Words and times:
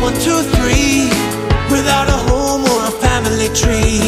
one, 0.00 0.14
two, 0.14 0.42
three, 0.56 1.10
without 1.70 2.08
a 2.08 2.18
home 2.30 2.62
or 2.62 2.80
a 2.86 2.94
family 3.02 3.48
tree. 3.50 4.00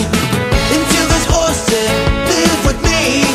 Until 0.77 1.07
this 1.13 1.27
horse 1.27 1.61
said, 1.71 1.95
live 2.31 2.63
with 2.67 2.81
me, 2.83 3.27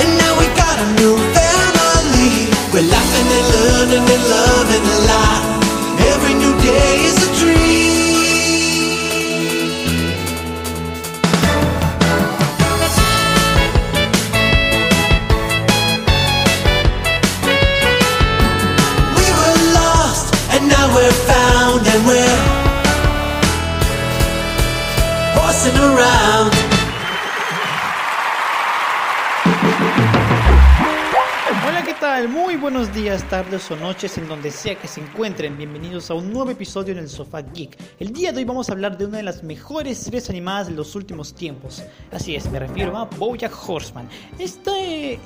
and 0.00 0.10
now 0.18 0.32
we 0.38 0.46
got 0.58 0.76
a 0.78 0.88
new 1.00 1.16
family. 1.36 2.50
We're 2.72 2.88
laughing 2.90 3.28
and 3.38 3.46
learning 3.54 4.06
and 4.14 4.24
loving 4.30 4.84
a 4.84 4.98
lot. 5.06 5.49
Muy 32.28 32.56
buenos 32.56 32.92
días, 32.92 33.26
tardes 33.30 33.70
o 33.70 33.76
noches 33.76 34.18
en 34.18 34.28
donde 34.28 34.50
sea 34.50 34.74
que 34.74 34.86
se 34.86 35.00
encuentren. 35.00 35.56
Bienvenidos 35.56 36.10
a 36.10 36.14
un 36.14 36.30
nuevo 36.30 36.50
episodio 36.50 36.92
en 36.92 36.98
el 36.98 37.08
Sofá 37.08 37.40
Geek. 37.40 37.78
El 37.98 38.12
día 38.12 38.30
de 38.30 38.38
hoy 38.38 38.44
vamos 38.44 38.68
a 38.68 38.72
hablar 38.72 38.98
de 38.98 39.06
una 39.06 39.16
de 39.16 39.22
las 39.22 39.42
mejores 39.42 39.96
series 39.96 40.28
animadas 40.28 40.66
de 40.66 40.74
los 40.74 40.94
últimos 40.94 41.32
tiempos. 41.32 41.82
Así 42.12 42.36
es, 42.36 42.50
me 42.50 42.58
refiero 42.58 42.94
a 42.98 43.06
BoJack 43.06 43.52
Horseman. 43.66 44.06
Esta, 44.38 44.78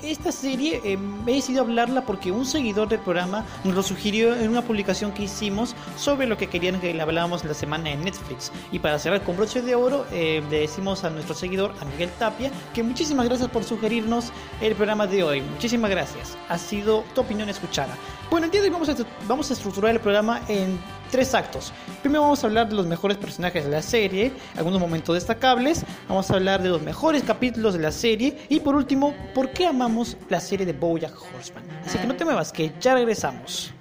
esta 0.04 0.30
serie 0.30 0.80
eh, 0.84 0.96
he 1.26 1.32
decidido 1.32 1.62
hablarla 1.62 2.06
porque 2.06 2.30
un 2.30 2.46
seguidor 2.46 2.88
del 2.88 3.00
programa 3.00 3.44
nos 3.64 3.74
lo 3.74 3.82
sugirió 3.82 4.36
en 4.36 4.50
una 4.50 4.62
publicación 4.62 5.10
que 5.12 5.24
hicimos 5.24 5.74
sobre 5.96 6.28
lo 6.28 6.36
que 6.36 6.46
querían 6.46 6.80
que 6.80 6.94
le 6.94 7.02
habláramos 7.02 7.44
la 7.44 7.54
semana 7.54 7.90
en 7.90 8.04
Netflix. 8.04 8.52
Y 8.70 8.78
para 8.78 9.00
cerrar 9.00 9.22
con 9.24 9.36
broche 9.36 9.62
de 9.62 9.74
oro, 9.74 10.06
eh, 10.12 10.44
le 10.48 10.60
decimos 10.60 11.02
a 11.02 11.10
nuestro 11.10 11.34
seguidor, 11.34 11.74
a 11.80 11.84
Miguel 11.86 12.10
Tapia, 12.20 12.52
que 12.72 12.84
muchísimas 12.84 13.26
gracias 13.26 13.50
por 13.50 13.64
sugerirnos 13.64 14.30
el 14.60 14.76
programa 14.76 15.08
de 15.08 15.24
hoy. 15.24 15.40
Muchísimas 15.40 15.90
gracias. 15.90 16.38
Ha 16.48 16.56
sido 16.56 16.83
tu 16.84 17.20
opinión 17.20 17.48
escuchada. 17.48 17.96
Bueno, 18.30 18.46
el 18.46 18.50
día 18.50 18.60
de 18.60 18.68
hoy 18.68 18.72
vamos 18.72 18.88
a, 18.88 18.96
vamos 19.26 19.50
a 19.50 19.54
estructurar 19.54 19.92
el 19.92 20.00
programa 20.00 20.40
en 20.48 20.78
tres 21.10 21.34
actos. 21.34 21.72
Primero 22.02 22.22
vamos 22.22 22.42
a 22.42 22.46
hablar 22.46 22.68
de 22.68 22.74
los 22.74 22.86
mejores 22.86 23.16
personajes 23.16 23.64
de 23.64 23.70
la 23.70 23.82
serie, 23.82 24.32
algunos 24.56 24.80
momentos 24.80 25.14
destacables. 25.14 25.84
Vamos 26.08 26.30
a 26.30 26.34
hablar 26.34 26.62
de 26.62 26.68
los 26.68 26.82
mejores 26.82 27.22
capítulos 27.22 27.74
de 27.74 27.80
la 27.80 27.92
serie. 27.92 28.36
Y 28.48 28.60
por 28.60 28.74
último, 28.74 29.14
¿por 29.34 29.50
qué 29.50 29.66
amamos 29.66 30.16
la 30.28 30.40
serie 30.40 30.66
de 30.66 30.72
BoJack 30.72 31.14
Horseman? 31.34 31.64
Así 31.84 31.98
que 31.98 32.06
no 32.06 32.16
te 32.16 32.24
muevas, 32.24 32.52
que 32.52 32.72
ya 32.80 32.94
regresamos. 32.94 33.72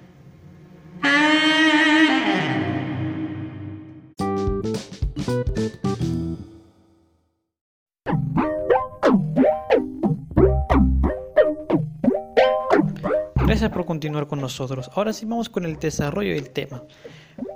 Por 13.70 13.86
continuar 13.86 14.26
con 14.26 14.40
nosotros. 14.40 14.90
Ahora 14.94 15.12
sí 15.12 15.24
vamos 15.26 15.48
con 15.48 15.64
el 15.64 15.78
desarrollo 15.78 16.34
del 16.34 16.50
tema. 16.50 16.82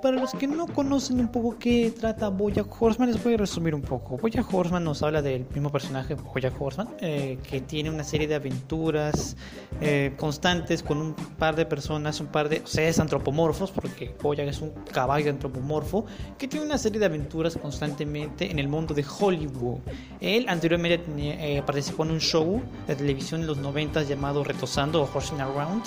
Para 0.01 0.17
los 0.17 0.31
que 0.33 0.47
no 0.47 0.67
conocen 0.67 1.19
un 1.19 1.29
poco 1.29 1.57
qué 1.57 1.93
trata 1.97 2.29
Bojack 2.29 2.81
Horseman, 2.81 3.11
les 3.11 3.23
voy 3.23 3.35
a 3.35 3.37
resumir 3.37 3.73
un 3.73 3.81
poco. 3.81 4.17
Bojack 4.17 4.53
Horseman 4.53 4.83
nos 4.83 5.03
habla 5.03 5.21
del 5.21 5.45
mismo 5.53 5.71
personaje, 5.71 6.15
Bojack 6.15 6.59
Horseman, 6.59 6.89
eh, 6.99 7.37
que 7.49 7.61
tiene 7.61 7.89
una 7.89 8.03
serie 8.03 8.27
de 8.27 8.35
aventuras 8.35 9.37
eh, 9.79 10.13
constantes 10.17 10.83
con 10.83 10.97
un 10.97 11.13
par 11.13 11.55
de 11.55 11.65
personas, 11.65 12.19
un 12.19 12.27
par 12.27 12.49
de 12.49 12.61
seres 12.65 12.99
antropomorfos, 12.99 13.71
porque 13.71 14.15
Bojack 14.21 14.47
es 14.47 14.61
un 14.61 14.71
caballo 14.91 15.29
antropomorfo, 15.31 16.05
que 16.37 16.47
tiene 16.47 16.65
una 16.65 16.77
serie 16.77 16.99
de 16.99 17.05
aventuras 17.05 17.55
constantemente 17.57 18.51
en 18.51 18.59
el 18.59 18.67
mundo 18.67 18.93
de 18.93 19.05
Hollywood. 19.05 19.79
Él 20.19 20.45
anteriormente 20.49 21.03
eh, 21.17 21.63
participó 21.65 22.03
en 22.03 22.11
un 22.11 22.19
show 22.19 22.61
de 22.85 22.95
televisión 22.95 23.41
en 23.41 23.47
los 23.47 23.57
90 23.57 24.03
llamado 24.03 24.43
Retosando 24.43 25.01
o 25.01 25.09
Horsing 25.13 25.39
Around. 25.39 25.83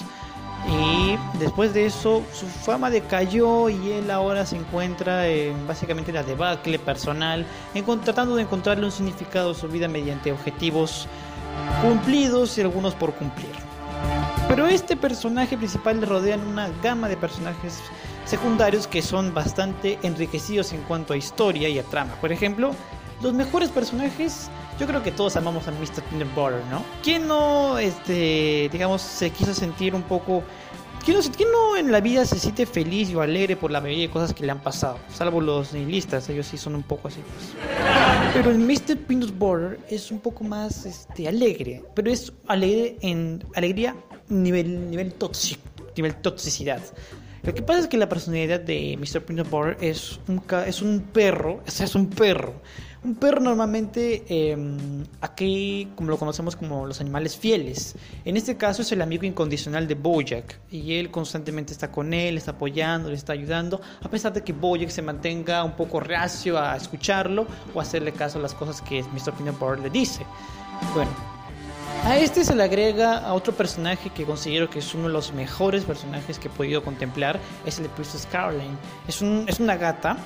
Y 0.68 1.18
después 1.38 1.74
de 1.74 1.86
eso, 1.86 2.22
su 2.32 2.46
fama 2.46 2.88
decayó 2.90 3.68
y 3.68 3.92
él 3.92 4.10
ahora 4.10 4.46
se 4.46 4.56
encuentra 4.56 5.26
en 5.26 5.66
básicamente 5.66 6.12
la 6.12 6.22
debacle 6.22 6.78
personal, 6.78 7.44
tratando 8.04 8.36
de 8.36 8.42
encontrarle 8.42 8.84
un 8.84 8.92
significado 8.92 9.50
a 9.50 9.54
su 9.54 9.68
vida 9.68 9.88
mediante 9.88 10.30
objetivos 10.32 11.08
cumplidos 11.82 12.56
y 12.58 12.60
algunos 12.60 12.94
por 12.94 13.12
cumplir. 13.14 13.50
Pero 14.48 14.66
este 14.66 14.96
personaje 14.96 15.56
principal 15.56 16.00
le 16.00 16.06
rodean 16.06 16.46
una 16.46 16.68
gama 16.82 17.08
de 17.08 17.16
personajes 17.16 17.80
secundarios 18.24 18.86
que 18.86 19.02
son 19.02 19.34
bastante 19.34 19.98
enriquecidos 20.02 20.72
en 20.72 20.82
cuanto 20.82 21.12
a 21.12 21.16
historia 21.16 21.68
y 21.68 21.78
a 21.78 21.82
trama. 21.82 22.14
Por 22.20 22.32
ejemplo, 22.32 22.72
los 23.22 23.32
mejores 23.32 23.70
personajes, 23.70 24.50
yo 24.82 24.88
creo 24.88 25.00
que 25.00 25.12
todos 25.12 25.36
amamos 25.36 25.68
a 25.68 25.70
Mr. 25.70 26.02
Peanut 26.10 26.34
Butter, 26.34 26.60
¿no? 26.68 26.84
¿Quién 27.04 27.28
no, 27.28 27.78
este, 27.78 28.68
digamos, 28.72 29.00
se 29.00 29.30
quiso 29.30 29.54
sentir 29.54 29.94
un 29.94 30.02
poco... 30.02 30.42
¿Quién 31.04 31.18
no, 31.18 31.22
quién 31.36 31.52
no 31.52 31.76
en 31.76 31.92
la 31.92 32.00
vida 32.00 32.24
se 32.24 32.36
siente 32.36 32.66
feliz 32.66 33.14
o 33.14 33.20
alegre 33.20 33.54
por 33.54 33.70
la 33.70 33.80
mayoría 33.80 34.08
de 34.08 34.12
cosas 34.12 34.34
que 34.34 34.44
le 34.44 34.50
han 34.50 34.60
pasado? 34.60 34.98
Salvo 35.08 35.40
los 35.40 35.72
nihilistas, 35.72 36.28
ellos 36.30 36.48
sí 36.48 36.58
son 36.58 36.74
un 36.74 36.82
poco 36.82 37.06
así. 37.06 37.20
pues. 37.20 38.34
Pero 38.34 38.50
el 38.50 38.58
Mr. 38.58 38.96
Peanut 39.06 39.38
Butter 39.38 39.78
es 39.88 40.10
un 40.10 40.18
poco 40.18 40.42
más 40.42 40.84
este, 40.84 41.28
alegre, 41.28 41.84
pero 41.94 42.10
es 42.10 42.32
alegre 42.48 42.96
en 43.02 43.44
alegría 43.54 43.94
nivel, 44.30 44.90
nivel 44.90 45.14
tóxico, 45.14 45.62
nivel 45.94 46.16
toxicidad. 46.16 46.80
Lo 47.44 47.54
que 47.54 47.62
pasa 47.62 47.80
es 47.80 47.86
que 47.86 47.98
la 47.98 48.08
personalidad 48.08 48.60
de 48.60 48.96
Mr. 48.98 49.24
Peanut 49.24 49.48
Butter 49.48 49.76
es 49.80 50.18
un, 50.26 50.42
es 50.66 50.82
un 50.82 51.00
perro, 51.12 51.60
o 51.64 51.70
sea, 51.70 51.86
es 51.86 51.94
un 51.94 52.08
perro. 52.08 52.54
Un 53.04 53.16
perro 53.16 53.40
normalmente 53.40 54.24
eh, 54.28 54.56
aquí, 55.20 55.88
como 55.96 56.10
lo 56.10 56.18
conocemos 56.18 56.54
como 56.54 56.86
los 56.86 57.00
animales 57.00 57.36
fieles. 57.36 57.96
En 58.24 58.36
este 58.36 58.56
caso 58.56 58.82
es 58.82 58.92
el 58.92 59.02
amigo 59.02 59.24
incondicional 59.24 59.88
de 59.88 59.96
Bojack 59.96 60.60
y 60.70 60.94
él 60.94 61.10
constantemente 61.10 61.72
está 61.72 61.90
con 61.90 62.14
él, 62.14 62.36
está 62.36 62.52
apoyando, 62.52 63.08
le 63.08 63.16
está 63.16 63.32
ayudando, 63.32 63.80
a 64.02 64.08
pesar 64.08 64.32
de 64.32 64.44
que 64.44 64.52
Bojack 64.52 64.90
se 64.90 65.02
mantenga 65.02 65.64
un 65.64 65.72
poco 65.72 65.98
reacio 65.98 66.56
a 66.56 66.76
escucharlo 66.76 67.48
o 67.74 67.80
hacerle 67.80 68.12
caso 68.12 68.38
a 68.38 68.42
las 68.42 68.54
cosas 68.54 68.80
que 68.80 69.02
Mr. 69.02 69.32
Peanut 69.32 69.58
Butter 69.58 69.80
le 69.80 69.90
dice. 69.90 70.24
Bueno, 70.94 71.10
a 72.04 72.18
este 72.18 72.44
se 72.44 72.56
le 72.56 72.64
agrega 72.64 73.18
a 73.18 73.32
otro 73.32 73.52
personaje 73.52 74.10
que 74.10 74.24
considero 74.24 74.68
que 74.68 74.80
es 74.80 74.92
uno 74.92 75.06
de 75.06 75.12
los 75.12 75.32
mejores 75.32 75.84
personajes 75.84 76.36
que 76.36 76.48
he 76.48 76.50
podido 76.50 76.82
contemplar, 76.82 77.38
es 77.64 77.78
el 77.78 77.84
de 77.84 77.90
Princess 77.90 78.26
Caroline. 78.30 78.76
Es, 79.06 79.22
un, 79.22 79.44
es 79.46 79.60
una 79.60 79.76
gata, 79.76 80.16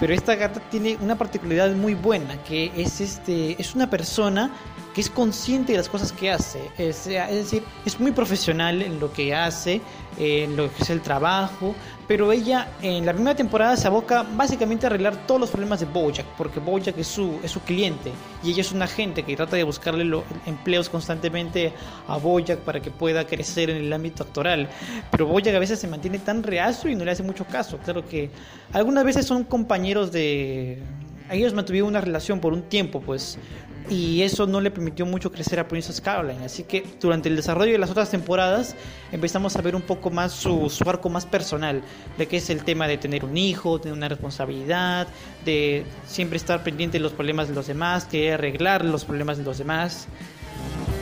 pero 0.00 0.14
esta 0.14 0.34
gata 0.36 0.60
tiene 0.70 0.96
una 1.00 1.16
particularidad 1.16 1.74
muy 1.74 1.94
buena, 1.94 2.42
que 2.44 2.70
es, 2.76 3.00
este, 3.00 3.60
es 3.60 3.74
una 3.74 3.90
persona 3.90 4.50
que 4.94 5.00
es 5.00 5.10
consciente 5.10 5.72
de 5.72 5.78
las 5.78 5.88
cosas 5.88 6.12
que 6.12 6.30
hace. 6.30 6.70
Es, 6.78 7.06
es 7.06 7.30
decir, 7.30 7.62
es 7.84 7.98
muy 8.00 8.12
profesional 8.12 8.82
en 8.82 9.00
lo 9.00 9.12
que 9.12 9.34
hace, 9.34 9.80
en 10.18 10.56
lo 10.56 10.72
que 10.72 10.82
es 10.82 10.90
el 10.90 11.00
trabajo, 11.00 11.74
pero 12.08 12.32
ella 12.32 12.68
en 12.80 13.04
la 13.04 13.12
primera 13.12 13.36
temporada 13.36 13.76
se 13.76 13.86
aboca 13.86 14.22
básicamente 14.22 14.86
a 14.86 14.88
arreglar 14.88 15.26
todos 15.26 15.38
los 15.38 15.50
problemas 15.50 15.80
de 15.80 15.86
Bojack, 15.86 16.24
porque 16.38 16.58
Bojack 16.58 16.96
es 16.96 17.06
su, 17.06 17.38
es 17.44 17.50
su 17.50 17.60
cliente 17.60 18.10
y 18.42 18.50
ella 18.50 18.62
es 18.62 18.72
una 18.72 18.86
agente 18.86 19.22
que 19.22 19.36
trata 19.36 19.56
de 19.56 19.62
buscarle 19.62 20.10
empleos 20.46 20.88
constantemente 20.88 21.74
a 22.08 22.16
Bojack 22.16 22.60
para 22.60 22.80
que 22.80 22.90
pueda 22.90 23.26
crecer 23.26 23.68
en 23.68 23.76
el 23.76 23.92
ámbito 23.92 24.22
actoral. 24.22 24.70
Pero 25.10 25.26
Bojack 25.26 25.54
a 25.54 25.58
veces 25.58 25.78
se 25.78 25.86
mantiene 25.86 26.18
tan 26.18 26.42
reacio 26.42 26.90
y 26.90 26.96
no 26.96 27.04
le 27.04 27.10
hace 27.10 27.22
mucho 27.22 27.44
caso. 27.44 27.76
Claro 27.84 28.08
que 28.08 28.30
algunas 28.72 29.04
veces 29.04 29.26
son 29.26 29.44
compañeros 29.44 30.10
de... 30.10 30.82
Ellos 31.30 31.52
mantuvieron 31.52 31.90
una 31.90 32.00
relación 32.00 32.40
por 32.40 32.54
un 32.54 32.62
tiempo, 32.62 33.02
pues, 33.02 33.38
y 33.90 34.22
eso 34.22 34.46
no 34.46 34.60
le 34.60 34.70
permitió 34.70 35.06
mucho 35.06 35.32
crecer 35.32 35.60
a 35.60 35.68
Princess 35.68 36.00
Caroline. 36.00 36.44
Así 36.44 36.64
que 36.64 36.84
durante 37.00 37.28
el 37.28 37.36
desarrollo 37.36 37.72
de 37.72 37.78
las 37.78 37.90
otras 37.90 38.10
temporadas 38.10 38.74
empezamos 39.12 39.56
a 39.56 39.62
ver 39.62 39.74
un 39.74 39.82
poco 39.82 40.10
más 40.10 40.32
su, 40.32 40.70
arco 40.86 41.08
más 41.08 41.26
personal, 41.26 41.82
de 42.16 42.26
que 42.26 42.38
es 42.38 42.50
el 42.50 42.64
tema 42.64 42.86
de 42.86 42.98
tener 42.98 43.24
un 43.24 43.36
hijo, 43.36 43.80
tener 43.80 43.96
una 43.96 44.08
responsabilidad, 44.08 45.08
de 45.44 45.84
siempre 46.06 46.36
estar 46.36 46.62
pendiente 46.62 46.98
de 46.98 47.02
los 47.02 47.12
problemas 47.12 47.48
de 47.48 47.54
los 47.54 47.66
demás, 47.66 48.10
de 48.10 48.32
arreglar 48.32 48.84
los 48.84 49.04
problemas 49.04 49.38
de 49.38 49.44
los 49.44 49.58
demás. 49.58 50.08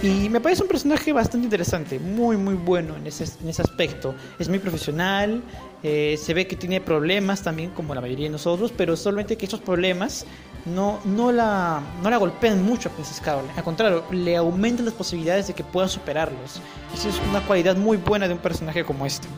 Y 0.02 0.28
me 0.28 0.40
parece 0.40 0.62
un 0.62 0.68
personaje 0.68 1.12
bastante 1.12 1.46
interesante, 1.46 1.98
muy 1.98 2.36
muy 2.36 2.54
bueno 2.54 2.96
en 2.96 3.06
ese, 3.06 3.24
en 3.42 3.48
ese 3.48 3.62
aspecto. 3.62 4.14
Es 4.38 4.48
muy 4.48 4.58
profesional, 4.58 5.42
eh, 5.82 6.18
se 6.20 6.34
ve 6.34 6.46
que 6.46 6.54
tiene 6.54 6.80
problemas 6.80 7.42
también 7.42 7.70
como 7.70 7.94
la 7.94 8.00
mayoría 8.00 8.26
de 8.26 8.32
nosotros, 8.32 8.72
pero 8.76 8.94
solamente 8.94 9.36
que 9.36 9.46
esos 9.46 9.60
problemas 9.60 10.26
no, 10.66 10.98
no, 11.04 11.32
la, 11.32 11.80
no 12.02 12.10
la 12.10 12.16
golpean 12.16 12.62
mucho 12.62 12.88
a 12.88 12.92
Princess 12.92 13.20
Caroline. 13.20 13.52
Al 13.56 13.64
contrario, 13.64 14.04
le 14.10 14.36
aumentan 14.36 14.84
las 14.84 14.94
posibilidades 14.94 15.46
de 15.46 15.54
que 15.54 15.64
pueda 15.64 15.88
superarlos. 15.88 16.60
Esa 16.94 17.08
es 17.08 17.20
una 17.30 17.40
cualidad 17.40 17.76
muy 17.76 17.96
buena 17.96 18.26
de 18.26 18.34
un 18.34 18.40
personaje 18.40 18.84
como 18.84 19.06
este. 19.06 19.28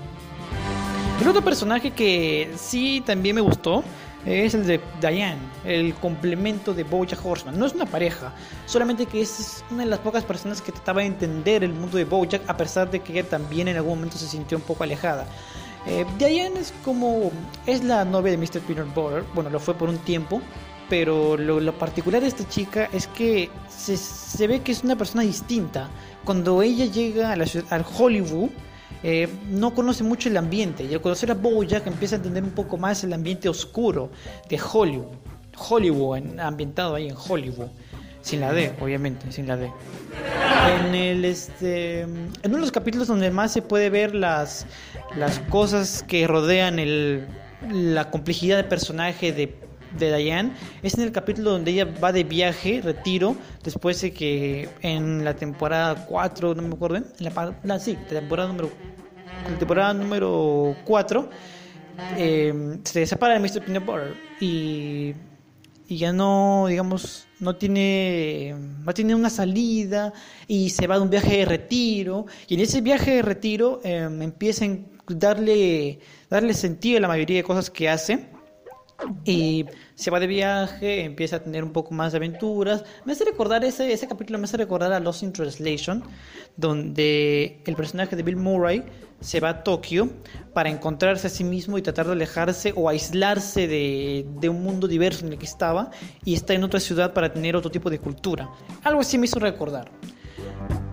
El 1.21 1.29
otro 1.29 1.43
personaje 1.43 1.91
que 1.91 2.53
sí 2.57 3.03
también 3.05 3.35
me 3.35 3.41
gustó 3.41 3.83
es 4.25 4.55
el 4.55 4.67
de 4.67 4.81
Diane, 5.01 5.39
el 5.65 5.95
complemento 5.95 6.75
de 6.75 6.85
Bojack 6.85 7.25
Horseman. 7.25 7.59
No 7.59 7.67
es 7.67 7.73
una 7.73 7.87
pareja, 7.87 8.33
solamente 8.67 9.07
que 9.07 9.21
es 9.21 9.65
una 9.71 9.85
de 9.85 9.91
las 9.91 9.99
pocas 9.99 10.25
personas 10.25 10.63
que 10.63 10.73
trataba 10.73 11.01
de 11.01 11.07
entender 11.07 11.65
el 11.65 11.73
mundo 11.73 11.99
de 11.99 12.05
Bojack 12.05 12.43
a 12.49 12.57
pesar 12.57 12.91
de 12.91 13.01
que 13.01 13.13
ella 13.13 13.29
también 13.29 13.69
en 13.69 13.77
algún 13.77 13.97
momento 13.97 14.17
se 14.17 14.29
sintió 14.29 14.59
un 14.59 14.65
poco 14.65 14.85
alejada. 14.85 15.27
Eh, 15.87 16.05
Diane 16.19 16.61
es 16.61 16.73
como. 16.85 17.31
Es 17.67 17.83
la 17.83 18.05
novia 18.05 18.33
de 18.33 18.39
Mr. 18.39 18.61
Peanut 18.61 18.95
Butter. 18.95 19.25
Bueno, 19.35 19.51
lo 19.51 19.59
fue 19.59 19.75
por 19.75 19.89
un 19.89 19.99
tiempo. 19.99 20.41
Pero 20.88 21.37
lo, 21.37 21.73
particular 21.75 22.23
de 22.23 22.29
esta 22.29 22.49
chica 22.49 22.88
es 22.93 23.06
que 23.08 23.50
se, 23.69 23.96
se 23.96 24.46
ve 24.46 24.61
que 24.61 24.73
es 24.73 24.82
una 24.85 24.96
persona 24.96 25.23
distinta. 25.23 25.88
Cuando 26.25 26.62
ella 26.62 26.87
llega 26.87 27.32
a 27.32 27.37
la 27.37 27.46
ciudad, 27.46 27.67
al 27.73 27.85
Hollywood, 27.99 28.50
eh, 29.02 29.29
no 29.50 29.75
conoce 29.75 30.02
mucho 30.02 30.29
el 30.29 30.37
ambiente. 30.37 30.85
Y 30.85 30.94
al 30.94 31.00
conocer 31.00 31.31
a 31.31 31.35
Bojack 31.35 31.87
empieza 31.87 32.17
a 32.17 32.19
entender 32.19 32.43
un 32.43 32.50
poco 32.50 32.79
más 32.79 33.05
el 33.05 33.12
ambiente 33.12 33.49
oscuro 33.49 34.11
de 34.49 34.58
Hollywood. 34.61 35.14
Hollywood, 35.56 36.17
en- 36.19 36.40
ambientado 36.40 36.94
ahí 36.94 37.08
en 37.08 37.17
Hollywood. 37.17 37.69
Sin 38.23 38.40
la 38.40 38.52
D, 38.52 38.73
obviamente, 38.81 39.31
sin 39.32 39.46
la 39.46 39.56
D. 39.56 39.70
En 40.87 40.94
el 40.94 41.25
este 41.25 42.00
en 42.00 42.31
uno 42.46 42.56
de 42.56 42.61
los 42.61 42.73
capítulos 42.73 43.06
donde 43.06 43.31
más 43.31 43.52
se 43.52 43.62
puede 43.62 43.90
ver 43.90 44.14
las 44.14 44.67
las 45.17 45.38
cosas 45.38 46.02
que 46.02 46.26
rodean 46.26 46.79
el 46.79 47.26
la 47.70 48.11
complejidad 48.11 48.56
de 48.56 48.64
personaje 48.64 49.32
de 49.32 49.56
de 49.99 50.17
Diane 50.17 50.52
es 50.82 50.94
en 50.94 51.05
el 51.05 51.12
capítulo 51.12 51.52
donde 51.52 51.70
ella 51.70 51.87
va 52.02 52.12
de 52.12 52.25
viaje, 52.25 52.81
retiro, 52.82 53.37
después 53.62 54.00
de 54.00 54.12
que 54.12 54.69
en 54.82 55.25
la 55.25 55.35
temporada 55.35 56.06
4, 56.06 56.55
no 56.55 56.62
me 56.62 56.75
acuerdo, 56.75 56.96
en 56.96 57.05
la, 57.19 57.56
la 57.62 57.79
sí, 57.79 57.96
temporada 58.08 58.49
número 58.49 58.70
temporada 59.58 59.94
número 59.94 60.76
4 60.85 61.31
eh, 62.17 62.79
se 62.85 63.06
separa 63.06 63.35
de 63.35 63.40
Mr. 63.40 63.64
Peanut 63.64 63.85
Butter 63.85 64.14
y, 64.40 65.14
y 65.88 65.96
ya 65.96 66.12
no, 66.12 66.67
digamos, 66.69 67.26
no 67.40 67.56
tiene, 67.56 68.55
no 68.85 68.94
tiene 68.94 69.14
una 69.14 69.31
salida 69.31 70.12
y 70.46 70.70
se 70.70 70.87
va 70.87 70.96
de 70.96 71.02
un 71.02 71.11
viaje 71.11 71.38
de 71.38 71.44
retiro 71.44 72.26
y 72.46 72.55
en 72.55 72.61
ese 72.61 72.81
viaje 72.81 73.17
de 73.17 73.23
retiro 73.23 73.81
eh, 73.85 74.08
empieza 74.20 74.64
a 74.64 74.69
darle, 75.08 75.99
darle 76.31 76.55
sentido 76.55 76.99
a 76.99 77.00
la 77.00 77.08
mayoría 77.08 77.38
de 77.38 77.44
cosas 77.44 77.70
que 77.70 77.88
hace 77.88 78.26
y 79.25 79.67
se 79.95 80.11
va 80.11 80.21
de 80.21 80.27
viaje, 80.27 81.05
empieza 81.05 81.37
a 81.37 81.41
tener 81.41 81.65
un 81.65 81.73
poco 81.73 81.95
más 81.95 82.12
de 82.12 82.19
aventuras. 82.19 82.85
Me 83.05 83.12
hace 83.12 83.25
recordar 83.25 83.65
ese, 83.65 83.93
ese 83.93 84.09
capítulo, 84.09 84.39
me 84.39 84.45
hace 84.45 84.56
recordar 84.56 84.93
a 84.93 85.00
Lost 85.00 85.23
in 85.23 85.33
Translation, 85.33 86.03
donde 86.56 87.62
el 87.65 87.77
personaje 87.77 88.17
de 88.17 88.23
Bill 88.23 88.37
Murray 88.37 88.85
se 89.21 89.41
va 89.41 89.50
a 89.50 89.62
Tokio 89.65 90.11
para 90.53 90.71
encontrarse 90.71 91.27
a 91.27 91.31
sí 91.31 91.45
mismo 91.45 91.79
y 91.79 91.83
tratar 91.83 92.06
de 92.06 92.12
alejarse 92.12 92.73
o 92.77 92.89
aislarse 92.89 93.67
de, 93.67 94.27
de 94.41 94.49
un 94.49 94.62
mundo 94.62 94.87
diverso 94.87 95.27
en 95.27 95.33
el 95.33 95.39
que 95.39 95.47
estaba 95.47 95.91
y 96.25 96.35
está 96.35 96.55
en 96.55 96.65
otra 96.65 96.81
ciudad 96.81 97.12
para 97.12 97.33
tener 97.33 97.56
otro 97.56 97.71
tipo 97.71 97.91
de 97.91 97.99
cultura. 97.99 98.49
Algo 98.85 99.00
así 99.00 99.19
me 99.19 99.27
hizo 99.27 99.39
recordar. 99.39 99.91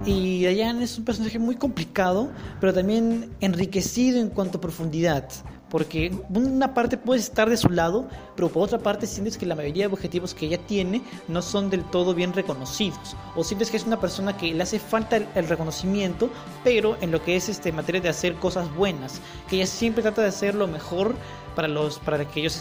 Y 0.06 0.46
Diane 0.46 0.84
es 0.84 0.98
un 1.00 1.06
personaje 1.06 1.40
muy 1.40 1.56
complicado, 1.56 2.32
pero 2.60 2.74
también 2.74 3.32
enriquecido 3.42 4.20
en 4.20 4.30
cuanto 4.30 4.60
a 4.60 4.62
profundidad. 4.62 5.28
Porque 5.70 6.12
por 6.32 6.44
una 6.44 6.74
parte 6.74 6.98
puedes 6.98 7.24
estar 7.24 7.50
de 7.50 7.58
su 7.58 7.70
lado, 7.70 8.08
pero 8.36 8.50
por 8.50 8.64
otra 8.64 8.80
parte 8.80 9.08
sientes 9.08 9.38
que 9.38 9.46
la 9.46 9.56
mayoría 9.56 9.88
de 9.88 9.94
objetivos 9.94 10.34
que 10.34 10.46
ella 10.46 10.60
tiene 10.60 11.02
no 11.28 11.42
son 11.42 11.70
del 11.70 11.84
todo 11.84 12.14
bien 12.14 12.34
reconocidos. 12.34 13.16
O 13.36 13.44
sientes 13.44 13.72
que 13.72 13.78
es 13.78 13.86
una 13.86 14.00
persona 14.00 14.38
que 14.38 14.54
le 14.54 14.64
hace 14.64 14.80
falta 14.80 15.18
el, 15.18 15.48
reconocimiento, 15.48 16.30
pero 16.64 16.98
en 17.02 17.12
lo 17.12 17.24
que 17.24 17.36
es 17.36 17.50
este 17.50 17.72
materia 17.72 18.02
de 18.02 18.10
hacer 18.10 18.36
cosas 18.36 18.74
buenas. 18.76 19.22
Que 19.50 19.58
ella 19.58 19.68
siempre 19.68 20.04
trata 20.04 20.22
de 20.22 20.30
hacer 20.30 20.56
lo 20.56 20.68
mejor 20.68 21.16
para, 21.56 21.68
los, 21.68 22.00
para 22.00 22.26
que 22.26 22.42
ellos 22.42 22.60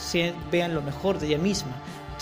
vean 0.51 0.75
lo 0.75 0.83
mejor 0.83 1.19
de 1.19 1.27
ella 1.27 1.39
misma 1.39 1.75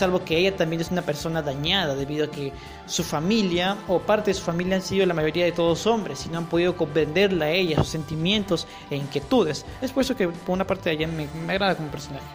salvo 0.02 0.24
que 0.24 0.36
ella 0.36 0.56
también 0.56 0.82
es 0.82 0.90
una 0.90 1.02
persona 1.02 1.42
dañada 1.42 1.94
debido 1.94 2.24
a 2.24 2.28
que 2.28 2.52
su 2.86 3.04
familia 3.04 3.76
o 3.86 4.00
parte 4.00 4.32
de 4.32 4.34
su 4.34 4.42
familia 4.42 4.74
han 4.74 4.82
sido 4.82 5.06
la 5.06 5.14
mayoría 5.14 5.44
de 5.44 5.52
todos 5.52 5.86
hombres 5.86 6.26
y 6.26 6.28
no 6.28 6.38
han 6.38 6.46
podido 6.46 6.76
comprenderla 6.76 7.44
a 7.44 7.50
ella, 7.50 7.76
sus 7.76 7.90
sentimientos 7.90 8.66
e 8.90 8.96
inquietudes. 8.96 9.64
Es 9.80 9.92
por 9.92 10.02
eso 10.02 10.16
que 10.16 10.26
por 10.26 10.54
una 10.54 10.66
parte 10.66 10.90
de 10.90 10.96
ella 10.96 11.06
me, 11.06 11.28
me 11.46 11.52
agrada 11.52 11.76
como 11.76 11.88
personaje. 11.88 12.26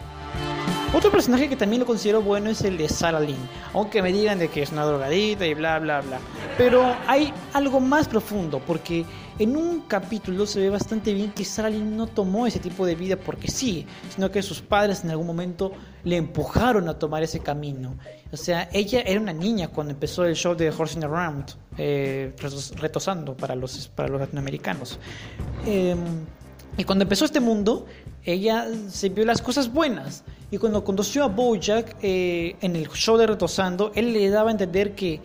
Otro 0.94 1.10
personaje 1.10 1.50
que 1.50 1.56
también 1.56 1.80
lo 1.80 1.86
considero 1.86 2.22
bueno 2.22 2.48
es 2.48 2.62
el 2.62 2.78
de 2.78 2.88
Sarah 2.88 3.20
Lynn, 3.20 3.36
aunque 3.74 4.00
me 4.00 4.10
digan 4.10 4.38
de 4.38 4.48
que 4.48 4.62
es 4.62 4.72
una 4.72 4.86
drogadita 4.86 5.46
y 5.46 5.52
bla 5.52 5.78
bla 5.78 6.00
bla. 6.00 6.20
Pero 6.56 6.96
hay 7.06 7.34
algo 7.52 7.80
más 7.80 8.08
profundo, 8.08 8.62
porque 8.66 9.04
en 9.38 9.56
un 9.56 9.82
capítulo 9.82 10.46
se 10.46 10.60
ve 10.60 10.70
bastante 10.70 11.12
bien 11.14 11.32
que 11.32 11.44
Lynn 11.70 11.96
no 11.96 12.06
tomó 12.06 12.46
ese 12.46 12.58
tipo 12.58 12.84
de 12.84 12.94
vida 12.94 13.16
porque 13.16 13.48
sí, 13.48 13.86
sino 14.14 14.30
que 14.30 14.42
sus 14.42 14.60
padres 14.60 15.04
en 15.04 15.10
algún 15.10 15.26
momento 15.26 15.72
le 16.04 16.16
empujaron 16.16 16.88
a 16.88 16.98
tomar 16.98 17.22
ese 17.22 17.40
camino. 17.40 17.96
O 18.32 18.36
sea, 18.36 18.68
ella 18.72 19.00
era 19.00 19.20
una 19.20 19.32
niña 19.32 19.68
cuando 19.68 19.92
empezó 19.92 20.24
el 20.24 20.34
show 20.34 20.54
de 20.54 20.70
Horsing 20.70 21.04
Around, 21.04 21.54
eh, 21.76 22.34
retos- 22.38 22.74
retosando 22.78 23.36
para 23.36 23.54
los, 23.54 23.88
para 23.88 24.08
los 24.08 24.20
latinoamericanos. 24.20 24.98
Eh, 25.66 25.94
y 26.76 26.84
cuando 26.84 27.02
empezó 27.04 27.24
este 27.24 27.40
mundo, 27.40 27.86
ella 28.24 28.66
se 28.88 29.08
vio 29.08 29.24
las 29.24 29.40
cosas 29.40 29.72
buenas. 29.72 30.24
Y 30.50 30.58
cuando 30.58 30.82
conoció 30.84 31.24
a 31.24 31.28
Bojack 31.28 31.96
eh, 32.02 32.56
en 32.60 32.76
el 32.76 32.88
show 32.88 33.16
de 33.16 33.26
Retosando, 33.26 33.92
él 33.94 34.12
le 34.12 34.30
daba 34.30 34.48
a 34.50 34.52
entender 34.52 34.94
que 34.94 35.20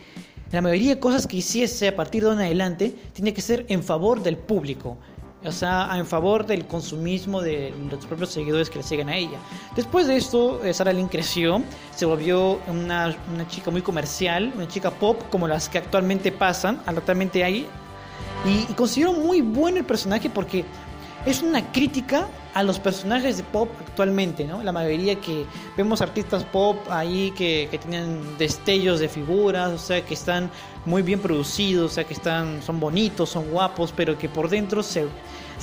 la 0.54 0.62
mayoría 0.62 0.94
de 0.94 1.00
cosas 1.00 1.26
que 1.26 1.38
hiciese 1.38 1.88
a 1.88 1.96
partir 1.96 2.22
de 2.22 2.30
ahora 2.30 2.42
en 2.42 2.46
adelante 2.46 2.96
tiene 3.12 3.34
que 3.34 3.42
ser 3.42 3.66
en 3.70 3.84
favor 3.84 4.22
del 4.22 4.38
público. 4.38 4.98
O 5.44 5.52
sea, 5.52 5.90
en 5.96 6.06
favor 6.06 6.46
del 6.46 6.68
consumismo 6.68 7.42
de 7.42 7.74
los 7.90 8.06
propios 8.06 8.30
seguidores 8.30 8.70
que 8.70 8.78
le 8.78 8.84
siguen 8.84 9.10
a 9.10 9.18
ella. 9.18 9.40
Después 9.76 10.06
de 10.06 10.16
esto, 10.16 10.64
eh, 10.64 10.72
Sarah 10.72 10.94
Lynn 10.94 11.08
creció, 11.08 11.62
se 11.94 12.06
volvió 12.06 12.60
una, 12.68 13.18
chica 13.50 13.72
muy 13.72 13.82
comercial, 13.82 14.54
una 14.56 14.68
chica 14.68 14.92
pop 14.92 15.20
como 15.32 15.48
las 15.48 15.68
que 15.68 15.80
actualmente 15.80 16.32
pasan, 16.32 16.82
actualmente 16.86 17.44
hay. 17.44 17.68
Y, 18.46 18.72
y 18.72 18.76
considero 18.76 19.12
muy 19.12 19.42
bueno 19.42 19.80
el 19.80 19.86
personaje 19.86 20.30
porque 20.30 20.64
es 21.26 21.42
una 21.42 21.72
crítica 21.72 22.28
a 22.54 22.64
los 22.64 22.80
personajes 22.80 23.38
de 23.38 23.44
pop 23.44 23.70
actualmente, 23.80 24.44
¿no? 24.44 24.62
La 24.64 24.72
mayoría 24.72 25.16
que 25.16 25.46
vemos 25.76 26.02
artistas 26.02 26.44
pop 26.44 26.78
ahí 26.90 27.32
que, 27.36 27.68
que 27.72 27.78
tienen 27.78 28.38
destellos 28.38 29.00
de 29.00 29.10
figuras, 29.10 29.72
o 29.72 29.78
sea, 29.78 30.06
que 30.06 30.14
están 30.14 30.52
muy 30.86 31.02
bien 31.02 31.20
producidos, 31.20 31.92
o 31.92 31.94
sea, 31.96 32.04
que 32.04 32.14
están, 32.14 32.62
son 32.62 32.80
bonitos, 32.80 33.30
son 33.30 33.50
guapos, 33.50 33.94
pero 33.96 34.18
que 34.18 34.30
por 34.30 34.50
dentro 34.50 34.84
se, 34.84 35.08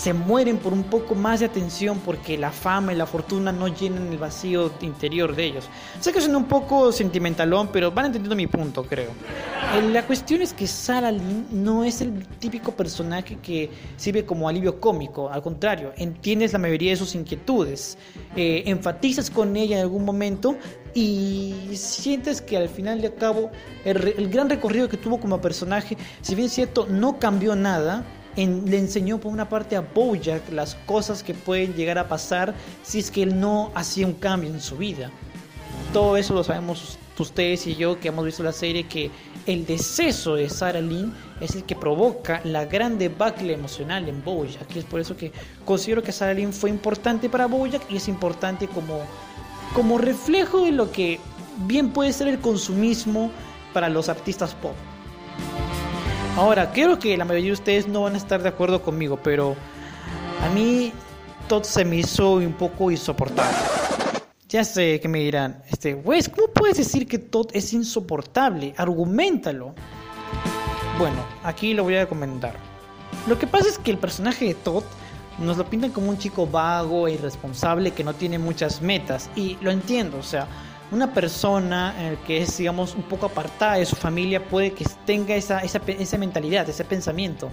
se 0.01 0.15
mueren 0.15 0.57
por 0.57 0.73
un 0.73 0.85
poco 0.85 1.15
más 1.15 1.41
de 1.41 1.47
atención 1.47 1.99
porque 1.99 2.39
la 2.39 2.51
fama 2.51 2.95
y 2.95 2.97
la 2.97 3.05
fortuna 3.05 3.53
no 3.53 3.69
llenan 3.69 4.11
el 4.11 4.17
vacío 4.17 4.73
interior 4.81 5.37
de 5.37 5.45
ellos. 5.45 5.69
Sé 6.01 6.11
que 6.11 6.23
suena 6.23 6.39
un 6.39 6.47
poco 6.47 6.91
sentimentalón, 6.91 7.69
pero 7.71 7.91
van 7.91 8.07
entendiendo 8.07 8.35
mi 8.35 8.47
punto, 8.47 8.83
creo. 8.83 9.11
Eh, 9.75 9.83
La 9.93 10.07
cuestión 10.07 10.41
es 10.41 10.55
que 10.55 10.67
Sarah 10.67 11.13
Lynn 11.13 11.49
no 11.51 11.85
es 11.85 12.01
el 12.01 12.27
típico 12.39 12.73
personaje 12.73 13.37
que 13.43 13.69
sirve 13.99 14.25
como 14.25 14.49
alivio 14.49 14.81
cómico, 14.81 15.29
al 15.29 15.43
contrario, 15.43 15.93
entiendes 15.99 16.55
la 16.55 16.59
mayoría 16.61 16.93
de 16.93 16.97
sus 16.97 17.15
inquietudes, 17.15 17.99
eh, 18.37 18.63
enfatizas 18.65 19.29
con 19.29 19.55
ella 19.55 19.77
en 19.77 19.83
algún 19.83 20.07
momento 20.07 20.57
y 20.95 21.55
sientes 21.75 22.41
que 22.41 22.57
al 22.57 22.71
final 22.71 23.03
de 23.03 23.13
cabo 23.13 23.51
el, 23.85 24.15
el 24.17 24.31
gran 24.31 24.49
recorrido 24.49 24.89
que 24.89 24.97
tuvo 24.97 25.21
como 25.21 25.43
personaje, 25.43 25.99
si 26.23 26.35
bien 26.35 26.47
es 26.47 26.55
cierto, 26.55 26.87
no 26.89 27.19
cambió 27.19 27.55
nada, 27.55 28.03
le 28.37 28.79
enseñó 28.79 29.19
por 29.19 29.33
una 29.33 29.49
parte 29.49 29.77
a 29.77 29.81
Bojack 29.81 30.53
las 30.53 30.75
cosas 30.87 31.23
que 31.23 31.35
pueden 31.35 31.75
llegar 31.75 31.99
a 31.99 32.09
pasar 32.09 32.55
si 32.83 32.99
es 32.99 33.11
que 33.11 33.23
él 33.23 33.39
no 33.39 33.71
hacía 33.75 34.07
un 34.07 34.15
cambio 34.15 34.51
en 34.51 34.61
su 34.61 34.77
vida. 34.77 35.11
Todo 35.93 36.17
eso 36.17 36.35
lo 36.35 36.45
sabemos 36.45 36.99
ustedes 37.21 37.67
y 37.67 37.77
yo 37.77 38.01
que 38.01 38.09
hemos 38.09 38.25
visto 38.25 38.43
la 38.43 38.53
serie 38.53 38.85
que 38.85 39.11
el 39.47 39.67
deceso 39.67 40.35
de 40.35 40.49
Sarah 40.49 40.81
Lynn 40.81 41.15
es 41.41 41.55
el 41.55 41.65
que 41.65 41.77
provoca 41.77 42.41
la 42.45 42.65
gran 42.65 42.99
debacle 42.99 43.53
emocional 43.53 44.09
en 44.09 44.23
Bojack. 44.23 44.75
Y 44.75 44.81
es 44.81 44.85
por 44.85 45.01
eso 45.01 45.17
que 45.17 45.33
considero 45.65 46.03
que 46.03 46.13
Sarah 46.13 46.35
Lynn 46.35 46.53
fue 46.53 46.71
importante 46.71 47.29
para 47.29 47.47
Bojack 47.47 47.91
y 47.91 47.97
es 47.97 48.09
importante 48.09 48.69
como, 48.69 49.01
como 49.75 49.99
reflejo 49.99 50.65
de 50.65 50.73
lo 50.73 50.91
que 50.91 51.21
bien 51.67 51.91
puede 51.91 52.13
ser 52.13 52.29
el 52.29 52.39
consumismo 52.39 53.31
para 53.73 53.89
los 53.89 54.09
artistas 54.09 54.55
pop. 54.55 54.75
Ahora, 56.37 56.73
creo 56.73 56.99
que 56.99 57.17
la 57.17 57.25
mayoría 57.25 57.49
de 57.49 57.55
ustedes 57.55 57.89
no 57.89 58.03
van 58.03 58.15
a 58.15 58.17
estar 58.17 58.43
de 58.43 58.49
acuerdo 58.49 58.83
conmigo, 58.83 59.19
pero 59.23 59.57
a 60.43 60.49
mí 60.55 60.93
todo 61.49 61.65
se 61.65 61.85
me 61.85 61.97
hizo 61.97 62.35
un 62.35 62.53
poco 62.55 62.91
insoportable. 62.91 63.57
Ya 64.49 64.65
sé 64.65 64.99
que 65.01 65.09
me 65.09 65.21
dirán, 65.21 65.63
este, 65.71 65.95
¿cómo 66.03 66.49
puedes 66.53 66.79
decir 66.79 67.07
que 67.07 67.19
Todd 67.19 67.49
es 67.53 67.73
insoportable? 67.73 68.75
Argumentalo. 68.77 69.75
Bueno, 70.99 71.25
aquí 71.45 71.75
lo 71.75 71.85
voy 71.85 71.97
a 71.97 72.09
comentar. 72.09 72.55
Lo 73.27 73.39
que 73.39 73.47
pasa 73.47 73.69
es 73.69 73.79
que 73.79 73.91
el 73.91 73.99
personaje 73.99 74.47
de 74.47 74.55
Todd 74.55 74.85
nos 75.39 75.57
lo 75.57 75.65
pintan 75.69 75.91
como 75.91 76.11
un 76.11 76.19
chico 76.19 76.47
vago 76.47 77.07
e 77.07 77.13
irresponsable 77.13 77.93
que 77.93 78.05
no 78.05 78.15
tiene 78.15 78.39
muchas 78.39 78.83
metas. 78.83 79.31
Y 79.37 79.57
lo 79.61 79.71
entiendo, 79.71 80.19
o 80.19 80.23
sea, 80.23 80.47
una 80.93 81.13
persona 81.13 81.95
eh, 81.99 82.19
que 82.27 82.43
es, 82.43 82.59
digamos, 82.59 82.95
un 82.95 83.03
poco 83.03 83.27
apartada 83.27 83.77
de 83.77 83.87
su 83.87 83.97
familia 83.97 84.45
puede 84.45 84.73
que 84.73 84.85
tenga 85.07 85.35
esa, 85.35 85.61
esa, 85.61 85.81
esa 85.87 86.19
mentalidad, 86.19 86.69
ese 86.69 86.85
pensamiento. 86.85 87.49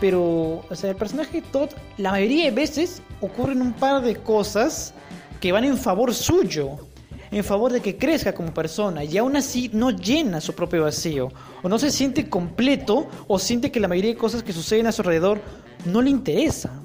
Pero, 0.00 0.64
o 0.68 0.74
sea, 0.74 0.90
el 0.90 0.96
personaje 0.96 1.42
Todd, 1.42 1.70
la 1.96 2.10
mayoría 2.10 2.44
de 2.44 2.50
veces 2.50 3.02
ocurren 3.20 3.62
un 3.62 3.72
par 3.72 4.02
de 4.02 4.16
cosas 4.16 4.92
que 5.40 5.52
van 5.52 5.64
en 5.64 5.78
favor 5.78 6.14
suyo, 6.14 6.78
en 7.30 7.42
favor 7.42 7.72
de 7.72 7.80
que 7.80 7.96
crezca 7.96 8.32
como 8.32 8.54
persona 8.54 9.02
y 9.02 9.18
aún 9.18 9.36
así 9.36 9.70
no 9.72 9.90
llena 9.90 10.40
su 10.40 10.54
propio 10.54 10.82
vacío 10.84 11.32
o 11.62 11.68
no 11.68 11.78
se 11.78 11.90
siente 11.90 12.28
completo 12.28 13.08
o 13.26 13.38
siente 13.38 13.72
que 13.72 13.80
la 13.80 13.88
mayoría 13.88 14.12
de 14.12 14.16
cosas 14.16 14.42
que 14.42 14.52
suceden 14.52 14.86
a 14.86 14.92
su 14.92 15.02
alrededor 15.02 15.40
no 15.84 16.00
le 16.00 16.10
interesa. 16.10 16.80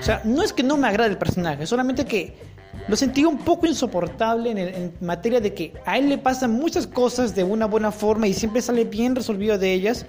O 0.00 0.02
sea, 0.02 0.22
no 0.24 0.42
es 0.42 0.52
que 0.52 0.62
no 0.62 0.76
me 0.76 0.88
agrade 0.88 1.10
el 1.10 1.18
personaje, 1.18 1.66
solamente 1.66 2.04
que 2.04 2.34
lo 2.88 2.96
sentí 2.96 3.24
un 3.24 3.38
poco 3.38 3.66
insoportable 3.66 4.50
en, 4.50 4.92
materia 5.00 5.40
de 5.40 5.54
que 5.54 5.74
a 5.86 5.98
él 5.98 6.08
le 6.08 6.18
pasan 6.18 6.52
muchas 6.52 6.86
cosas 6.86 7.34
de 7.34 7.44
una 7.44 7.66
buena 7.66 7.92
forma 7.92 8.26
y 8.26 8.34
siempre 8.34 8.62
sale 8.62 8.84
bien 8.84 9.14
resolvido 9.14 9.58
de 9.58 9.72
ellas, 9.72 10.06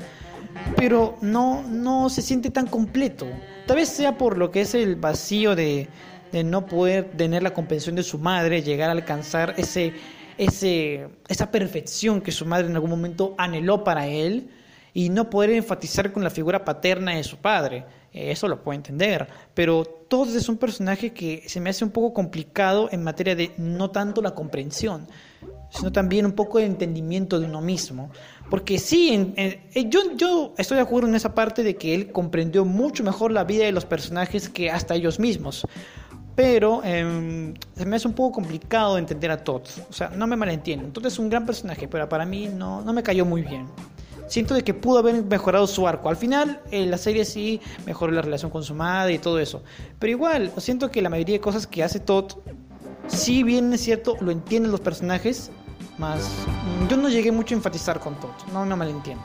pero 0.75 1.17
no, 1.21 1.63
no 1.63 2.09
se 2.09 2.21
siente 2.21 2.49
tan 2.49 2.67
completo. 2.67 3.27
Tal 3.67 3.77
vez 3.77 3.89
sea 3.89 4.17
por 4.17 4.37
lo 4.37 4.51
que 4.51 4.61
es 4.61 4.73
el 4.73 4.95
vacío 4.95 5.55
de, 5.55 5.87
de 6.31 6.43
no 6.43 6.65
poder 6.65 7.11
tener 7.17 7.43
la 7.43 7.53
comprensión 7.53 7.95
de 7.95 8.03
su 8.03 8.17
madre, 8.17 8.61
llegar 8.61 8.89
a 8.89 8.93
alcanzar 8.93 9.53
ese, 9.57 9.93
ese, 10.37 11.07
esa 11.27 11.51
perfección 11.51 12.21
que 12.21 12.31
su 12.31 12.45
madre 12.45 12.67
en 12.67 12.75
algún 12.75 12.89
momento 12.89 13.35
anheló 13.37 13.83
para 13.83 14.07
él 14.07 14.49
y 14.93 15.09
no 15.09 15.29
poder 15.29 15.51
enfatizar 15.51 16.11
con 16.11 16.23
la 16.23 16.29
figura 16.29 16.65
paterna 16.65 17.15
de 17.15 17.23
su 17.23 17.37
padre. 17.37 17.85
Eh, 18.13 18.31
Eso 18.31 18.47
lo 18.47 18.61
puedo 18.63 18.75
entender, 18.75 19.27
pero 19.53 19.83
todo 19.85 20.35
es 20.37 20.49
un 20.49 20.57
personaje 20.57 21.11
que 21.13 21.43
se 21.47 21.59
me 21.61 21.69
hace 21.69 21.83
un 21.85 21.91
poco 21.91 22.13
complicado 22.13 22.89
en 22.91 23.03
materia 23.03 23.35
de 23.35 23.51
no 23.57 23.89
tanto 23.91 24.21
la 24.21 24.31
comprensión, 24.31 25.07
sino 25.69 25.91
también 25.93 26.25
un 26.25 26.33
poco 26.33 26.57
de 26.59 26.65
entendimiento 26.65 27.39
de 27.39 27.45
uno 27.45 27.61
mismo. 27.61 28.11
Porque 28.49 28.77
sí, 28.79 29.13
en- 29.13 29.33
eh, 29.37 29.87
yo, 30.17 30.53
estoy 30.57 30.75
de 30.75 30.83
acuerdo 30.83 31.07
en 31.07 31.15
esa 31.15 31.33
parte 31.33 31.63
de 31.63 31.77
que 31.77 31.95
él 31.95 32.11
comprendió 32.11 32.65
mucho 32.65 33.03
mejor 33.03 33.31
la 33.31 33.45
vida 33.45 33.63
de 33.63 33.71
los 33.71 33.85
personajes 33.85 34.49
que 34.49 34.69
hasta 34.69 34.95
ellos 34.95 35.17
mismos. 35.19 35.65
Pero 36.35 36.81
em, 36.83 37.53
se 37.75 37.85
me 37.85 37.95
hace 37.97 38.07
un 38.07 38.13
poco 38.13 38.33
complicado 38.33 38.97
entender 38.97 39.31
a 39.31 39.43
Todd. 39.43 39.61
O 39.89 39.93
sea, 39.93 40.09
no 40.09 40.27
me 40.27 40.35
malentiendo. 40.35 40.85
Entonces 40.85 41.13
es 41.13 41.19
un 41.19 41.29
gran 41.29 41.45
personaje, 41.45 41.87
pero 41.87 42.07
para 42.09 42.25
mí 42.25 42.47
no, 42.53 42.81
no 42.81 42.91
me 42.93 43.03
cayó 43.03 43.25
muy 43.25 43.41
bien. 43.41 43.67
Siento 44.31 44.53
de 44.53 44.63
que 44.63 44.73
pudo 44.73 44.99
haber 44.99 45.25
mejorado 45.25 45.67
su 45.67 45.85
arco. 45.85 46.07
Al 46.07 46.15
final, 46.15 46.61
eh, 46.71 46.85
la 46.85 46.97
serie 46.97 47.25
sí 47.25 47.59
mejoró 47.85 48.13
la 48.13 48.21
relación 48.21 48.49
con 48.49 48.63
su 48.63 48.73
madre 48.73 49.15
y 49.15 49.17
todo 49.17 49.39
eso. 49.39 49.61
Pero 49.99 50.09
igual, 50.09 50.53
siento 50.55 50.89
que 50.89 51.01
la 51.01 51.09
mayoría 51.09 51.35
de 51.35 51.41
cosas 51.41 51.67
que 51.67 51.83
hace 51.83 51.99
Todd, 51.99 52.31
si 53.09 53.43
bien 53.43 53.73
es 53.73 53.81
cierto, 53.81 54.15
lo 54.21 54.31
entienden 54.31 54.71
los 54.71 54.79
personajes, 54.79 55.51
más 55.97 56.29
yo 56.89 56.95
no 56.95 57.09
llegué 57.09 57.33
mucho 57.33 57.55
a 57.55 57.57
enfatizar 57.57 57.99
con 57.99 58.17
Todd. 58.21 58.29
No, 58.53 58.65
no 58.65 58.77
malentiendo. 58.77 59.21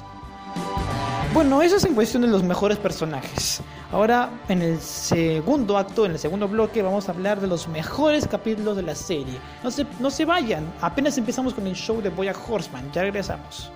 Bueno, 1.32 1.62
eso 1.62 1.76
es 1.76 1.84
en 1.84 1.94
cuestión 1.94 2.22
de 2.22 2.28
los 2.28 2.42
mejores 2.42 2.76
personajes. 2.76 3.60
Ahora, 3.92 4.28
en 4.48 4.60
el 4.60 4.80
segundo 4.80 5.78
acto, 5.78 6.04
en 6.04 6.12
el 6.12 6.18
segundo 6.18 6.48
bloque, 6.48 6.82
vamos 6.82 7.08
a 7.08 7.12
hablar 7.12 7.40
de 7.40 7.46
los 7.46 7.68
mejores 7.68 8.26
capítulos 8.26 8.74
de 8.74 8.82
la 8.82 8.96
serie. 8.96 9.38
No 9.62 9.70
se, 9.70 9.86
no 10.00 10.10
se 10.10 10.24
vayan, 10.24 10.64
apenas 10.80 11.16
empezamos 11.16 11.54
con 11.54 11.64
el 11.68 11.76
show 11.76 12.02
de 12.02 12.08
Boya 12.08 12.34
Horseman, 12.48 12.90
ya 12.90 13.02
regresamos. 13.02 13.70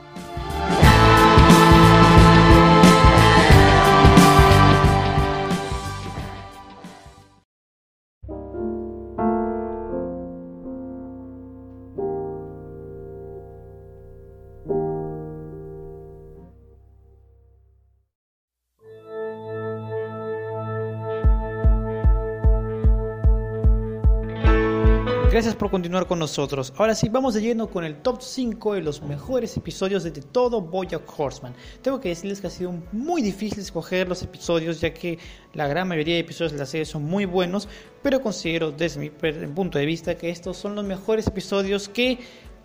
Por 25.60 25.70
continuar 25.70 26.06
con 26.06 26.18
nosotros. 26.18 26.72
Ahora 26.78 26.94
sí, 26.94 27.10
vamos 27.10 27.34
de 27.34 27.42
lleno 27.42 27.68
con 27.68 27.84
el 27.84 27.96
top 27.96 28.22
5 28.22 28.74
de 28.74 28.80
los 28.80 29.02
mejores 29.02 29.54
episodios 29.58 30.02
de 30.04 30.10
todo 30.10 30.62
Bojack 30.62 31.02
Horseman. 31.18 31.54
Tengo 31.82 32.00
que 32.00 32.08
decirles 32.08 32.40
que 32.40 32.46
ha 32.46 32.50
sido 32.50 32.72
muy 32.92 33.20
difícil 33.20 33.58
escoger 33.58 34.08
los 34.08 34.22
episodios 34.22 34.80
ya 34.80 34.94
que 34.94 35.18
la 35.52 35.68
gran 35.68 35.86
mayoría 35.86 36.14
de 36.14 36.20
episodios 36.20 36.52
de 36.52 36.58
la 36.58 36.64
serie 36.64 36.86
son 36.86 37.02
muy 37.02 37.26
buenos, 37.26 37.68
pero 38.02 38.22
considero 38.22 38.72
desde 38.72 39.00
mi 39.00 39.10
punto 39.10 39.78
de 39.78 39.84
vista 39.84 40.14
que 40.14 40.30
estos 40.30 40.56
son 40.56 40.74
los 40.74 40.84
mejores 40.86 41.26
episodios 41.26 41.90
que 41.90 42.18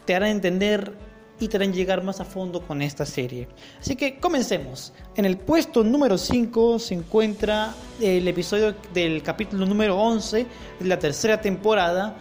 te 0.06 0.16
harán 0.16 0.30
entender 0.30 0.94
y 1.38 1.50
te 1.50 1.58
harán 1.58 1.74
llegar 1.74 2.02
más 2.02 2.22
a 2.22 2.24
fondo 2.24 2.62
con 2.62 2.82
esta 2.82 3.06
serie. 3.06 3.50
Así 3.78 3.98
que 3.98 4.20
comencemos. 4.20 4.94
En 5.18 5.26
el 5.26 5.38
puesto 5.38 5.84
número 5.84 6.18
5 6.18 6.80
se 6.80 6.94
encuentra 6.94 7.76
el 8.00 8.26
episodio 8.26 8.74
del 8.94 9.22
capítulo 9.22 9.66
número 9.66 9.98
11 9.98 10.46
de 10.80 10.88
la 10.88 10.98
tercera 10.98 11.42
temporada. 11.42 12.16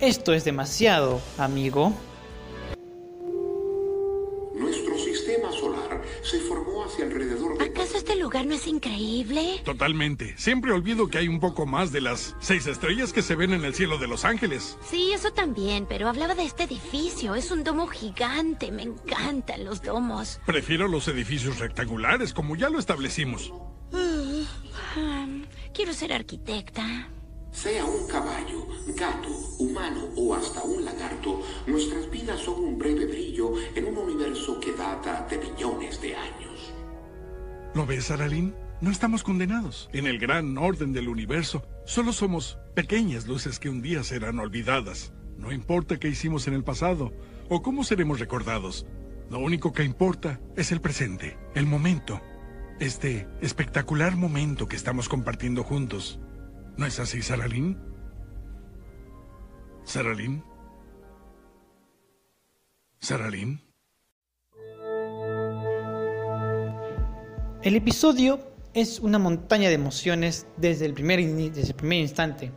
Esto 0.00 0.34
es 0.34 0.44
demasiado, 0.44 1.22
amigo. 1.38 1.90
Nuestro 4.54 4.98
sistema 4.98 5.50
solar 5.52 6.02
se 6.22 6.38
formó 6.40 6.84
hacia 6.84 7.06
alrededor 7.06 7.56
de... 7.56 7.64
¿Acaso 7.64 7.96
este 7.96 8.16
lugar 8.16 8.44
no 8.44 8.54
es 8.54 8.66
increíble? 8.66 9.62
Totalmente. 9.64 10.36
Siempre 10.36 10.72
olvido 10.72 11.08
que 11.08 11.16
hay 11.16 11.28
un 11.28 11.40
poco 11.40 11.64
más 11.64 11.92
de 11.92 12.02
las 12.02 12.36
seis 12.40 12.66
estrellas 12.66 13.14
que 13.14 13.22
se 13.22 13.36
ven 13.36 13.54
en 13.54 13.64
el 13.64 13.74
cielo 13.74 13.96
de 13.96 14.06
Los 14.06 14.26
Ángeles. 14.26 14.76
Sí, 14.86 15.12
eso 15.14 15.32
también, 15.32 15.86
pero 15.86 16.08
hablaba 16.10 16.34
de 16.34 16.44
este 16.44 16.64
edificio. 16.64 17.34
Es 17.34 17.50
un 17.50 17.64
domo 17.64 17.86
gigante. 17.86 18.70
Me 18.70 18.82
encantan 18.82 19.64
los 19.64 19.80
domos. 19.80 20.40
Prefiero 20.44 20.88
los 20.88 21.08
edificios 21.08 21.58
rectangulares, 21.58 22.34
como 22.34 22.54
ya 22.54 22.68
lo 22.68 22.78
establecimos. 22.78 23.50
Ah, 23.94 25.26
quiero 25.72 25.94
ser 25.94 26.12
arquitecta. 26.12 27.08
Sea 27.56 27.86
un 27.86 28.06
caballo, 28.06 28.66
gato, 28.88 29.30
humano 29.58 30.10
o 30.14 30.34
hasta 30.34 30.62
un 30.62 30.84
lagarto, 30.84 31.40
nuestras 31.66 32.10
vidas 32.10 32.38
son 32.40 32.62
un 32.62 32.78
breve 32.78 33.06
brillo 33.06 33.54
en 33.74 33.86
un 33.86 33.96
universo 33.96 34.60
que 34.60 34.72
data 34.72 35.26
de 35.30 35.38
millones 35.38 35.98
de 36.02 36.14
años. 36.14 36.74
¿Lo 37.74 37.86
ves, 37.86 38.10
Aralín? 38.10 38.54
No 38.82 38.90
estamos 38.90 39.22
condenados. 39.22 39.88
En 39.94 40.06
el 40.06 40.18
gran 40.18 40.58
orden 40.58 40.92
del 40.92 41.08
universo, 41.08 41.62
solo 41.86 42.12
somos 42.12 42.58
pequeñas 42.74 43.26
luces 43.26 43.58
que 43.58 43.70
un 43.70 43.80
día 43.80 44.04
serán 44.04 44.38
olvidadas. 44.38 45.14
No 45.38 45.50
importa 45.50 45.98
qué 45.98 46.08
hicimos 46.08 46.46
en 46.48 46.52
el 46.52 46.62
pasado 46.62 47.14
o 47.48 47.62
cómo 47.62 47.84
seremos 47.84 48.20
recordados. 48.20 48.84
Lo 49.30 49.38
único 49.38 49.72
que 49.72 49.82
importa 49.82 50.40
es 50.56 50.72
el 50.72 50.82
presente, 50.82 51.38
el 51.54 51.64
momento. 51.64 52.20
Este 52.80 53.26
espectacular 53.40 54.14
momento 54.14 54.68
que 54.68 54.76
estamos 54.76 55.08
compartiendo 55.08 55.64
juntos. 55.64 56.20
¿No 56.76 56.84
es 56.84 57.00
así, 57.00 57.22
Saralín? 57.22 57.78
¿Saralín? 59.84 60.42
¿Saralín? 63.00 63.62
El 67.62 67.76
episodio 67.76 68.40
es 68.74 69.00
una 69.00 69.18
montaña 69.18 69.68
de 69.68 69.74
emociones 69.74 70.46
desde 70.58 70.84
el 70.84 70.92
primer, 70.92 71.24
desde 71.24 71.70
el 71.70 71.74
primer 71.74 72.00
instante. 72.00 72.52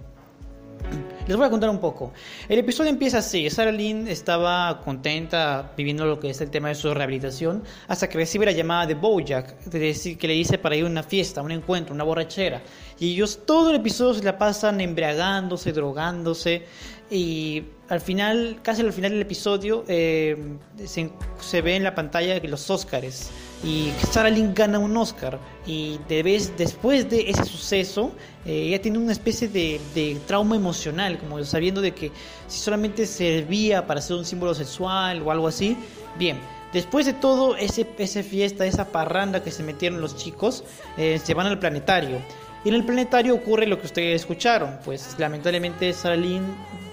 Les 1.29 1.37
voy 1.37 1.45
a 1.45 1.51
contar 1.51 1.69
un 1.69 1.77
poco. 1.77 2.11
El 2.47 2.57
episodio 2.57 2.89
empieza 2.89 3.19
así. 3.19 3.47
Sarah 3.51 3.71
Lynn 3.71 4.07
estaba 4.07 4.81
contenta 4.83 5.73
viviendo 5.77 6.03
lo 6.07 6.19
que 6.19 6.31
es 6.31 6.41
el 6.41 6.49
tema 6.49 6.69
de 6.69 6.73
su 6.73 6.91
rehabilitación 6.91 7.61
hasta 7.87 8.09
que 8.09 8.17
recibe 8.17 8.47
la 8.47 8.51
llamada 8.51 8.87
de 8.87 8.95
Bojack, 8.95 9.69
que 9.69 10.27
le 10.27 10.33
dice 10.33 10.57
para 10.57 10.75
ir 10.75 10.85
a 10.85 10.87
una 10.87 11.03
fiesta, 11.03 11.43
un 11.43 11.51
encuentro, 11.51 11.93
una 11.93 12.03
borrachera. 12.03 12.63
Y 12.99 13.13
ellos 13.13 13.41
todo 13.45 13.69
el 13.69 13.75
episodio 13.75 14.15
se 14.15 14.23
la 14.23 14.39
pasan 14.39 14.81
embriagándose, 14.81 15.71
drogándose 15.71 16.63
y 17.11 17.63
al 17.89 18.01
final, 18.01 18.61
casi 18.63 18.81
al 18.81 18.91
final 18.91 19.11
del 19.11 19.21
episodio, 19.21 19.85
eh, 19.87 20.35
se, 20.83 21.11
se 21.39 21.61
ve 21.61 21.75
en 21.75 21.83
la 21.83 21.93
pantalla 21.93 22.39
los 22.39 22.67
Óscares 22.71 23.29
y 23.63 23.91
Sarah 24.11 24.29
Lynn 24.29 24.53
gana 24.53 24.79
un 24.79 24.95
Oscar 24.95 25.37
y 25.65 25.99
de 26.07 26.23
vez, 26.23 26.53
después 26.57 27.09
de 27.09 27.29
ese 27.29 27.43
suceso 27.43 28.11
eh, 28.45 28.67
ella 28.67 28.81
tiene 28.81 28.97
una 28.97 29.11
especie 29.11 29.49
de, 29.49 30.19
trauma 30.27 30.55
emocional 30.55 31.17
como 31.17 31.43
sabiendo 31.43 31.81
de 31.81 31.93
que 31.93 32.11
si 32.47 32.59
solamente 32.59 33.05
servía 33.05 33.85
para 33.85 34.01
ser 34.01 34.15
un 34.15 34.25
símbolo 34.25 34.53
sexual 34.53 35.21
o 35.21 35.31
algo 35.31 35.47
así 35.47 35.77
bien. 36.17 36.37
Después 36.71 37.05
de 37.07 37.13
todo 37.13 37.55
ese, 37.55 37.87
esa 37.97 38.23
fiesta 38.23 38.65
esa 38.65 38.91
parranda 38.91 39.43
que 39.43 39.51
se 39.51 39.63
metieron 39.63 40.01
los 40.01 40.15
chicos 40.15 40.63
eh, 40.97 41.19
se 41.21 41.33
van 41.33 41.47
al 41.47 41.59
planetario. 41.59 42.21
Y 42.63 42.69
en 42.69 42.75
el 42.75 42.85
planetario 42.85 43.33
ocurre 43.33 43.65
lo 43.65 43.79
que 43.79 43.87
ustedes 43.87 44.21
escucharon 44.21 44.79
pues 44.85 45.15
lamentablemente 45.17 45.91
Sarah 45.91 46.15
Lynn 46.15 46.45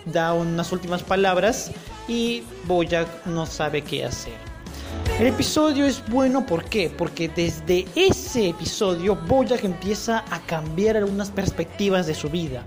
da 0.06 0.32
unas 0.32 0.73
últimas 0.73 1.02
palabras 1.02 1.70
y 2.08 2.42
Bojack 2.64 3.26
no 3.26 3.46
sabe 3.46 3.82
qué 3.82 4.04
hacer 4.04 4.55
el 5.19 5.29
episodio 5.29 5.87
es 5.87 6.03
bueno, 6.09 6.45
¿por 6.45 6.65
qué? 6.65 6.91
Porque 6.91 7.29
desde 7.29 7.87
ese 7.95 8.50
episodio 8.50 9.17
Bojack 9.17 9.65
empieza 9.65 10.25
a 10.31 10.41
cambiar 10.41 10.99
algunas 10.99 11.31
perspectivas 11.31 12.07
de 12.07 12.15
su 12.15 12.29
vida. 12.29 12.62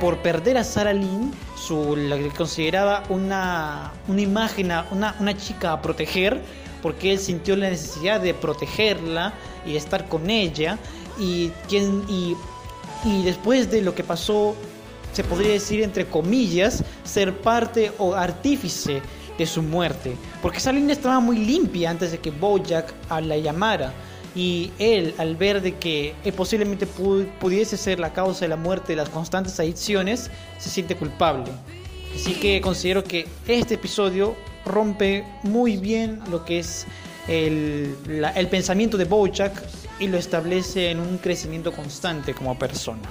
Por 0.00 0.18
perder 0.18 0.58
a 0.58 0.64
Sarah 0.64 0.92
Lynn, 0.92 1.32
su, 1.56 1.94
la 1.94 2.18
que 2.18 2.30
consideraba 2.30 3.04
una, 3.10 3.92
una 4.08 4.20
imagen, 4.20 4.72
una, 4.90 5.14
una 5.20 5.36
chica 5.36 5.72
a 5.72 5.80
proteger, 5.80 6.42
porque 6.82 7.12
él 7.12 7.18
sintió 7.18 7.56
la 7.56 7.70
necesidad 7.70 8.20
de 8.20 8.34
protegerla 8.34 9.32
y 9.64 9.72
de 9.72 9.78
estar 9.78 10.08
con 10.08 10.28
ella. 10.30 10.78
Y, 11.18 11.52
y, 11.70 12.36
y 13.04 13.22
después 13.22 13.70
de 13.70 13.82
lo 13.82 13.94
que 13.94 14.02
pasó, 14.02 14.56
se 15.12 15.22
podría 15.22 15.52
decir 15.52 15.80
entre 15.80 16.06
comillas, 16.06 16.82
ser 17.04 17.38
parte 17.38 17.92
o 17.98 18.14
artífice 18.14 19.00
de 19.38 19.46
su 19.46 19.62
muerte. 19.62 20.16
Porque 20.42 20.60
Salina 20.60 20.92
estaba 20.92 21.20
muy 21.20 21.38
limpia 21.38 21.90
antes 21.90 22.12
de 22.12 22.18
que 22.18 22.30
Bojack 22.30 22.92
la 23.22 23.36
llamara. 23.36 23.92
Y 24.36 24.72
él, 24.80 25.14
al 25.18 25.36
ver 25.36 25.62
de 25.62 25.76
que 25.76 26.14
eh, 26.24 26.32
posiblemente 26.32 26.88
pu- 26.88 27.26
pudiese 27.38 27.76
ser 27.76 28.00
la 28.00 28.12
causa 28.12 28.40
de 28.40 28.48
la 28.48 28.56
muerte 28.56 28.88
de 28.92 28.96
las 28.96 29.08
constantes 29.08 29.60
adicciones, 29.60 30.28
se 30.58 30.70
siente 30.70 30.96
culpable. 30.96 31.52
Así 32.14 32.34
que 32.34 32.60
considero 32.60 33.04
que 33.04 33.26
este 33.46 33.74
episodio 33.74 34.34
rompe 34.64 35.24
muy 35.44 35.76
bien 35.76 36.20
lo 36.30 36.44
que 36.44 36.58
es 36.58 36.84
el, 37.28 37.94
el 38.34 38.48
pensamiento 38.48 38.96
de 38.96 39.04
Bojack 39.04 39.52
y 40.00 40.08
lo 40.08 40.18
establece 40.18 40.90
en 40.90 40.98
un 41.00 41.18
crecimiento 41.18 41.72
constante 41.72 42.34
como 42.34 42.58
persona. 42.58 43.02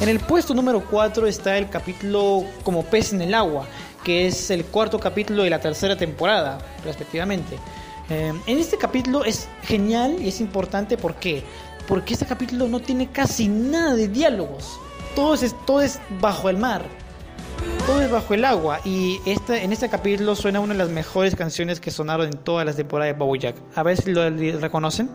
En 0.00 0.08
el 0.08 0.20
puesto 0.20 0.54
número 0.54 0.84
4 0.88 1.26
está 1.26 1.58
el 1.58 1.68
capítulo 1.70 2.44
Como 2.62 2.84
pez 2.84 3.12
en 3.12 3.22
el 3.22 3.34
agua, 3.34 3.66
que 4.08 4.26
es 4.26 4.50
el 4.50 4.64
cuarto 4.64 4.98
capítulo 4.98 5.42
de 5.42 5.50
la 5.50 5.60
tercera 5.60 5.94
temporada, 5.94 6.56
respectivamente. 6.82 7.58
Eh, 8.08 8.32
en 8.46 8.58
este 8.58 8.78
capítulo 8.78 9.22
es 9.22 9.50
genial 9.64 10.16
y 10.18 10.28
es 10.28 10.40
importante 10.40 10.96
¿por 10.96 11.16
qué? 11.16 11.44
Porque 11.86 12.14
este 12.14 12.24
capítulo 12.24 12.68
no 12.68 12.80
tiene 12.80 13.08
casi 13.08 13.48
nada 13.48 13.94
de 13.94 14.08
diálogos. 14.08 14.80
Todo 15.14 15.34
es, 15.34 15.54
todo 15.66 15.82
es 15.82 16.00
bajo 16.22 16.48
el 16.48 16.56
mar. 16.56 16.86
Todo 17.86 18.00
es 18.00 18.10
bajo 18.10 18.32
el 18.32 18.46
agua. 18.46 18.80
Y 18.82 19.20
esta, 19.26 19.60
en 19.60 19.74
este 19.74 19.90
capítulo 19.90 20.34
suena 20.34 20.60
una 20.60 20.72
de 20.72 20.78
las 20.78 20.88
mejores 20.88 21.36
canciones 21.36 21.78
que 21.78 21.90
sonaron 21.90 22.28
en 22.28 22.38
todas 22.38 22.64
las 22.64 22.76
temporadas 22.76 23.14
de 23.14 23.22
Bojack. 23.22 23.56
A 23.74 23.82
ver 23.82 23.98
si 23.98 24.10
lo 24.10 24.30
reconocen. 24.58 25.10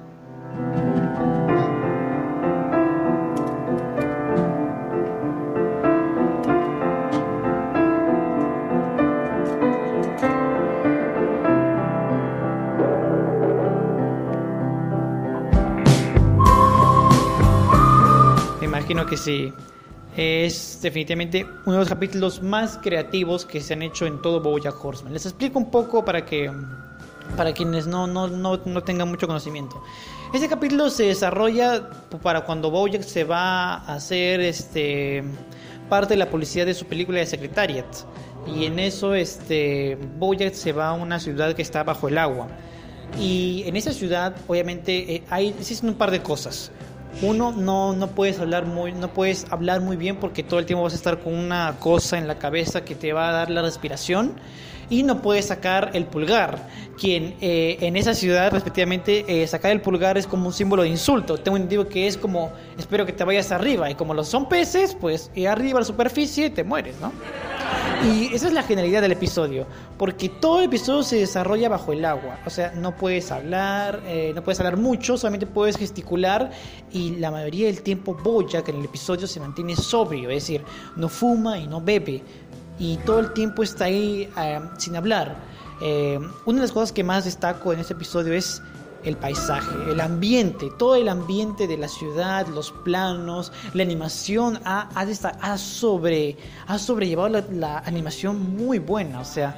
Imagino 19.04 19.10
que 19.10 19.18
sí. 19.18 19.54
Es 20.16 20.80
definitivamente 20.82 21.46
uno 21.66 21.74
de 21.74 21.80
los 21.80 21.90
capítulos 21.90 22.42
más 22.42 22.78
creativos 22.78 23.46
que 23.46 23.60
se 23.62 23.74
han 23.74 23.82
hecho 23.82 24.06
en 24.06 24.22
todo 24.22 24.40
BoJack 24.42 24.84
Horseman. 24.84 25.12
Les 25.12 25.26
explico 25.26 25.58
un 25.58 25.72
poco 25.72 26.06
para 26.06 26.24
que 26.24 26.52
para 27.36 27.52
quienes 27.54 27.88
no, 27.88 28.06
no, 28.06 28.28
no, 28.28 28.60
no 28.64 28.84
tengan 28.84 29.10
mucho 29.10 29.28
conocimiento. 29.28 29.82
Este 30.34 30.48
capítulo 30.48 30.90
se 30.90 31.06
desarrolla 31.06 31.90
para 32.22 32.42
cuando 32.42 32.70
Bojack 32.70 33.02
se 33.02 33.24
va 33.24 33.76
a 33.76 33.96
hacer 33.96 34.40
este 34.42 35.24
parte 35.90 36.14
de 36.14 36.18
la 36.18 36.30
policía 36.30 36.64
de 36.64 36.74
su 36.74 36.86
película 36.86 37.20
de 37.20 37.26
Secretariat. 37.26 37.88
Y 38.46 38.66
en 38.66 38.78
eso 38.78 39.16
este 39.16 39.98
Bojack 40.18 40.54
se 40.54 40.74
va 40.74 40.90
a 40.90 40.94
una 40.94 41.20
ciudad 41.20 41.56
que 41.56 41.64
está 41.64 41.84
bajo 41.84 42.08
el 42.08 42.18
agua. 42.20 42.48
Y 43.20 43.64
en 43.66 43.76
esa 43.76 43.94
ciudad, 43.94 44.36
obviamente, 44.48 45.16
eh, 45.16 45.24
hay, 45.30 45.50
existen 45.50 45.90
un 45.90 45.96
par 45.96 46.12
de 46.12 46.22
cosas. 46.22 46.72
Uno, 47.22 47.52
no, 47.52 47.94
no 47.94 48.08
puedes 48.08 48.40
hablar 48.40 48.66
muy, 48.66 48.92
no 48.92 49.14
puedes 49.14 49.46
hablar 49.50 49.82
muy 49.82 49.96
bien 49.96 50.18
porque 50.18 50.44
todo 50.44 50.60
el 50.60 50.66
tiempo 50.66 50.84
vas 50.84 50.94
a 50.94 50.98
estar 50.98 51.20
con 51.20 51.34
una 51.34 51.76
cosa 51.80 52.18
en 52.18 52.28
la 52.28 52.38
cabeza 52.38 52.84
que 52.84 52.96
te 52.96 53.14
va 53.14 53.30
a 53.30 53.32
dar 53.32 53.50
la 53.50 53.62
respiración. 53.62 54.34
Y 54.94 55.02
no 55.02 55.24
puedes 55.24 55.48
sacar 55.48 55.90
el 55.96 56.06
pulgar, 56.06 56.70
quien 57.00 57.34
eh, 57.42 57.78
en 57.82 57.98
esa 57.98 58.14
ciudad, 58.14 58.52
respectivamente, 58.52 59.26
eh, 59.28 59.48
sacar 59.48 59.72
el 59.72 59.82
pulgar 59.82 60.20
es 60.20 60.28
como 60.28 60.46
un 60.46 60.54
símbolo 60.54 60.84
de 60.84 60.90
insulto. 60.90 61.40
Tengo 61.40 61.58
entendido 61.58 61.90
que 61.90 62.06
es 62.06 62.16
como, 62.16 62.52
espero 62.78 63.04
que 63.04 63.12
te 63.12 63.24
vayas 63.24 63.52
arriba. 63.52 63.90
Y 63.90 63.96
como 63.96 64.14
los 64.14 64.28
son 64.28 64.48
peces, 64.48 64.94
pues 64.94 65.32
y 65.34 65.48
arriba 65.48 65.80
a 65.80 65.82
la 65.82 65.88
superficie 65.88 66.52
te 66.52 66.64
mueres, 66.64 66.94
¿no? 67.02 67.12
Y 68.06 68.36
esa 68.36 68.48
es 68.48 68.54
la 68.54 68.64
generalidad 68.64 69.02
del 69.02 69.14
episodio, 69.14 69.66
porque 69.98 70.28
todo 70.28 70.60
el 70.60 70.66
episodio 70.66 71.04
se 71.04 71.16
desarrolla 71.16 71.70
bajo 71.70 71.94
el 71.94 72.04
agua, 72.04 72.38
o 72.46 72.50
sea, 72.50 72.74
no 72.76 72.98
puedes 72.98 73.32
hablar, 73.32 74.02
eh, 74.06 74.34
no 74.36 74.44
puedes 74.44 74.60
hablar 74.60 74.76
mucho, 74.76 75.18
solamente 75.18 75.48
puedes 75.48 75.78
gesticular 75.78 76.52
y 76.92 77.16
la 77.16 77.32
mayoría 77.32 77.68
del 77.68 77.82
tiempo 77.82 78.14
Bojack 78.14 78.68
en 78.68 78.80
el 78.80 78.86
episodio 78.86 79.26
se 79.26 79.40
mantiene 79.40 79.78
sobrio, 79.78 80.30
es 80.32 80.44
decir, 80.44 80.66
no 80.98 81.08
fuma 81.08 81.58
y 81.58 81.66
no 81.66 81.80
bebe 81.80 82.22
y 82.80 82.98
todo 82.98 83.20
el 83.20 83.34
tiempo 83.34 83.64
está 83.64 83.86
ahí 83.86 84.30
eh, 84.38 84.60
sin 84.78 84.96
hablar. 84.96 85.36
Eh, 85.82 86.20
una 86.46 86.58
de 86.60 86.62
las 86.64 86.72
cosas 86.72 86.92
que 86.92 87.04
más 87.04 87.26
destaco 87.26 87.74
en 87.74 87.80
este 87.80 87.94
episodio 87.94 88.34
es 88.34 88.62
el 89.04 89.18
paisaje, 89.18 89.76
el 89.92 90.00
ambiente, 90.00 90.70
todo 90.80 90.96
el 90.96 91.10
ambiente 91.10 91.68
de 91.68 91.78
la 91.78 91.90
ciudad, 91.90 92.48
los 92.48 92.72
planos, 92.72 93.52
la 93.74 93.84
animación 93.84 94.60
ha, 94.64 94.88
ha, 94.96 95.58
sobre, 95.58 96.38
ha 96.68 96.80
sobrellevado 96.80 97.28
la, 97.28 97.44
la 97.52 97.80
animación 97.80 98.56
muy 98.56 98.80
buena, 98.80 99.20
o 99.20 99.26
sea, 99.26 99.58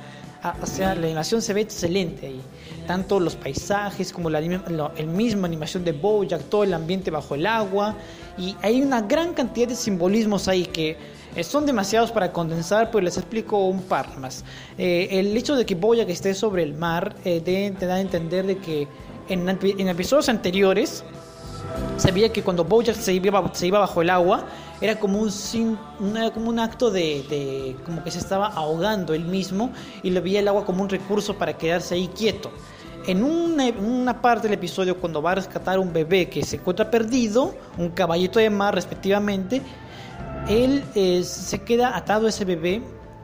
o 0.62 0.66
sea, 0.66 0.96
la 0.96 1.06
animación 1.06 1.44
se 1.44 1.54
ve 1.54 1.62
excelente 1.62 2.26
ahí, 2.26 2.42
tanto 2.88 3.20
los 3.20 3.36
paisajes 3.36 4.12
como 4.12 4.32
la, 4.32 4.42
lo- 4.42 4.92
el 4.96 5.08
mismo 5.08 5.46
animación 5.46 5.84
de 5.84 5.92
Bojack, 5.92 6.42
todo 6.50 6.64
el 6.64 6.74
ambiente 6.74 7.12
bajo 7.12 7.36
el 7.36 7.46
agua, 7.46 7.94
y 8.40 8.56
hay 8.64 8.82
una 8.82 9.02
gran 9.02 9.34
cantidad 9.36 9.68
de 9.68 9.76
simbolismos 9.76 10.48
ahí 10.48 10.66
que 10.66 10.98
eh, 11.36 11.44
son 11.44 11.66
demasiados 11.66 12.12
para 12.12 12.32
condensar, 12.32 12.92
pues 12.92 13.04
les 13.04 13.18
explico 13.18 13.68
un 13.68 13.82
par 13.82 14.18
más. 14.18 14.44
Eh, 14.78 15.08
el 15.12 15.36
hecho 15.36 15.56
de 15.56 15.66
que 15.66 15.76
Bojack 15.76 16.10
esté 16.10 16.34
sobre 16.34 16.64
el 16.64 16.74
mar 16.74 17.16
eh, 17.26 17.42
te 17.42 17.86
da 17.86 17.96
a 17.96 18.00
entender 18.02 18.46
de 18.46 18.58
que 18.58 18.88
en, 19.30 19.46
epi- 19.48 19.76
en 19.78 19.88
episodios 19.90 20.30
anteriores 20.30 21.04
sabía 21.98 22.32
que 22.32 22.44
cuando 22.44 22.64
Bojack 22.64 22.96
se 22.96 23.14
iba, 23.14 23.52
se 23.54 23.68
iba 23.68 23.80
bajo 23.80 24.02
el 24.02 24.10
agua 24.10 24.46
era 24.82 25.00
como 25.00 25.20
un, 25.20 25.32
una- 26.00 26.32
como 26.32 26.50
un 26.50 26.60
acto 26.60 26.92
de, 26.92 27.76
como 27.86 28.04
que 28.04 28.12
se 28.12 28.20
estaba 28.20 28.48
ahogando 28.48 29.14
él 29.14 29.26
mismo 29.26 29.72
y 30.04 30.10
lo 30.12 30.22
veía 30.22 30.40
el 30.42 30.48
agua 30.48 30.66
como 30.66 30.84
un 30.84 30.90
recurso 30.90 31.38
para 31.38 31.58
quedarse 31.58 31.96
ahí 31.96 32.08
quieto. 32.10 32.52
En 33.08 33.24
una, 33.24 33.66
una 33.70 34.20
parte 34.22 34.48
del 34.48 34.56
episodio 34.56 34.98
cuando 34.98 35.22
va 35.22 35.32
a 35.34 35.36
rescatar 35.36 35.78
un 35.80 35.94
bebé 35.94 36.28
que 36.28 36.44
se 36.44 36.56
encuentra 36.56 36.90
perdido, 36.90 37.54
un 37.78 37.90
caballito 37.90 38.40
de 38.40 38.50
mar 38.50 38.74
respectivamente, 38.74 39.62
él 40.48 40.84
eh, 40.96 41.24
se 41.24 41.60
queda 41.62 41.96
atado 41.96 42.28
a 42.28 42.30
ese 42.30 42.46
bebé 42.46 42.82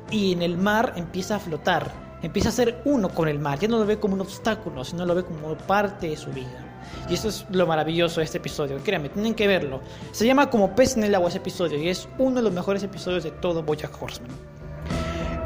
y 0.10 0.34
en 0.34 0.42
el 0.42 0.58
mar 0.58 0.94
empieza 0.96 1.36
a 1.36 1.40
flotar, 1.40 1.92
empieza 2.22 2.50
a 2.50 2.52
ser 2.52 2.82
uno 2.86 3.10
con 3.10 3.28
el 3.28 3.40
mar, 3.40 3.60
ya 3.60 3.68
no 3.68 3.78
lo 3.78 3.86
ve 3.86 4.00
como 4.00 4.16
un 4.16 4.22
obstáculo, 4.22 4.84
sino 4.84 5.06
lo 5.06 5.16
ve 5.16 5.24
como 5.24 5.56
parte 5.56 6.10
de 6.10 6.18
su 6.18 6.32
vida. 6.32 6.68
Y 7.10 7.14
eso 7.14 7.30
es 7.30 7.46
lo 7.52 7.68
maravilloso 7.68 8.20
de 8.20 8.26
este 8.26 8.40
episodio, 8.40 8.80
créanme, 8.84 9.10
tienen 9.10 9.36
que 9.36 9.48
verlo. 9.48 9.82
Se 10.12 10.26
llama 10.26 10.50
como 10.50 10.76
pez 10.76 10.98
en 10.98 11.04
el 11.04 11.16
agua 11.16 11.30
ese 11.30 11.38
episodio 11.38 11.78
y 11.78 11.90
es 11.90 12.08
uno 12.18 12.38
de 12.38 12.42
los 12.42 12.54
mejores 12.54 12.84
episodios 12.84 13.24
de 13.24 13.32
todo 13.32 13.64
Bojack 13.64 14.02
Horseman. 14.02 14.32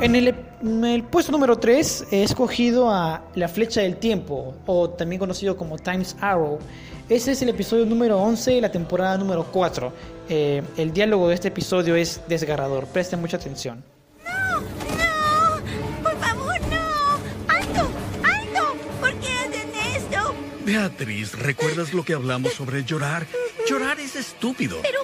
En 0.01 0.15
el, 0.15 0.35
en 0.61 0.83
el 0.83 1.03
puesto 1.03 1.31
número 1.31 1.57
3 1.57 2.07
he 2.11 2.23
escogido 2.23 2.91
a 2.91 3.23
La 3.33 3.47
Flecha 3.47 3.81
del 3.81 3.95
Tiempo, 3.97 4.53
o 4.65 4.89
también 4.89 5.19
conocido 5.19 5.55
como 5.55 5.77
Times 5.77 6.17
Arrow. 6.19 6.59
Ese 7.07 7.31
es 7.31 7.41
el 7.41 7.49
episodio 7.49 7.85
número 7.85 8.17
11 8.19 8.51
de 8.51 8.61
la 8.61 8.71
temporada 8.71 9.17
número 9.17 9.45
4. 9.51 9.93
Eh, 10.27 10.61
el 10.77 10.91
diálogo 10.91 11.29
de 11.29 11.35
este 11.35 11.47
episodio 11.47 11.95
es 11.95 12.21
desgarrador, 12.27 12.87
presten 12.87 13.21
mucha 13.21 13.37
atención. 13.37 13.83
¡No! 14.25 14.59
¡No! 14.59 16.03
¡Por 16.03 16.17
favor, 16.19 16.59
no! 16.61 17.53
¡Alto! 17.53 17.89
¡Alto! 18.23 18.75
¿Por 18.99 19.13
qué 19.15 19.27
hacen 19.27 19.69
esto? 19.95 20.35
Beatriz, 20.65 21.39
¿recuerdas 21.39 21.93
lo 21.93 22.03
que 22.03 22.13
hablamos 22.13 22.53
sobre 22.53 22.83
llorar? 22.83 23.27
Llorar 23.67 23.99
es 23.99 24.15
estúpido. 24.15 24.77
Pero 24.81 24.99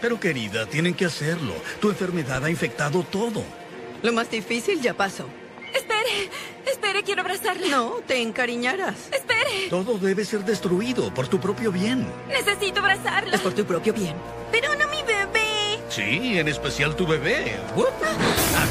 Pero 0.00 0.18
querida, 0.18 0.66
tienen 0.66 0.94
que 0.94 1.04
hacerlo. 1.04 1.54
Tu 1.80 1.88
enfermedad 1.90 2.44
ha 2.44 2.50
infectado 2.50 3.02
todo. 3.02 3.42
Lo 4.02 4.12
más 4.12 4.30
difícil 4.30 4.80
ya 4.80 4.94
pasó. 4.94 5.26
Espere, 5.74 6.30
espere, 6.66 7.02
quiero 7.02 7.20
abrazarla. 7.20 7.66
No, 7.68 8.00
te 8.06 8.20
encariñarás. 8.20 8.96
Espere, 9.12 9.68
Todo 9.68 9.98
debe 9.98 10.24
ser 10.24 10.44
destruido 10.44 11.12
por 11.14 11.28
tu 11.28 11.38
propio 11.38 11.70
bien. 11.70 12.06
necesito 12.28 12.80
abrazarla. 12.80 13.34
Es 13.34 13.40
por 13.40 13.52
tu 13.52 13.64
propio 13.64 13.92
bien. 13.92 14.16
Pero 14.50 14.74
no 14.74 14.88
mi 14.88 15.02
bebé. 15.02 15.78
Sí, 15.88 16.38
en 16.38 16.48
especial 16.48 16.96
tu 16.96 17.06
bebé. 17.06 17.56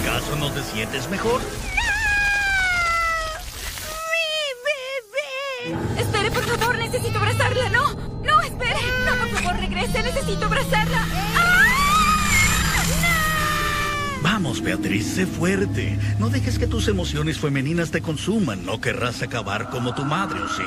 ¿Acaso 0.01 0.35
no 0.37 0.51
te 0.51 0.61
sientes 0.63 1.09
mejor? 1.09 1.41
Vamos, 14.59 14.63
Beatriz, 14.63 15.05
sé 15.05 15.25
fuerte. 15.25 15.97
No 16.19 16.29
dejes 16.29 16.59
que 16.59 16.67
tus 16.67 16.89
emociones 16.89 17.39
femeninas 17.39 17.91
te 17.91 18.01
consuman. 18.01 18.65
No 18.65 18.81
querrás 18.81 19.21
acabar 19.21 19.69
como 19.69 19.95
tu 19.95 20.03
madre, 20.03 20.39
¿o 20.41 20.49
sí? 20.49 20.63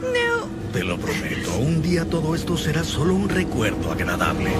No. 0.00 0.48
Te 0.72 0.82
lo 0.82 0.98
prometo, 0.98 1.58
un 1.58 1.82
día 1.82 2.04
todo 2.06 2.34
esto 2.34 2.56
será 2.56 2.84
solo 2.84 3.14
un 3.14 3.28
recuerdo 3.28 3.92
agradable. 3.92 4.50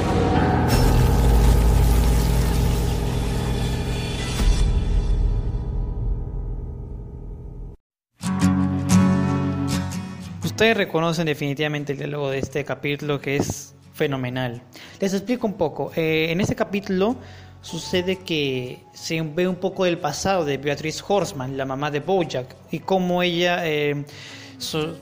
Ustedes 10.45 10.77
reconocen 10.77 11.27
definitivamente 11.27 11.93
el 11.93 11.99
diálogo 11.99 12.31
de 12.31 12.39
este 12.39 12.65
capítulo 12.65 13.21
que 13.21 13.37
es 13.37 13.75
fenomenal. 13.95 14.61
Les 15.01 15.15
explico 15.15 15.47
un 15.47 15.55
poco. 15.55 15.91
Eh, 15.97 16.27
en 16.31 16.41
este 16.43 16.55
capítulo 16.55 17.17
sucede 17.63 18.17
que 18.19 18.81
se 18.93 19.23
ve 19.23 19.49
un 19.49 19.57
poco 19.57 19.85
del 19.85 19.97
pasado 19.99 20.45
de 20.45 20.59
Beatrice 20.59 21.03
Horseman, 21.09 21.57
la 21.57 21.65
mamá 21.65 21.91
de 21.91 22.01
Bojack, 22.01 22.55
y 22.71 22.81
cómo 22.81 23.23
ella 23.23 23.67
eh, 23.67 24.05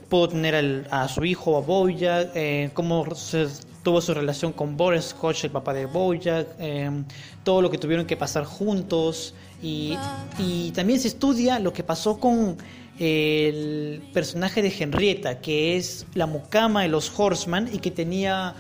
pudo 0.08 0.28
tener 0.28 0.54
al- 0.54 0.86
a 0.90 1.08
su 1.08 1.24
hijo, 1.24 1.56
a 1.56 1.60
Bojack, 1.60 2.30
eh, 2.36 2.70
cómo 2.74 3.12
se 3.16 3.48
tuvo 3.82 4.00
su 4.00 4.14
relación 4.14 4.52
con 4.52 4.76
Boris 4.76 5.06
Scotch, 5.06 5.42
el 5.44 5.50
papá 5.50 5.74
de 5.74 5.86
Bojack, 5.86 6.46
eh, 6.60 6.88
todo 7.42 7.62
lo 7.62 7.68
que 7.70 7.78
tuvieron 7.78 8.06
que 8.06 8.16
pasar 8.16 8.44
juntos, 8.44 9.34
y, 9.60 9.96
y 10.38 10.70
también 10.72 11.00
se 11.00 11.08
estudia 11.08 11.58
lo 11.58 11.72
que 11.72 11.82
pasó 11.82 12.20
con 12.20 12.56
el 13.00 14.02
personaje 14.12 14.62
de 14.62 14.72
Henrietta, 14.78 15.40
que 15.40 15.76
es 15.76 16.06
la 16.14 16.26
mucama 16.26 16.82
de 16.82 16.88
los 16.88 17.12
Horseman 17.18 17.68
y 17.72 17.78
que 17.78 17.90
tenía 17.90 18.54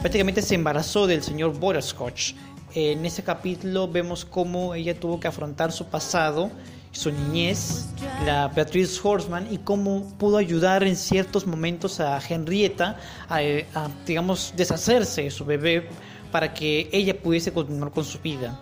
prácticamente 0.00 0.42
se 0.42 0.54
embarazó 0.54 1.06
del 1.06 1.22
señor 1.22 1.58
Butterscotch. 1.58 2.34
En 2.74 3.06
ese 3.06 3.22
capítulo 3.22 3.88
vemos 3.88 4.24
cómo 4.24 4.74
ella 4.74 4.98
tuvo 4.98 5.18
que 5.18 5.28
afrontar 5.28 5.72
su 5.72 5.86
pasado, 5.86 6.50
su 6.92 7.10
niñez, 7.10 7.86
la 8.24 8.48
Beatriz 8.48 9.00
Horseman, 9.02 9.48
y 9.50 9.58
cómo 9.58 10.12
pudo 10.18 10.36
ayudar 10.36 10.82
en 10.84 10.96
ciertos 10.96 11.46
momentos 11.46 12.00
a 12.00 12.20
Henrietta 12.26 12.98
a, 13.28 13.38
a, 13.38 13.88
digamos, 14.06 14.52
deshacerse 14.56 15.22
de 15.22 15.30
su 15.30 15.44
bebé 15.44 15.88
para 16.30 16.52
que 16.52 16.88
ella 16.92 17.18
pudiese 17.18 17.52
continuar 17.52 17.90
con 17.90 18.04
su 18.04 18.18
vida. 18.18 18.60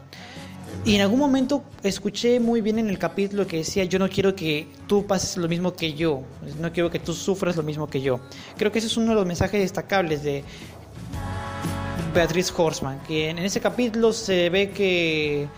Y 0.84 0.96
en 0.96 1.00
algún 1.00 1.18
momento 1.18 1.62
escuché 1.82 2.40
muy 2.40 2.60
bien 2.60 2.78
en 2.78 2.90
el 2.90 2.98
capítulo 2.98 3.46
que 3.46 3.58
decía, 3.58 3.84
yo 3.84 3.98
no 3.98 4.08
quiero 4.08 4.34
que 4.34 4.68
tú 4.86 5.06
pases 5.06 5.36
lo 5.38 5.48
mismo 5.48 5.74
que 5.74 5.94
yo, 5.94 6.22
no 6.60 6.72
quiero 6.72 6.90
que 6.90 6.98
tú 6.98 7.14
sufras 7.14 7.56
lo 7.56 7.62
mismo 7.62 7.88
que 7.88 8.02
yo. 8.02 8.20
Creo 8.58 8.70
que 8.70 8.80
ese 8.80 8.88
es 8.88 8.96
uno 8.96 9.10
de 9.10 9.14
los 9.14 9.26
mensajes 9.26 9.60
destacables 9.60 10.22
de 10.22 10.44
Beatriz 12.14 12.52
Horseman, 12.56 13.00
que 13.00 13.28
en 13.30 13.38
ese 13.38 13.60
capítulo 13.60 14.12
se 14.12 14.48
ve 14.48 14.70
que 14.70 15.48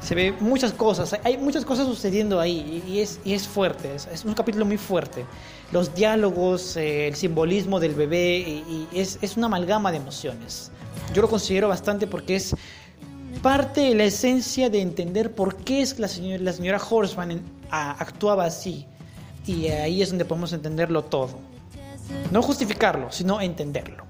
se 0.00 0.14
ve 0.14 0.32
muchas 0.40 0.72
cosas, 0.72 1.18
hay 1.22 1.36
muchas 1.36 1.64
cosas 1.64 1.86
sucediendo 1.86 2.40
ahí 2.40 2.82
y 2.86 3.32
es, 3.32 3.46
fuerte, 3.46 3.94
es, 3.94 4.24
un 4.24 4.32
capítulo 4.32 4.64
muy 4.64 4.78
fuerte. 4.78 5.26
Los 5.70 5.94
diálogos, 5.94 6.76
eh, 6.76 7.08
el 7.08 7.14
simbolismo 7.14 7.78
del 7.78 7.94
bebé 7.94 8.38
y, 8.38 8.88
es, 8.94 9.18
una 9.36 9.46
amalgama 9.46 9.90
de 9.90 9.98
emociones. 9.98 10.70
Yo 11.12 11.20
lo 11.20 11.28
considero 11.28 11.68
bastante 11.68 12.06
porque 12.06 12.36
es 12.36 12.56
parte 13.42 13.82
de 13.82 13.94
la 13.94 14.04
esencia 14.04 14.70
de 14.70 14.80
entender 14.80 15.34
por 15.34 15.56
qué 15.56 15.82
es 15.82 15.98
la 15.98 16.08
señora, 16.08 16.42
la 16.42 17.90
actuaba 17.98 18.44
así. 18.46 18.86
Y 19.46 19.66
ahí 19.68 20.00
es 20.00 20.08
donde 20.08 20.24
podemos 20.24 20.52
entenderlo 20.52 21.04
todo. 21.04 21.38
No 22.32 22.42
justificarlo, 22.42 23.12
sino 23.12 23.40
entenderlo. 23.40 24.07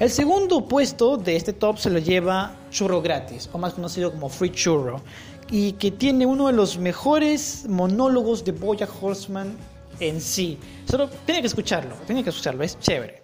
El 0.00 0.08
segundo 0.08 0.66
puesto 0.66 1.18
de 1.18 1.36
este 1.36 1.52
top 1.52 1.76
se 1.76 1.90
lo 1.90 1.98
lleva 1.98 2.56
Churro 2.70 3.02
Gratis, 3.02 3.50
o 3.52 3.58
más 3.58 3.74
conocido 3.74 4.10
como 4.10 4.30
Free 4.30 4.50
Churro, 4.50 5.02
y 5.50 5.72
que 5.72 5.90
tiene 5.90 6.24
uno 6.24 6.46
de 6.46 6.54
los 6.54 6.78
mejores 6.78 7.66
monólogos 7.68 8.42
de 8.42 8.52
Bojack 8.52 8.90
Horseman 8.98 9.54
en 10.00 10.22
sí. 10.22 10.58
Solo 10.86 11.10
tiene 11.26 11.42
que 11.42 11.48
escucharlo, 11.48 11.94
tiene 12.06 12.24
que 12.24 12.30
escucharlo, 12.30 12.64
es 12.64 12.78
chévere. 12.80 13.22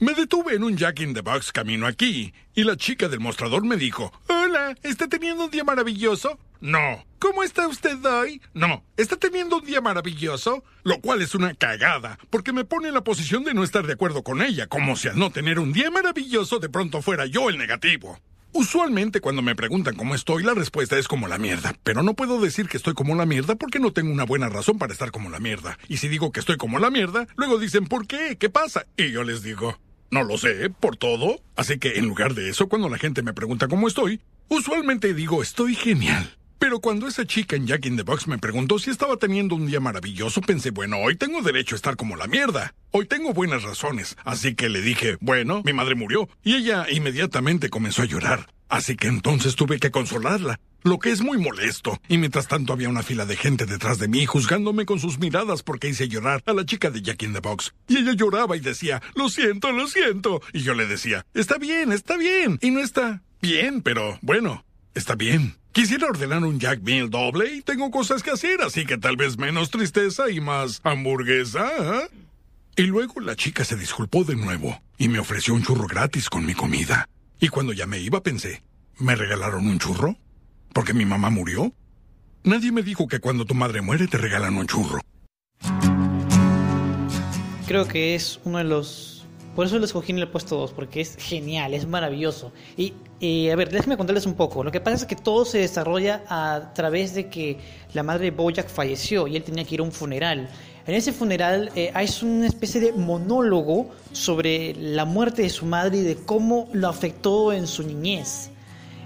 Me 0.00 0.14
detuve 0.14 0.56
en 0.56 0.64
un 0.64 0.76
Jack 0.76 0.98
in 0.98 1.14
the 1.14 1.20
Box 1.20 1.52
camino 1.52 1.86
aquí 1.86 2.32
y 2.56 2.64
la 2.64 2.76
chica 2.76 3.08
del 3.08 3.20
mostrador 3.20 3.64
me 3.64 3.76
dijo, 3.76 4.12
Hola, 4.28 4.74
¿está 4.82 5.06
teniendo 5.06 5.44
un 5.44 5.50
día 5.52 5.62
maravilloso? 5.62 6.40
No. 6.60 7.04
¿Cómo 7.18 7.42
está 7.42 7.66
usted 7.66 8.04
hoy? 8.04 8.40
No. 8.54 8.84
¿Está 8.96 9.16
teniendo 9.16 9.58
un 9.58 9.64
día 9.64 9.80
maravilloso? 9.80 10.64
Lo 10.84 11.00
cual 11.00 11.22
es 11.22 11.34
una 11.34 11.54
cagada, 11.54 12.18
porque 12.30 12.52
me 12.52 12.64
pone 12.64 12.88
en 12.88 12.94
la 12.94 13.04
posición 13.04 13.44
de 13.44 13.54
no 13.54 13.64
estar 13.64 13.86
de 13.86 13.92
acuerdo 13.92 14.22
con 14.22 14.42
ella, 14.42 14.66
como 14.66 14.96
si 14.96 15.08
al 15.08 15.18
no 15.18 15.30
tener 15.30 15.58
un 15.58 15.72
día 15.72 15.90
maravilloso 15.90 16.58
de 16.58 16.68
pronto 16.68 17.02
fuera 17.02 17.26
yo 17.26 17.48
el 17.48 17.58
negativo. 17.58 18.18
Usualmente 18.52 19.20
cuando 19.20 19.42
me 19.42 19.54
preguntan 19.54 19.94
cómo 19.94 20.14
estoy, 20.14 20.42
la 20.42 20.54
respuesta 20.54 20.98
es 20.98 21.06
como 21.06 21.28
la 21.28 21.38
mierda. 21.38 21.74
Pero 21.84 22.02
no 22.02 22.14
puedo 22.14 22.40
decir 22.40 22.68
que 22.68 22.76
estoy 22.76 22.94
como 22.94 23.14
la 23.14 23.26
mierda 23.26 23.56
porque 23.56 23.78
no 23.78 23.92
tengo 23.92 24.10
una 24.10 24.24
buena 24.24 24.48
razón 24.48 24.78
para 24.78 24.92
estar 24.92 25.10
como 25.10 25.28
la 25.28 25.38
mierda. 25.38 25.78
Y 25.88 25.98
si 25.98 26.08
digo 26.08 26.32
que 26.32 26.40
estoy 26.40 26.56
como 26.56 26.78
la 26.78 26.90
mierda, 26.90 27.26
luego 27.36 27.58
dicen 27.58 27.86
¿por 27.86 28.06
qué? 28.06 28.36
¿Qué 28.38 28.48
pasa? 28.48 28.86
Y 28.96 29.10
yo 29.10 29.22
les 29.22 29.42
digo, 29.42 29.78
no 30.10 30.24
lo 30.24 30.38
sé, 30.38 30.70
por 30.70 30.96
todo. 30.96 31.40
Así 31.56 31.78
que 31.78 31.98
en 31.98 32.06
lugar 32.06 32.34
de 32.34 32.48
eso, 32.48 32.68
cuando 32.68 32.88
la 32.88 32.98
gente 32.98 33.22
me 33.22 33.34
pregunta 33.34 33.68
cómo 33.68 33.86
estoy, 33.86 34.22
usualmente 34.48 35.12
digo 35.14 35.42
estoy 35.42 35.74
genial. 35.74 36.37
Pero 36.58 36.80
cuando 36.80 37.06
esa 37.06 37.24
chica 37.24 37.54
en 37.54 37.66
Jack 37.66 37.86
in 37.86 37.96
the 37.96 38.02
Box 38.02 38.26
me 38.26 38.38
preguntó 38.38 38.78
si 38.78 38.90
estaba 38.90 39.16
teniendo 39.16 39.54
un 39.54 39.66
día 39.66 39.78
maravilloso, 39.78 40.40
pensé, 40.40 40.70
bueno, 40.70 40.98
hoy 40.98 41.16
tengo 41.16 41.40
derecho 41.40 41.74
a 41.74 41.76
estar 41.76 41.96
como 41.96 42.16
la 42.16 42.26
mierda. 42.26 42.74
Hoy 42.90 43.06
tengo 43.06 43.32
buenas 43.32 43.62
razones. 43.62 44.16
Así 44.24 44.54
que 44.56 44.68
le 44.68 44.80
dije, 44.80 45.18
bueno, 45.20 45.62
mi 45.64 45.72
madre 45.72 45.94
murió. 45.94 46.28
Y 46.42 46.56
ella 46.56 46.86
inmediatamente 46.90 47.70
comenzó 47.70 48.02
a 48.02 48.06
llorar. 48.06 48.48
Así 48.68 48.96
que 48.96 49.06
entonces 49.06 49.54
tuve 49.54 49.78
que 49.78 49.90
consolarla. 49.90 50.58
Lo 50.82 50.98
que 50.98 51.10
es 51.10 51.20
muy 51.20 51.38
molesto. 51.38 52.00
Y 52.08 52.18
mientras 52.18 52.48
tanto 52.48 52.72
había 52.72 52.88
una 52.88 53.02
fila 53.02 53.24
de 53.24 53.36
gente 53.36 53.64
detrás 53.64 53.98
de 53.98 54.08
mí 54.08 54.26
juzgándome 54.26 54.84
con 54.84 54.98
sus 54.98 55.18
miradas 55.18 55.62
porque 55.62 55.88
hice 55.88 56.08
llorar 56.08 56.42
a 56.44 56.52
la 56.52 56.66
chica 56.66 56.90
de 56.90 57.02
Jack 57.02 57.22
in 57.22 57.32
the 57.32 57.40
Box. 57.40 57.72
Y 57.88 57.98
ella 57.98 58.12
lloraba 58.12 58.56
y 58.56 58.60
decía, 58.60 59.00
lo 59.14 59.28
siento, 59.28 59.72
lo 59.72 59.86
siento. 59.86 60.42
Y 60.52 60.60
yo 60.60 60.74
le 60.74 60.86
decía, 60.86 61.24
está 61.34 61.56
bien, 61.58 61.92
está 61.92 62.16
bien. 62.16 62.58
Y 62.62 62.70
no 62.70 62.80
está 62.80 63.22
bien, 63.40 63.82
pero 63.82 64.18
bueno, 64.22 64.64
está 64.98 65.14
bien. 65.14 65.54
Quisiera 65.72 66.06
ordenar 66.06 66.44
un 66.44 66.58
Jack 66.58 66.80
Meal 66.82 67.08
doble 67.08 67.54
y 67.54 67.62
tengo 67.62 67.90
cosas 67.90 68.22
que 68.22 68.30
hacer, 68.30 68.60
así 68.62 68.84
que 68.84 68.98
tal 68.98 69.16
vez 69.16 69.38
menos 69.38 69.70
tristeza 69.70 70.30
y 70.30 70.40
más 70.40 70.80
hamburguesa. 70.82 71.70
¿eh? 71.78 72.08
Y 72.76 72.82
luego 72.82 73.20
la 73.20 73.36
chica 73.36 73.64
se 73.64 73.76
disculpó 73.76 74.24
de 74.24 74.36
nuevo 74.36 74.80
y 74.98 75.08
me 75.08 75.18
ofreció 75.18 75.54
un 75.54 75.62
churro 75.62 75.86
gratis 75.86 76.28
con 76.28 76.44
mi 76.44 76.54
comida. 76.54 77.08
Y 77.40 77.48
cuando 77.48 77.72
ya 77.72 77.86
me 77.86 77.98
iba 78.00 78.22
pensé, 78.22 78.62
¿me 78.98 79.14
regalaron 79.14 79.66
un 79.66 79.78
churro? 79.78 80.16
¿Porque 80.72 80.94
mi 80.94 81.04
mamá 81.04 81.30
murió? 81.30 81.72
Nadie 82.44 82.72
me 82.72 82.82
dijo 82.82 83.08
que 83.08 83.20
cuando 83.20 83.44
tu 83.44 83.54
madre 83.54 83.80
muere 83.80 84.06
te 84.06 84.18
regalan 84.18 84.56
un 84.56 84.66
churro. 84.66 85.00
Creo 87.66 87.86
que 87.86 88.14
es 88.14 88.40
uno 88.44 88.58
de 88.58 88.64
los... 88.64 89.17
Por 89.58 89.66
eso 89.66 89.76
lo 89.80 89.86
escogí 89.86 90.12
en 90.12 90.18
el 90.18 90.28
puesto 90.28 90.56
2, 90.56 90.70
porque 90.70 91.00
es 91.00 91.16
genial, 91.18 91.74
es 91.74 91.84
maravilloso. 91.84 92.52
Y, 92.76 92.92
y, 93.18 93.50
a 93.50 93.56
ver, 93.56 93.70
déjenme 93.70 93.96
contarles 93.96 94.24
un 94.24 94.34
poco. 94.34 94.62
Lo 94.62 94.70
que 94.70 94.80
pasa 94.80 94.98
es 94.98 95.04
que 95.04 95.16
todo 95.16 95.44
se 95.44 95.58
desarrolla 95.58 96.22
a 96.28 96.72
través 96.74 97.12
de 97.12 97.28
que 97.28 97.58
la 97.92 98.04
madre 98.04 98.26
de 98.26 98.30
Bojack 98.30 98.68
falleció 98.68 99.26
y 99.26 99.34
él 99.34 99.42
tenía 99.42 99.64
que 99.64 99.74
ir 99.74 99.80
a 99.80 99.82
un 99.82 99.90
funeral. 99.90 100.48
En 100.86 100.94
ese 100.94 101.12
funeral 101.12 101.72
eh, 101.74 101.90
hay 101.92 102.08
una 102.22 102.46
especie 102.46 102.80
de 102.80 102.92
monólogo 102.92 103.90
sobre 104.12 104.74
la 104.76 105.04
muerte 105.04 105.42
de 105.42 105.50
su 105.50 105.66
madre 105.66 105.98
y 105.98 106.02
de 106.02 106.14
cómo 106.14 106.68
lo 106.72 106.86
afectó 106.86 107.52
en 107.52 107.66
su 107.66 107.82
niñez. 107.82 108.50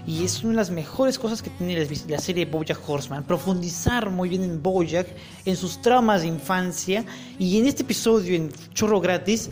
Y 0.05 0.23
es 0.23 0.43
una 0.43 0.51
de 0.51 0.57
las 0.57 0.69
mejores 0.69 1.17
cosas 1.17 1.41
que 1.41 1.49
tiene 1.49 1.83
la, 2.09 2.19
serie 2.19 2.45
Bojack 2.45 2.77
Horseman, 2.87 3.23
profundizar 3.23 4.11
muy 4.11 4.29
bien 4.29 4.43
en 4.43 4.61
Bojack, 4.61 5.07
en 5.45 5.55
sus 5.55 5.81
traumas 5.81 6.21
de 6.21 6.27
infancia 6.27 7.05
y 7.39 7.57
en 7.57 7.65
este 7.65 7.81
episodio 7.81 8.35
en 8.35 8.51
Chorro 8.75 9.01
Gratis, 9.01 9.49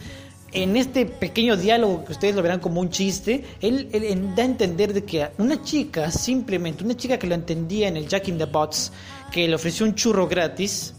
en 0.53 0.75
este 0.75 1.05
pequeño 1.05 1.55
diálogo 1.55 2.03
que 2.05 2.11
ustedes 2.11 2.35
lo 2.35 2.41
verán 2.41 2.59
como 2.59 2.81
un 2.81 2.89
chiste, 2.89 3.43
él, 3.61 3.87
él- 3.93 4.35
da 4.35 4.43
a 4.43 4.45
entender 4.45 4.93
de 4.93 5.03
que 5.03 5.29
una 5.37 5.61
chica, 5.63 6.11
simplemente 6.11 6.83
una 6.83 6.95
chica 6.97 7.17
que 7.17 7.27
lo 7.27 7.35
entendía 7.35 7.87
en 7.87 7.97
el 7.97 8.07
Jack 8.07 8.27
in 8.27 8.37
the 8.37 8.45
Box, 8.45 8.91
que 9.31 9.47
le 9.47 9.55
ofreció 9.55 9.85
un 9.85 9.95
churro 9.95 10.27
gratis, 10.27 10.93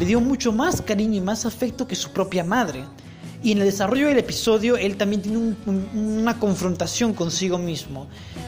le 0.00 0.06
dio 0.06 0.20
mucho 0.20 0.52
más 0.52 0.82
cariño 0.82 1.16
y 1.18 1.20
más 1.20 1.46
afecto 1.46 1.86
que 1.86 1.94
su 1.94 2.10
propia 2.10 2.42
madre. 2.44 2.84
Y 3.44 3.50
en 3.52 3.58
el 3.58 3.64
desarrollo 3.64 4.06
del 4.06 4.18
episodio, 4.18 4.76
él 4.76 4.96
también 4.96 5.20
tiene 5.20 5.36
un- 5.38 5.56
un- 5.66 6.18
una 6.20 6.38
confrontación 6.38 7.12
consigo 7.12 7.58
mismo. 7.58 8.06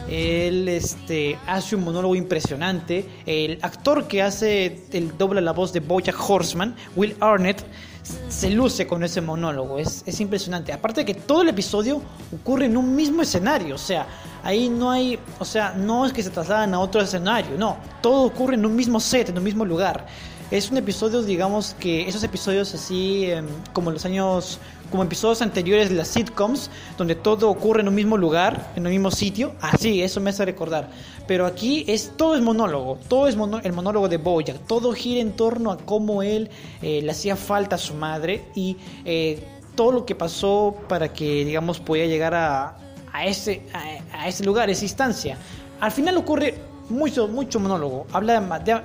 Él 0.09 0.69
este, 0.69 1.37
hace 1.47 1.75
un 1.75 1.83
monólogo 1.83 2.15
impresionante. 2.15 3.05
El 3.25 3.59
actor 3.61 4.07
que 4.07 4.21
hace 4.21 4.83
el 4.93 5.17
doble 5.17 5.41
la 5.41 5.51
voz 5.51 5.73
de 5.73 5.81
Bojack 5.81 6.15
Horseman, 6.29 6.75
Will 6.95 7.13
Arnett, 7.19 7.61
se 8.29 8.49
luce 8.49 8.87
con 8.87 9.03
ese 9.03 9.21
monólogo. 9.21 9.79
Es, 9.79 10.03
es 10.05 10.19
impresionante. 10.19 10.71
Aparte 10.73 11.01
de 11.01 11.05
que 11.05 11.13
todo 11.13 11.41
el 11.41 11.49
episodio 11.49 12.01
ocurre 12.33 12.65
en 12.65 12.77
un 12.77 12.95
mismo 12.95 13.21
escenario. 13.21 13.75
O 13.75 13.79
sea, 13.79 14.07
ahí 14.43 14.69
no 14.69 14.91
hay. 14.91 15.19
O 15.39 15.45
sea, 15.45 15.73
no 15.73 16.05
es 16.05 16.13
que 16.13 16.23
se 16.23 16.29
trasladan 16.29 16.73
a 16.73 16.79
otro 16.79 17.01
escenario. 17.01 17.57
No. 17.57 17.77
Todo 18.01 18.23
ocurre 18.23 18.55
en 18.55 18.65
un 18.65 18.75
mismo 18.75 18.99
set, 18.99 19.29
en 19.29 19.37
un 19.37 19.43
mismo 19.43 19.65
lugar. 19.65 20.05
Es 20.51 20.69
un 20.69 20.77
episodio, 20.77 21.23
digamos 21.23 21.75
que 21.79 22.07
esos 22.07 22.23
episodios 22.23 22.71
así, 22.75 23.25
em, 23.25 23.47
como 23.73 23.89
los 23.89 24.05
años, 24.05 24.59
como 24.91 25.01
episodios 25.01 25.41
anteriores 25.41 25.89
de 25.89 25.95
las 25.95 26.07
sitcoms, 26.09 26.69
donde 26.99 27.15
todo 27.15 27.49
ocurre 27.49 27.81
en 27.81 27.87
un 27.87 27.95
mismo 27.95 28.15
lugar, 28.15 28.71
en 28.75 28.85
un 28.85 28.91
mismo 28.91 29.09
sitio. 29.09 29.53
Así, 29.59 30.03
eso 30.03 30.21
me 30.21 30.29
hace 30.29 30.45
recordar. 30.45 30.91
Pero 31.25 31.47
aquí 31.47 31.83
es 31.87 32.11
todo 32.15 32.35
es 32.35 32.43
monólogo, 32.43 32.99
todo 33.07 33.27
es 33.27 33.35
el 33.63 33.73
monólogo 33.73 34.07
de 34.07 34.17
Bojack, 34.17 34.59
todo 34.67 34.93
gira 34.93 35.19
en 35.19 35.31
torno 35.31 35.71
a 35.71 35.77
cómo 35.77 36.21
él 36.21 36.51
eh, 36.83 37.01
le 37.01 37.09
hacía 37.09 37.35
falta 37.35 37.77
a 37.77 37.79
su 37.79 37.95
madre 37.95 38.45
y 38.53 38.77
eh, 39.03 39.43
todo 39.73 39.91
lo 39.91 40.05
que 40.05 40.13
pasó 40.13 40.75
para 40.87 41.11
que, 41.11 41.43
digamos, 41.43 41.79
pudiera 41.79 42.07
llegar 42.07 42.35
a, 42.35 42.77
a 43.11 43.25
ese, 43.25 43.63
a, 43.73 44.19
a 44.21 44.27
ese 44.27 44.43
lugar, 44.43 44.69
esa 44.69 44.85
instancia. 44.85 45.39
Al 45.81 45.91
final 45.91 46.15
ocurre 46.17 46.74
mucho, 46.89 47.27
mucho 47.27 47.59
monólogo, 47.59 48.05
habla, 48.11 48.37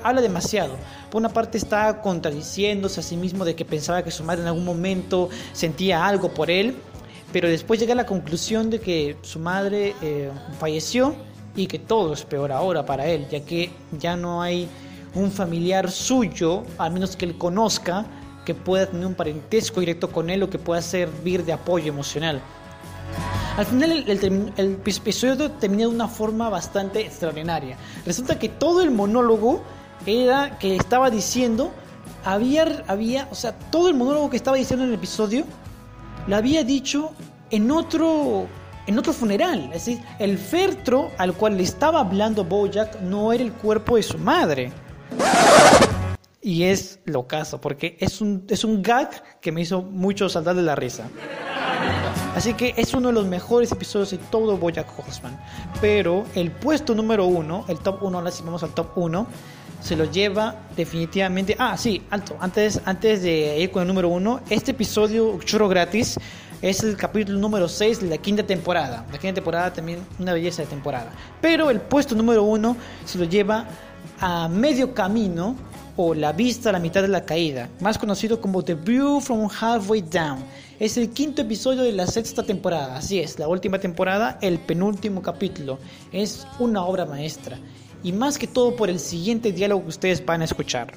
habla 0.02 0.20
demasiado. 0.20 0.76
Por 1.10 1.20
una 1.20 1.28
parte 1.28 1.58
está 1.58 2.00
contradiciéndose 2.00 3.00
a 3.00 3.02
sí 3.02 3.16
mismo 3.16 3.44
de 3.44 3.54
que 3.54 3.64
pensaba 3.64 4.02
que 4.02 4.10
su 4.10 4.24
madre 4.24 4.42
en 4.42 4.48
algún 4.48 4.64
momento 4.64 5.28
sentía 5.52 6.06
algo 6.06 6.32
por 6.32 6.50
él, 6.50 6.76
pero 7.32 7.48
después 7.48 7.78
llega 7.78 7.92
a 7.92 7.96
la 7.96 8.06
conclusión 8.06 8.70
de 8.70 8.80
que 8.80 9.16
su 9.22 9.38
madre 9.38 9.94
eh, 10.02 10.30
falleció 10.58 11.14
y 11.54 11.66
que 11.66 11.78
todo 11.78 12.12
es 12.12 12.24
peor 12.24 12.52
ahora 12.52 12.84
para 12.84 13.06
él, 13.06 13.26
ya 13.30 13.40
que 13.40 13.70
ya 13.98 14.16
no 14.16 14.42
hay 14.42 14.68
un 15.14 15.30
familiar 15.30 15.90
suyo, 15.90 16.64
al 16.78 16.92
menos 16.92 17.16
que 17.16 17.24
él 17.24 17.36
conozca, 17.36 18.06
que 18.44 18.54
pueda 18.54 18.86
tener 18.86 19.06
un 19.06 19.14
parentesco 19.14 19.80
directo 19.80 20.10
con 20.10 20.30
él 20.30 20.42
o 20.42 20.50
que 20.50 20.58
pueda 20.58 20.80
servir 20.82 21.44
de 21.44 21.52
apoyo 21.52 21.88
emocional. 21.88 22.40
Al 23.56 23.66
final 23.66 24.04
el, 24.06 24.80
episodio 24.86 25.50
termina 25.50 25.82
de 25.82 25.88
una 25.88 26.08
forma 26.08 26.48
bastante 26.48 27.00
extraordinaria. 27.00 27.76
Resulta 28.06 28.38
que 28.38 28.48
todo 28.48 28.80
el 28.80 28.90
monólogo 28.90 29.62
era 30.06 30.58
que 30.58 30.76
estaba 30.76 31.10
diciendo, 31.10 31.70
había, 32.24 32.82
había, 32.86 33.28
o 33.30 33.34
sea, 33.34 33.52
todo 33.52 33.88
el 33.88 33.94
monólogo 33.94 34.30
que 34.30 34.36
estaba 34.36 34.56
diciendo 34.56 34.84
en 34.84 34.90
el 34.90 34.94
episodio, 34.94 35.44
lo 36.26 36.36
había 36.36 36.64
dicho 36.64 37.12
en 37.50 37.70
otro, 37.70 38.46
en 38.86 38.98
otro 38.98 39.12
funeral. 39.12 39.64
Es 39.74 39.84
decir, 39.84 40.00
el 40.18 40.38
fertro 40.38 41.10
al 41.18 41.34
cual 41.34 41.56
le 41.56 41.64
estaba 41.64 42.00
hablando 42.00 42.44
Bojack 42.44 43.00
no 43.00 43.32
era 43.32 43.42
el 43.42 43.52
cuerpo 43.52 43.96
de 43.96 44.02
su 44.02 44.16
madre. 44.16 44.72
Y 46.40 46.62
es 46.62 47.00
lo 47.04 47.26
caso, 47.26 47.60
porque 47.60 47.98
es 48.00 48.22
un, 48.22 48.46
es 48.48 48.64
un 48.64 48.82
gag 48.82 49.40
que 49.40 49.52
me 49.52 49.60
hizo 49.60 49.82
mucho 49.82 50.28
saltar 50.30 50.56
de 50.56 50.62
la 50.62 50.74
risa. 50.74 51.10
Así 52.34 52.54
que 52.54 52.74
es 52.76 52.94
uno 52.94 53.08
de 53.08 53.14
los 53.14 53.26
mejores 53.26 53.72
episodios 53.72 54.12
de 54.12 54.18
todo 54.18 54.56
Bojack 54.56 54.86
Horseman. 54.98 55.38
Pero 55.80 56.24
el 56.34 56.50
puesto 56.52 56.94
número 56.94 57.26
uno, 57.26 57.64
el 57.68 57.78
top 57.78 58.02
uno, 58.02 58.18
ahora 58.18 58.30
sí 58.30 58.42
vamos 58.44 58.62
al 58.62 58.70
top 58.70 58.96
uno, 58.96 59.26
se 59.82 59.96
lo 59.96 60.04
lleva 60.04 60.54
definitivamente. 60.76 61.56
Ah, 61.58 61.76
sí, 61.76 62.02
alto. 62.10 62.36
Antes, 62.40 62.80
antes 62.84 63.22
de 63.22 63.58
ir 63.58 63.70
con 63.70 63.82
el 63.82 63.88
número 63.88 64.08
uno, 64.08 64.40
este 64.48 64.70
episodio 64.70 65.38
churro 65.44 65.68
gratis 65.68 66.18
es 66.62 66.82
el 66.84 66.96
capítulo 66.96 67.38
número 67.38 67.68
6 67.68 68.02
de 68.02 68.08
la 68.08 68.18
quinta 68.18 68.44
temporada. 68.44 69.04
La 69.10 69.18
quinta 69.18 69.34
temporada 69.34 69.72
también 69.72 69.98
una 70.18 70.32
belleza 70.32 70.62
de 70.62 70.68
temporada. 70.68 71.10
Pero 71.40 71.68
el 71.68 71.80
puesto 71.80 72.14
número 72.14 72.44
uno 72.44 72.76
se 73.04 73.18
lo 73.18 73.24
lleva 73.24 73.66
a 74.20 74.48
medio 74.48 74.94
camino 74.94 75.56
o 75.96 76.14
la 76.14 76.32
vista 76.32 76.70
a 76.70 76.72
la 76.72 76.78
mitad 76.78 77.02
de 77.02 77.08
la 77.08 77.24
caída, 77.24 77.68
más 77.80 77.98
conocido 77.98 78.40
como 78.40 78.62
The 78.62 78.74
View 78.74 79.20
from 79.20 79.48
Halfway 79.48 80.02
Down. 80.02 80.44
Es 80.80 80.96
el 80.96 81.10
quinto 81.10 81.42
episodio 81.42 81.82
de 81.82 81.92
la 81.92 82.06
sexta 82.06 82.42
temporada, 82.42 82.96
así 82.96 83.18
es, 83.20 83.38
la 83.38 83.48
última 83.48 83.80
temporada, 83.80 84.38
el 84.40 84.58
penúltimo 84.58 85.20
capítulo. 85.20 85.78
Es 86.10 86.46
una 86.58 86.82
obra 86.84 87.04
maestra, 87.04 87.58
y 88.02 88.12
más 88.12 88.38
que 88.38 88.46
todo 88.46 88.76
por 88.76 88.88
el 88.88 88.98
siguiente 88.98 89.52
diálogo 89.52 89.82
que 89.82 89.90
ustedes 89.90 90.24
van 90.24 90.40
a 90.40 90.46
escuchar. 90.46 90.94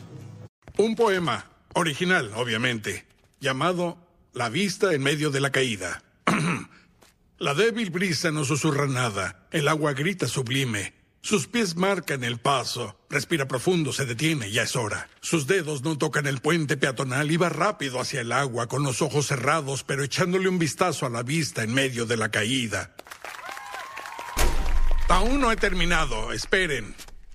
Un 0.77 0.95
poema, 0.95 1.45
original, 1.73 2.31
obviamente, 2.33 3.05
llamado 3.41 3.97
La 4.31 4.47
vista 4.47 4.93
en 4.93 5.03
medio 5.03 5.31
de 5.31 5.41
la 5.41 5.51
caída. 5.51 6.01
la 7.37 7.53
débil 7.53 7.89
brisa 7.89 8.31
no 8.31 8.45
susurra 8.45 8.87
nada, 8.87 9.47
el 9.51 9.67
agua 9.67 9.91
grita 9.91 10.29
sublime. 10.29 10.93
Sus 11.23 11.47
pies 11.47 11.77
marcan 11.77 12.25
el 12.25 12.37
paso. 12.37 12.99
Respira 13.09 13.47
profundo, 13.47 13.93
se 13.93 14.05
detiene, 14.05 14.51
ya 14.51 14.63
es 14.63 14.75
hora. 14.75 15.07
Sus 15.21 15.47
dedos 15.47 15.81
no 15.81 15.97
tocan 15.97 16.27
el 16.27 16.41
puente 16.41 16.75
peatonal 16.75 17.31
y 17.31 17.37
va 17.37 17.47
rápido 17.47 18.01
hacia 18.01 18.19
el 18.19 18.33
agua, 18.33 18.67
con 18.67 18.83
los 18.83 19.01
ojos 19.01 19.27
cerrados, 19.27 19.85
pero 19.85 20.03
echándole 20.03 20.49
un 20.49 20.59
vistazo 20.59 21.05
a 21.05 21.09
la 21.09 21.23
vista 21.23 21.63
en 21.63 21.73
medio 21.73 22.05
de 22.05 22.17
la 22.17 22.29
caída. 22.29 22.93
Aún 25.07 25.39
no 25.39 25.49
he 25.49 25.55
terminado, 25.55 26.33
esperen. 26.33 26.93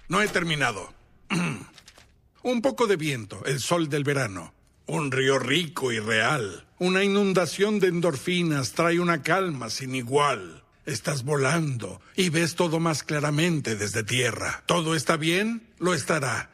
No 0.09 0.21
he 0.21 0.29
terminado. 0.29 0.93
un 2.43 2.61
poco 2.61 2.87
de 2.89 2.97
viento, 2.97 3.43
el 3.47 3.59
sol 3.59 3.89
del 3.89 4.05
verano. 4.05 4.53
Un 4.85 5.11
río 5.11 5.39
rico 5.39 5.93
y 5.93 5.99
real. 5.99 6.67
Una 6.79 7.05
inundación 7.05 7.81
de 7.81 7.89
endorfinas 7.89 8.73
trae 8.73 9.01
una 9.01 9.23
calma 9.23 9.71
sin 9.71 9.95
igual. 9.95 10.58
Estás 10.89 11.23
volando 11.23 12.01
y 12.17 12.31
ves 12.31 12.55
todo 12.55 12.81
más 12.81 13.03
claramente 13.03 13.77
desde 13.77 14.05
tierra. 14.05 14.63
¿Todo 14.65 14.95
está 14.95 15.19
bien? 15.19 15.69
Lo 15.79 15.93
estará. 15.93 16.51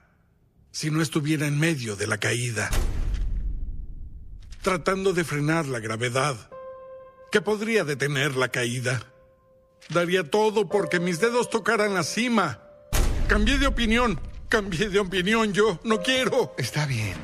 Si 0.73 0.91
no 0.91 1.03
estuviera 1.03 1.47
en 1.47 1.57
medio 1.57 1.95
de 1.95 2.09
la 2.09 2.19
caída. 2.19 2.69
Tratando 4.61 5.13
de 5.13 5.23
frenar 5.23 5.67
la 5.67 5.79
gravedad. 5.79 6.51
¿Qué 7.31 7.41
podría 7.43 7.85
detener 7.85 8.35
la 8.35 8.49
caída? 8.49 9.07
Daría 9.91 10.29
todo 10.29 10.69
porque 10.69 10.99
mis 10.99 11.21
dedos 11.21 11.49
tocaran 11.49 11.95
la 11.95 12.03
cima. 12.03 12.61
Cambié 13.29 13.59
de 13.59 13.69
opinión. 13.69 14.19
Cambié 14.49 14.89
de 14.89 14.99
opinión 14.99 15.53
yo. 15.53 15.79
No 15.85 16.03
quiero. 16.03 16.57
Está 16.59 16.87
bien. 16.87 17.15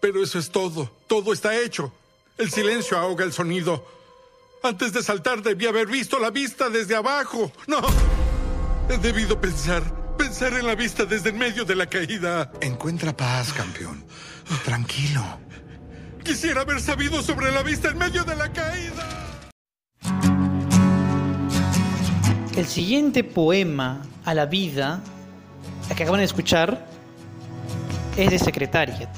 Pero 0.00 0.22
eso 0.22 0.38
es 0.38 0.48
todo. 0.48 0.92
Todo 1.08 1.32
está 1.32 1.58
hecho. 1.58 1.92
El 2.38 2.52
silencio 2.52 2.96
ahoga 2.96 3.24
el 3.24 3.32
sonido. 3.32 3.84
Antes 4.64 4.92
de 4.92 5.02
saltar 5.02 5.42
debí 5.42 5.66
haber 5.66 5.88
visto 5.88 6.20
la 6.20 6.30
vista 6.30 6.68
desde 6.68 6.94
abajo. 6.94 7.50
No. 7.66 7.80
He 8.88 8.96
debido 8.98 9.40
pensar. 9.40 9.82
Pensar 10.16 10.52
en 10.52 10.66
la 10.66 10.76
vista 10.76 11.04
desde 11.04 11.30
en 11.30 11.38
medio 11.38 11.64
de 11.64 11.74
la 11.74 11.86
caída. 11.86 12.52
Encuentra 12.60 13.16
paz, 13.16 13.52
campeón. 13.52 14.04
Tranquilo. 14.64 15.22
Quisiera 16.22 16.60
haber 16.60 16.80
sabido 16.80 17.22
sobre 17.22 17.50
la 17.50 17.64
vista 17.64 17.88
en 17.88 17.98
medio 17.98 18.22
de 18.22 18.36
la 18.36 18.52
caída. 18.52 19.38
El 22.54 22.66
siguiente 22.66 23.24
poema 23.24 24.02
a 24.24 24.32
la 24.32 24.46
vida, 24.46 25.02
el 25.90 25.96
que 25.96 26.04
acaban 26.04 26.20
de 26.20 26.26
escuchar, 26.26 26.86
es 28.16 28.30
de 28.30 28.38
Secretariat. 28.38 29.10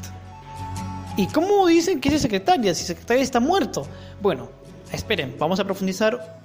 ¿Y 1.19 1.27
cómo 1.27 1.67
dicen 1.67 2.01
que 2.01 2.09
es 2.09 2.15
de 2.15 2.21
Secretariat 2.21 2.75
si 2.75 2.85
Secretariat 2.85 3.25
está 3.25 3.41
muerto? 3.41 3.87
Bueno, 4.23 4.64
esperen, 4.93 5.35
vamos 5.39 5.61
a 5.61 5.65
profundizar 5.65 6.45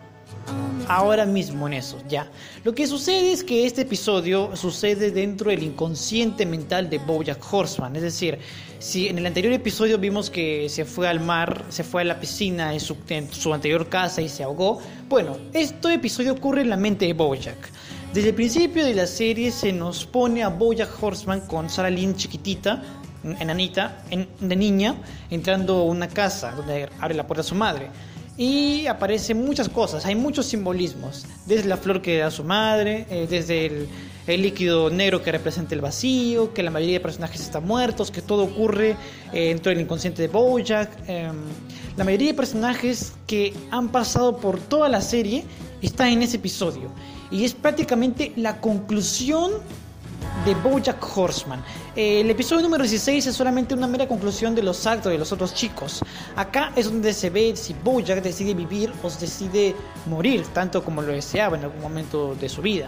ahora 0.90 1.26
mismo 1.26 1.68
en 1.68 1.74
eso, 1.74 1.98
ya. 2.10 2.28
Lo 2.64 2.74
que 2.74 2.88
sucede 2.88 3.32
es 3.32 3.44
que 3.44 3.66
este 3.66 3.84
episodio 3.84 4.56
sucede 4.56 5.12
dentro 5.12 5.52
del 5.52 5.64
inconsciente 5.64 6.46
mental 6.46 6.90
de 6.90 6.98
Bojack 6.98 7.42
Horseman, 7.54 7.96
es 7.96 8.02
decir, 8.02 8.40
si 8.80 9.08
en 9.08 9.20
el 9.20 9.26
anterior 9.26 9.54
episodio 9.54 9.98
vimos 9.98 10.30
que 10.30 10.68
se 10.68 10.86
fue 10.86 11.08
al 11.08 11.20
mar, 11.20 11.64
se 11.70 11.84
fue 11.84 12.02
a 12.02 12.06
la 12.06 12.20
piscina 12.20 12.74
en 12.74 12.80
su, 12.80 12.98
en 13.10 13.32
su 13.32 13.54
anterior 13.54 13.88
casa 13.88 14.22
y 14.22 14.30
se 14.30 14.44
ahogó, 14.44 14.82
bueno, 15.08 15.38
este 15.54 15.94
episodio 15.94 16.34
ocurre 16.34 16.62
en 16.62 16.70
la 16.70 16.78
mente 16.78 17.06
de 17.06 17.14
Bojack. 17.14 17.70
Desde 18.14 18.30
el 18.30 18.36
principio 18.36 18.84
de 18.84 18.96
la 18.96 19.06
serie 19.06 19.52
se 19.52 19.72
nos 19.72 20.06
pone 20.06 20.42
a 20.42 20.50
Bojack 20.50 20.92
Horseman 21.02 21.42
con 21.42 21.70
Sarah 21.70 21.92
Lynn 21.92 22.16
chiquitita, 22.16 22.82
enanita, 23.40 24.04
en, 24.10 24.28
de 24.40 24.56
niña, 24.56 24.96
entrando 25.30 25.76
a 25.76 25.84
una 25.84 26.08
casa 26.08 26.52
donde 26.52 26.90
abre 27.00 27.14
la 27.14 27.28
puerta 27.28 27.42
a 27.42 27.44
su 27.44 27.54
madre 27.54 27.90
y 28.40 28.88
aparecen 28.88 29.44
muchas 29.44 29.68
cosas, 29.68 30.06
hay 30.06 30.16
muchos 30.16 30.46
simbolismos, 30.46 31.26
desde 31.46 31.68
la 31.68 31.76
flor 31.76 32.02
que 32.02 32.20
da 32.20 32.32
su 32.32 32.46
madre, 32.46 33.06
eh, 33.10 33.28
desde 33.30 33.66
el, 33.66 33.90
líquido 34.42 34.90
negro 34.90 35.22
que 35.22 35.32
representa 35.32 35.76
el 35.76 35.82
vacío, 35.82 36.54
que 36.54 36.64
la 36.64 36.72
mayoría 36.72 37.00
de 37.00 37.00
personajes 37.02 37.42
están 37.42 37.66
muertos, 37.66 38.12
que 38.12 38.22
todo 38.22 38.44
ocurre 38.44 38.96
eh, 39.34 39.50
dentro 39.50 39.72
del 39.72 39.82
inconsciente 39.82 40.22
de 40.22 40.28
Bojack. 40.30 40.90
Eh, 41.08 41.30
la 41.98 42.04
mayoría 42.06 42.28
de 42.28 42.34
personajes 42.36 43.14
que 43.28 43.54
han 43.72 43.90
pasado 43.90 44.38
por 44.38 44.60
toda 44.60 44.88
la 44.88 45.02
serie 45.02 45.44
están 45.82 46.10
en 46.10 46.22
ese 46.22 46.38
episodio 46.38 46.92
y 47.32 47.44
es 47.44 47.54
prácticamente 47.54 48.32
la 48.38 48.62
conclusión 48.62 49.52
de 50.46 50.56
Bojack 50.56 51.04
Horseman. 51.18 51.62
Eh, 51.96 52.22
el 52.22 52.30
episodio 52.30 52.64
número 52.64 52.84
16 52.84 53.28
es 53.28 53.36
solamente 53.36 53.74
una 53.74 53.88
mera 53.88 54.08
conclusión 54.08 54.56
de 54.56 54.64
los 54.64 54.86
actos 54.88 55.12
de 55.12 55.18
los 55.18 55.32
otros 55.32 55.54
chicos. 55.54 56.02
Acá 56.36 56.72
es 56.76 56.86
donde 56.86 57.14
se 57.14 57.30
ve 57.30 57.56
si 57.56 57.74
Bojack 57.84 58.22
decide 58.22 58.54
vivir 58.54 58.92
o 59.04 59.10
decide 59.10 59.76
morir, 60.08 60.46
tanto 60.54 60.84
como 60.84 61.02
lo 61.02 61.12
deseaba 61.12 61.58
en 61.58 61.64
algún 61.64 61.82
momento 61.82 62.36
de 62.36 62.50
su 62.50 62.62
vida. 62.62 62.88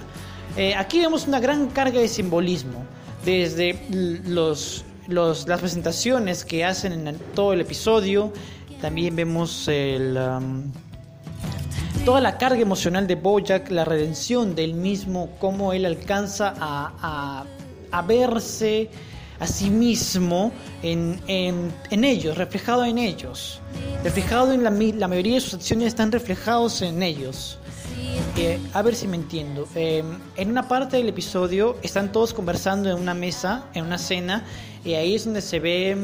Eh, 0.58 0.76
aquí 0.76 1.00
vemos 1.00 1.28
una 1.28 1.40
gran 1.40 1.68
carga 1.68 2.00
de 2.00 2.08
simbolismo, 2.08 2.86
desde 3.26 3.80
los, 4.26 4.84
las 5.08 5.46
presentaciones 5.60 6.44
que 6.44 6.66
hacen 6.66 7.08
en 7.08 7.18
todo 7.36 7.54
el 7.54 7.62
episodio, 7.62 8.34
también 8.82 9.16
vemos 9.16 9.68
el... 9.68 10.18
toda 12.06 12.20
la 12.20 12.38
carga 12.38 12.62
emocional 12.62 13.06
de 13.06 13.16
Bojack, 13.16 13.70
la 13.70 13.86
redención 13.86 14.56
del 14.56 14.74
mismo, 14.74 15.30
cómo 15.40 15.72
él 15.74 15.86
alcanza 15.86 16.54
a, 16.60 16.94
a, 17.02 17.46
a 17.92 18.02
verse 18.02 18.90
a 19.40 19.48
sí 19.48 19.70
mismo 19.70 20.52
en, 20.84 21.20
en, 21.28 21.72
en, 21.90 22.04
ellos, 22.04 22.38
reflejado 22.38 22.86
en 22.86 22.98
ellos, 22.98 23.60
reflejado 24.04 24.52
en 24.52 24.64
la, 24.64 24.70
la, 24.70 25.08
mayoría 25.08 25.36
de 25.36 25.42
sus 25.42 25.56
acciones 25.56 25.88
están 25.88 26.12
reflejados 26.12 26.82
en 26.82 27.02
ellos. 27.02 27.58
Eh, 28.38 28.60
a 28.74 28.82
ver 28.82 28.96
si 28.96 29.08
me 29.08 29.18
entiendo. 29.18 29.68
Eh, 29.76 30.04
en 30.38 30.50
una 30.50 30.68
parte 30.68 30.98
del 30.98 31.10
episodio 31.10 31.78
están 31.82 32.12
todos 32.12 32.34
conversando 32.34 32.90
en 32.90 32.98
una 32.98 33.14
mesa, 33.14 33.66
en 33.74 33.86
una 33.86 33.98
cena, 33.98 34.44
y 34.86 34.94
ahí 34.94 35.16
es 35.16 35.26
donde 35.26 35.42
se 35.42 35.60
ve 35.60 35.98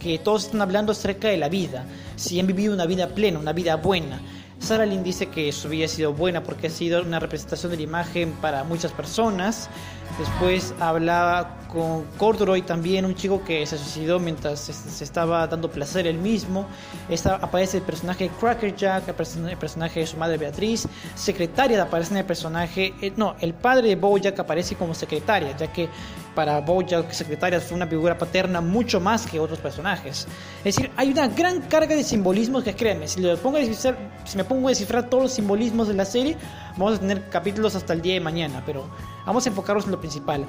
que 0.00 0.18
todos 0.18 0.46
están 0.46 0.60
hablando 0.60 0.92
acerca 0.92 1.28
de 1.28 1.36
la 1.36 1.48
vida, 1.48 1.84
si 2.16 2.38
han 2.40 2.46
vivido 2.46 2.72
una 2.72 2.86
vida 2.86 3.08
plena, 3.08 3.38
una 3.38 3.52
vida 3.52 3.76
buena. 3.76 4.20
Sarah 4.58 4.86
Lynn 4.86 5.04
dice 5.04 5.26
que 5.26 5.52
su 5.52 5.68
vida 5.68 5.84
ha 5.84 5.88
sido 5.88 6.12
buena 6.12 6.42
porque 6.42 6.66
ha 6.68 6.70
sido 6.70 7.02
una 7.02 7.20
representación 7.20 7.70
de 7.70 7.76
la 7.76 7.82
imagen 7.84 8.32
para 8.40 8.64
muchas 8.64 8.92
personas. 8.92 9.68
Después 10.18 10.72
hablaba 10.80 11.58
con 11.70 12.04
Corduroy 12.16 12.62
también, 12.62 13.04
un 13.04 13.14
chico 13.14 13.44
que 13.44 13.66
se 13.66 13.76
suicidó 13.76 14.18
mientras 14.18 14.60
se, 14.60 15.04
estaba 15.04 15.46
dando 15.46 15.70
placer 15.70 16.06
él 16.06 16.16
mismo. 16.16 16.66
Está, 17.10 17.34
aparece 17.34 17.78
el 17.78 17.82
personaje 17.82 18.30
Cracker 18.40 18.74
Jack, 18.74 19.08
el, 19.08 19.16
person- 19.16 19.46
el 19.46 19.58
personaje 19.58 20.00
de 20.00 20.06
su 20.06 20.16
madre 20.16 20.38
Beatriz. 20.38 20.88
Secretaria 21.14 21.82
aparece 21.82 22.12
en 22.12 22.18
el 22.18 22.24
personaje. 22.24 22.94
eh, 23.02 23.12
no, 23.16 23.36
el 23.40 23.52
padre 23.52 23.88
de 23.88 23.96
Bojack 23.96 24.38
aparece 24.40 24.74
como 24.76 24.94
secretaria, 24.94 25.54
ya 25.54 25.70
que 25.70 25.88
para 26.34 26.60
Bojack 26.60 27.10
secretaria 27.12 27.60
fue 27.60 27.76
una 27.76 27.86
figura 27.86 28.16
paterna 28.16 28.62
mucho 28.62 29.00
más 29.00 29.26
que 29.26 29.38
otros 29.38 29.58
personajes. 29.58 30.26
Es 30.64 30.76
decir, 30.76 30.90
hay 30.96 31.10
una 31.10 31.28
gran 31.28 31.60
carga 31.62 31.94
de 31.94 32.04
simbolismos 32.04 32.64
que 32.64 32.74
créanme, 32.74 33.06
si, 33.08 33.20
lo 33.20 33.36
pongo 33.36 33.58
a 33.58 33.60
descifrar- 33.60 33.96
si 34.24 34.36
me 34.38 34.44
pongo 34.44 34.68
a 34.68 34.70
descifrar 34.70 35.10
todos 35.10 35.24
los 35.24 35.32
simbolismos 35.32 35.88
de 35.88 35.94
la 35.94 36.04
serie, 36.06 36.36
vamos 36.76 36.96
a 36.96 37.00
tener 37.00 37.28
capítulos 37.28 37.74
hasta 37.74 37.92
el 37.92 38.02
día 38.02 38.14
de 38.14 38.20
mañana, 38.20 38.62
pero 38.64 38.84
vamos 39.24 39.46
a 39.46 39.48
enfocarnos 39.48 39.84
en 39.86 39.92
lo 39.92 40.00
principal. 40.00 40.44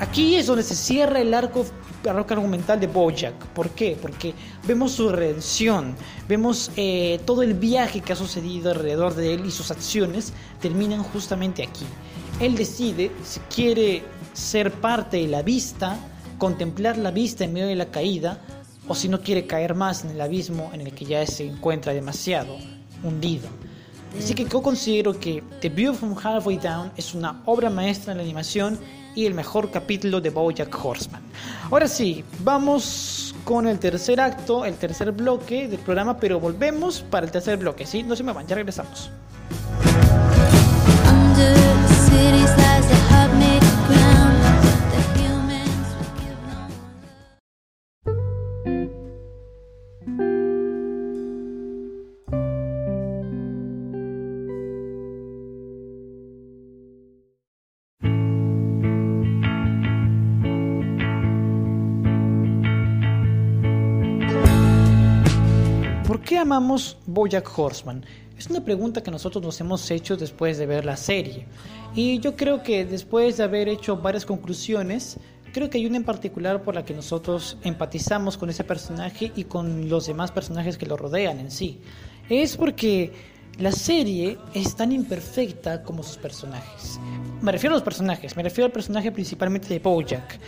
Aquí 0.00 0.34
es 0.34 0.46
donde 0.46 0.64
se 0.64 0.74
cierra 0.74 1.20
el 1.20 1.32
arco, 1.32 1.64
argumental 2.04 2.80
de 2.80 2.88
Bojack. 2.88 3.34
¿Por 3.54 3.70
qué? 3.70 3.96
Porque 4.00 4.34
vemos 4.66 4.92
su 4.92 5.08
redención, 5.08 5.94
vemos 6.28 6.72
eh, 6.76 7.20
todo 7.24 7.42
el 7.42 7.54
viaje 7.54 8.00
que 8.00 8.12
ha 8.12 8.16
sucedido 8.16 8.72
alrededor 8.72 9.14
de 9.14 9.34
él 9.34 9.46
y 9.46 9.52
sus 9.52 9.70
acciones 9.70 10.32
terminan 10.60 11.04
justamente 11.04 11.62
aquí. 11.62 11.86
Él 12.40 12.56
decide 12.56 13.12
si 13.22 13.38
quiere 13.54 14.02
ser 14.32 14.72
parte 14.72 15.18
de 15.18 15.28
la 15.28 15.42
vista, 15.42 15.96
contemplar 16.38 16.98
la 16.98 17.12
vista 17.12 17.44
en 17.44 17.52
medio 17.52 17.68
de 17.68 17.76
la 17.76 17.92
caída, 17.92 18.40
o 18.88 18.94
si 18.94 19.08
no 19.08 19.20
quiere 19.22 19.46
caer 19.46 19.74
más 19.76 20.04
en 20.04 20.10
el 20.10 20.20
abismo 20.20 20.70
en 20.74 20.80
el 20.80 20.92
que 20.92 21.04
ya 21.04 21.24
se 21.26 21.46
encuentra 21.46 21.94
demasiado 21.94 22.56
hundido. 23.04 23.48
Así 24.18 24.34
que 24.34 24.44
yo 24.44 24.62
considero 24.62 25.18
que 25.18 25.42
The 25.60 25.68
View 25.68 25.94
from 25.94 26.16
Halfway 26.16 26.58
Down 26.58 26.90
es 26.96 27.14
una 27.14 27.40
obra 27.44 27.68
maestra 27.70 28.12
en 28.12 28.18
la 28.18 28.24
animación 28.24 28.78
y 29.14 29.26
el 29.26 29.34
mejor 29.34 29.70
capítulo 29.70 30.20
de 30.20 30.30
BoJack 30.30 30.84
Horseman. 30.84 31.22
Ahora 31.70 31.88
sí, 31.88 32.24
vamos 32.40 33.34
con 33.44 33.66
el 33.68 33.78
tercer 33.78 34.20
acto, 34.20 34.64
el 34.64 34.74
tercer 34.74 35.12
bloque 35.12 35.68
del 35.68 35.80
programa, 35.80 36.18
pero 36.18 36.40
volvemos 36.40 37.00
para 37.00 37.26
el 37.26 37.32
tercer 37.32 37.58
bloque, 37.58 37.86
¿sí? 37.86 38.02
No 38.02 38.16
se 38.16 38.22
me 38.22 38.32
van, 38.32 38.46
ya 38.46 38.54
regresamos. 38.54 39.10
Under 41.08 41.64
¿Por 66.44 66.50
qué 66.50 66.56
amamos 66.56 66.98
Bojack 67.06 67.58
Horseman? 67.58 68.04
Es 68.36 68.50
una 68.50 68.62
pregunta 68.62 69.02
que 69.02 69.10
nosotros 69.10 69.42
nos 69.42 69.58
hemos 69.62 69.90
hecho 69.90 70.14
después 70.14 70.58
de 70.58 70.66
ver 70.66 70.84
la 70.84 70.98
serie. 70.98 71.46
Y 71.94 72.18
yo 72.18 72.36
creo 72.36 72.62
que 72.62 72.84
después 72.84 73.38
de 73.38 73.44
haber 73.44 73.66
hecho 73.66 73.96
varias 73.96 74.26
conclusiones, 74.26 75.16
creo 75.54 75.70
que 75.70 75.78
hay 75.78 75.86
una 75.86 75.96
en 75.96 76.04
particular 76.04 76.62
por 76.62 76.74
la 76.74 76.84
que 76.84 76.92
nosotros 76.92 77.56
empatizamos 77.64 78.36
con 78.36 78.50
ese 78.50 78.62
personaje 78.62 79.32
y 79.34 79.44
con 79.44 79.88
los 79.88 80.06
demás 80.06 80.32
personajes 80.32 80.76
que 80.76 80.84
lo 80.84 80.98
rodean 80.98 81.40
en 81.40 81.50
sí. 81.50 81.80
Es 82.28 82.58
porque 82.58 83.10
la 83.58 83.72
serie 83.72 84.36
es 84.52 84.76
tan 84.76 84.92
imperfecta 84.92 85.82
como 85.82 86.02
sus 86.02 86.18
personajes. 86.18 87.00
Me 87.40 87.52
refiero 87.52 87.74
a 87.74 87.78
los 87.78 87.84
personajes, 87.84 88.36
me 88.36 88.42
refiero 88.42 88.66
al 88.66 88.72
personaje 88.72 89.10
principalmente 89.10 89.68
de 89.68 89.78
Bojack. 89.78 90.38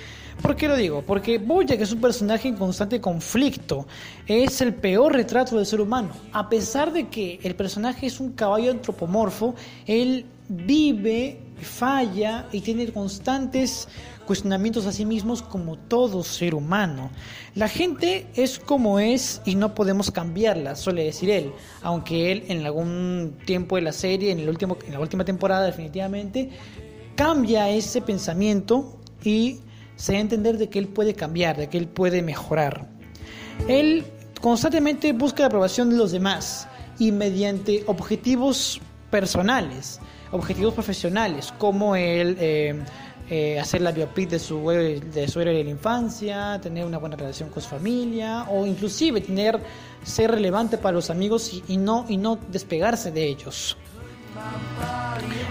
¿Por 0.42 0.54
qué 0.54 0.68
lo 0.68 0.76
digo? 0.76 1.02
Porque 1.02 1.38
Bojack 1.38 1.80
es 1.80 1.92
un 1.92 2.00
personaje 2.00 2.48
en 2.48 2.56
constante 2.56 3.00
conflicto. 3.00 3.86
Es 4.26 4.60
el 4.60 4.74
peor 4.74 5.12
retrato 5.14 5.56
del 5.56 5.66
ser 5.66 5.80
humano. 5.80 6.10
A 6.32 6.48
pesar 6.48 6.92
de 6.92 7.08
que 7.08 7.40
el 7.42 7.54
personaje 7.54 8.06
es 8.06 8.20
un 8.20 8.32
caballo 8.32 8.70
antropomorfo, 8.70 9.54
él 9.86 10.26
vive, 10.48 11.40
falla 11.60 12.46
y 12.52 12.60
tiene 12.60 12.86
constantes 12.92 13.88
cuestionamientos 14.26 14.86
a 14.86 14.92
sí 14.92 15.06
mismos 15.06 15.42
como 15.42 15.76
todo 15.76 16.22
ser 16.22 16.54
humano. 16.54 17.10
La 17.54 17.68
gente 17.68 18.26
es 18.34 18.58
como 18.58 18.98
es 18.98 19.40
y 19.44 19.54
no 19.54 19.74
podemos 19.74 20.10
cambiarla, 20.10 20.74
suele 20.74 21.04
decir 21.04 21.30
él, 21.30 21.52
aunque 21.82 22.32
él 22.32 22.44
en 22.48 22.66
algún 22.66 23.36
tiempo 23.46 23.76
de 23.76 23.82
la 23.82 23.92
serie, 23.92 24.32
en, 24.32 24.40
el 24.40 24.48
último, 24.48 24.76
en 24.86 24.92
la 24.92 25.00
última 25.00 25.24
temporada 25.24 25.64
definitivamente, 25.64 26.50
cambia 27.14 27.70
ese 27.70 28.02
pensamiento 28.02 28.98
y 29.24 29.60
se 29.96 30.12
da 30.12 30.18
a 30.18 30.20
entender 30.20 30.58
de 30.58 30.68
que 30.68 30.78
él 30.78 30.88
puede 30.88 31.14
cambiar, 31.14 31.56
de 31.56 31.68
que 31.68 31.78
él 31.78 31.88
puede 31.88 32.22
mejorar. 32.22 32.88
Él 33.68 34.04
constantemente 34.40 35.12
busca 35.12 35.42
la 35.42 35.46
aprobación 35.48 35.90
de 35.90 35.96
los 35.96 36.12
demás 36.12 36.68
y 36.98 37.12
mediante 37.12 37.84
objetivos 37.86 38.80
personales, 39.10 40.00
objetivos 40.30 40.74
profesionales, 40.74 41.52
como 41.58 41.96
el 41.96 42.36
eh, 42.38 42.84
eh, 43.28 43.58
hacer 43.58 43.80
la 43.80 43.90
biopic 43.90 44.30
de 44.30 44.38
su, 44.38 44.68
de 44.68 45.26
su 45.26 45.40
héroe 45.40 45.52
de 45.52 45.64
la 45.64 45.70
infancia, 45.70 46.60
tener 46.62 46.84
una 46.84 46.98
buena 46.98 47.16
relación 47.16 47.48
con 47.48 47.60
su 47.60 47.68
familia 47.68 48.46
o 48.48 48.64
inclusive 48.64 49.20
tener 49.20 49.58
ser 50.04 50.30
relevante 50.30 50.78
para 50.78 50.94
los 50.94 51.10
amigos 51.10 51.62
y, 51.66 51.76
no, 51.76 52.06
y 52.08 52.18
no 52.18 52.38
despegarse 52.52 53.10
de 53.10 53.24
ellos. 53.24 53.76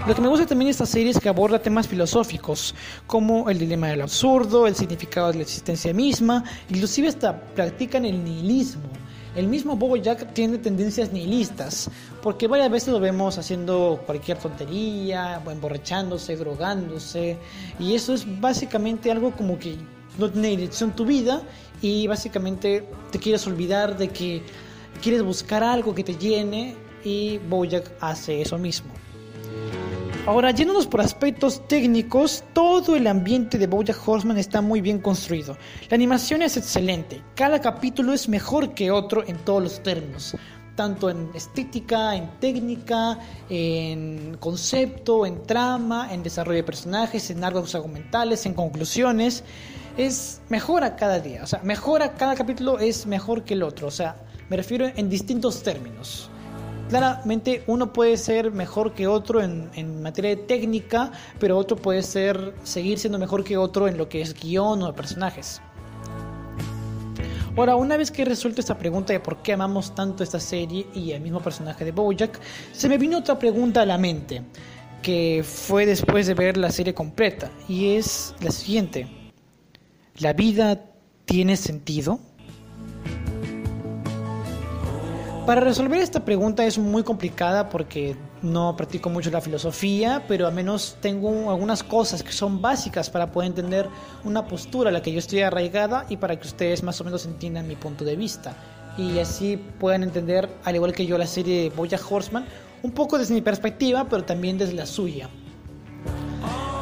Lo 0.06 0.14
que 0.14 0.20
me 0.20 0.28
gusta 0.28 0.46
también 0.46 0.66
de 0.66 0.70
esta 0.70 0.86
serie 0.86 1.10
es 1.10 1.18
que 1.18 1.28
aborda 1.28 1.58
temas 1.58 1.88
filosóficos, 1.88 2.76
como 3.08 3.50
el 3.50 3.58
dilema 3.58 3.88
del 3.88 4.02
absurdo, 4.02 4.68
el 4.68 4.76
significado 4.76 5.32
de 5.32 5.38
la 5.38 5.42
existencia 5.42 5.92
misma, 5.92 6.44
inclusive 6.68 7.08
hasta 7.08 7.40
practican 7.40 8.04
el 8.04 8.22
nihilismo. 8.22 8.84
El 9.34 9.48
mismo 9.48 9.76
Bobo 9.76 9.96
Jack 9.96 10.32
tiene 10.32 10.58
tendencias 10.58 11.12
nihilistas, 11.12 11.90
porque 12.22 12.46
varias 12.46 12.70
veces 12.70 12.90
lo 12.90 13.00
vemos 13.00 13.36
haciendo 13.36 14.00
cualquier 14.06 14.38
tontería, 14.38 15.42
emborrachándose, 15.44 16.36
drogándose, 16.36 17.36
y 17.80 17.96
eso 17.96 18.14
es 18.14 18.40
básicamente 18.40 19.10
algo 19.10 19.32
como 19.32 19.58
que 19.58 19.76
no 20.18 20.30
tiene 20.30 20.50
dirección 20.50 20.94
tu 20.94 21.04
vida 21.04 21.42
y 21.82 22.06
básicamente 22.06 22.88
te 23.10 23.18
quieres 23.18 23.46
olvidar 23.46 23.98
de 23.98 24.08
que 24.08 24.42
quieres 25.02 25.22
buscar 25.22 25.62
algo 25.62 25.94
que 25.94 26.04
te 26.04 26.14
llene 26.14 26.85
y 27.06 27.38
Bojack 27.38 27.92
hace 28.00 28.42
eso 28.42 28.58
mismo. 28.58 28.92
Ahora, 30.26 30.50
yéndonos 30.50 30.88
por 30.88 31.00
aspectos 31.00 31.62
técnicos, 31.68 32.42
todo 32.52 32.96
el 32.96 33.06
ambiente 33.06 33.58
de 33.58 33.68
Bojack 33.68 33.96
Horseman 34.08 34.38
está 34.38 34.60
muy 34.60 34.80
bien 34.80 34.98
construido. 34.98 35.56
La 35.88 35.94
animación 35.94 36.42
es 36.42 36.56
excelente, 36.56 37.22
cada 37.36 37.60
capítulo 37.60 38.12
es 38.12 38.28
mejor 38.28 38.74
que 38.74 38.90
otro 38.90 39.22
en 39.24 39.36
todos 39.44 39.62
los 39.62 39.82
términos, 39.84 40.36
tanto 40.74 41.08
en 41.08 41.30
estética, 41.32 42.16
en 42.16 42.28
técnica, 42.40 43.20
en 43.48 44.36
concepto, 44.40 45.26
en 45.26 45.44
trama, 45.44 46.12
en 46.12 46.24
desarrollo 46.24 46.56
de 46.56 46.64
personajes, 46.64 47.30
en 47.30 47.44
arcos 47.44 47.76
argumentales, 47.76 48.46
en 48.46 48.54
conclusiones. 48.54 49.44
Es 49.96 50.40
mejora 50.48 50.96
cada 50.96 51.20
día, 51.20 51.44
o 51.44 51.46
sea, 51.46 51.60
mejora 51.62 52.14
cada 52.14 52.34
capítulo 52.34 52.80
es 52.80 53.06
mejor 53.06 53.44
que 53.44 53.54
el 53.54 53.62
otro, 53.62 53.86
o 53.86 53.92
sea, 53.92 54.16
me 54.48 54.56
refiero 54.56 54.86
en 54.96 55.08
distintos 55.08 55.62
términos. 55.62 56.30
Claramente 56.88 57.64
uno 57.66 57.92
puede 57.92 58.16
ser 58.16 58.52
mejor 58.52 58.94
que 58.94 59.08
otro 59.08 59.42
en, 59.42 60.02
materia 60.02 60.30
de 60.30 60.42
técnica, 60.42 61.10
pero 61.40 61.58
otro 61.58 61.76
puede 61.76 62.02
ser 62.02 62.54
seguir 62.62 62.98
siendo 62.98 63.18
mejor 63.18 63.42
que 63.42 63.56
otro 63.56 63.88
en 63.88 63.98
lo 63.98 64.08
que 64.08 64.20
es 64.20 64.34
guion 64.34 64.82
o 64.82 64.94
personajes. 64.94 65.60
Ahora, 67.56 67.74
una 67.74 67.96
vez 67.96 68.10
que 68.10 68.22
he 68.22 68.24
resuelto 68.24 68.60
esta 68.60 68.78
pregunta 68.78 69.12
de 69.12 69.18
por 69.18 69.42
qué 69.42 69.54
amamos 69.54 69.94
tanto 69.94 70.22
esta 70.22 70.38
serie 70.38 70.86
y 70.94 71.10
el 71.10 71.22
mismo 71.22 71.40
personaje 71.40 71.84
de 71.84 71.90
Bojack, 71.90 72.38
se 72.72 72.88
me 72.88 72.98
vino 72.98 73.18
otra 73.18 73.38
pregunta 73.38 73.82
a 73.82 73.86
la 73.86 73.98
mente, 73.98 74.42
que 75.02 75.42
fue 75.42 75.86
después 75.86 76.26
de 76.26 76.34
ver 76.34 76.56
la 76.56 76.70
serie 76.70 76.94
completa, 76.94 77.50
y 77.66 77.96
es 77.96 78.34
la 78.40 78.50
siguiente. 78.50 79.08
¿La 80.18 80.34
vida 80.34 80.82
tiene 81.24 81.56
sentido? 81.56 82.20
Para 85.46 85.60
resolver 85.60 86.00
esta 86.00 86.24
pregunta 86.24 86.66
es 86.66 86.76
muy 86.76 87.04
complicada 87.04 87.68
porque 87.68 88.16
no 88.42 88.76
practico 88.76 89.10
mucho 89.10 89.30
la 89.30 89.40
filosofía, 89.40 90.24
pero 90.26 90.48
al 90.48 90.52
menos 90.52 90.96
tengo 91.00 91.52
algunas 91.52 91.84
cosas 91.84 92.24
que 92.24 92.32
son 92.32 92.60
básicas 92.60 93.08
para 93.10 93.30
poder 93.30 93.50
entender 93.50 93.88
una 94.24 94.48
postura 94.48 94.90
a 94.90 94.92
la 94.92 95.02
que 95.02 95.12
yo 95.12 95.20
estoy 95.20 95.42
arraigada 95.42 96.04
y 96.08 96.16
para 96.16 96.34
que 96.34 96.48
ustedes 96.48 96.82
más 96.82 97.00
o 97.00 97.04
menos 97.04 97.26
entiendan 97.26 97.68
mi 97.68 97.76
punto 97.76 98.04
de 98.04 98.16
vista. 98.16 98.56
Y 98.98 99.20
así 99.20 99.56
puedan 99.56 100.02
entender, 100.02 100.48
al 100.64 100.74
igual 100.74 100.92
que 100.92 101.06
yo, 101.06 101.16
la 101.16 101.28
serie 101.28 101.70
Bojack 101.70 102.10
Horseman, 102.10 102.44
un 102.82 102.90
poco 102.90 103.16
desde 103.16 103.32
mi 103.32 103.40
perspectiva, 103.40 104.08
pero 104.10 104.24
también 104.24 104.58
desde 104.58 104.74
la 104.74 104.84
suya. 104.84 105.30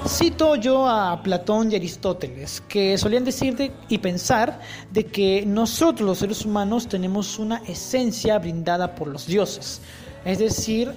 Cito 0.06 0.56
yo 0.56 0.86
a 0.86 1.22
Platón 1.22 1.72
y 1.72 1.76
Aristóteles, 1.76 2.62
que 2.68 2.98
solían 2.98 3.24
decir 3.24 3.56
de, 3.56 3.72
y 3.88 3.98
pensar 3.98 4.60
de 4.92 5.06
que 5.06 5.44
nosotros 5.46 6.06
los 6.06 6.18
seres 6.18 6.44
humanos 6.44 6.86
tenemos 6.86 7.38
una 7.38 7.62
esencia 7.66 8.38
brindada 8.38 8.94
por 8.94 9.08
los 9.08 9.26
dioses. 9.26 9.80
Es 10.26 10.38
decir, 10.38 10.92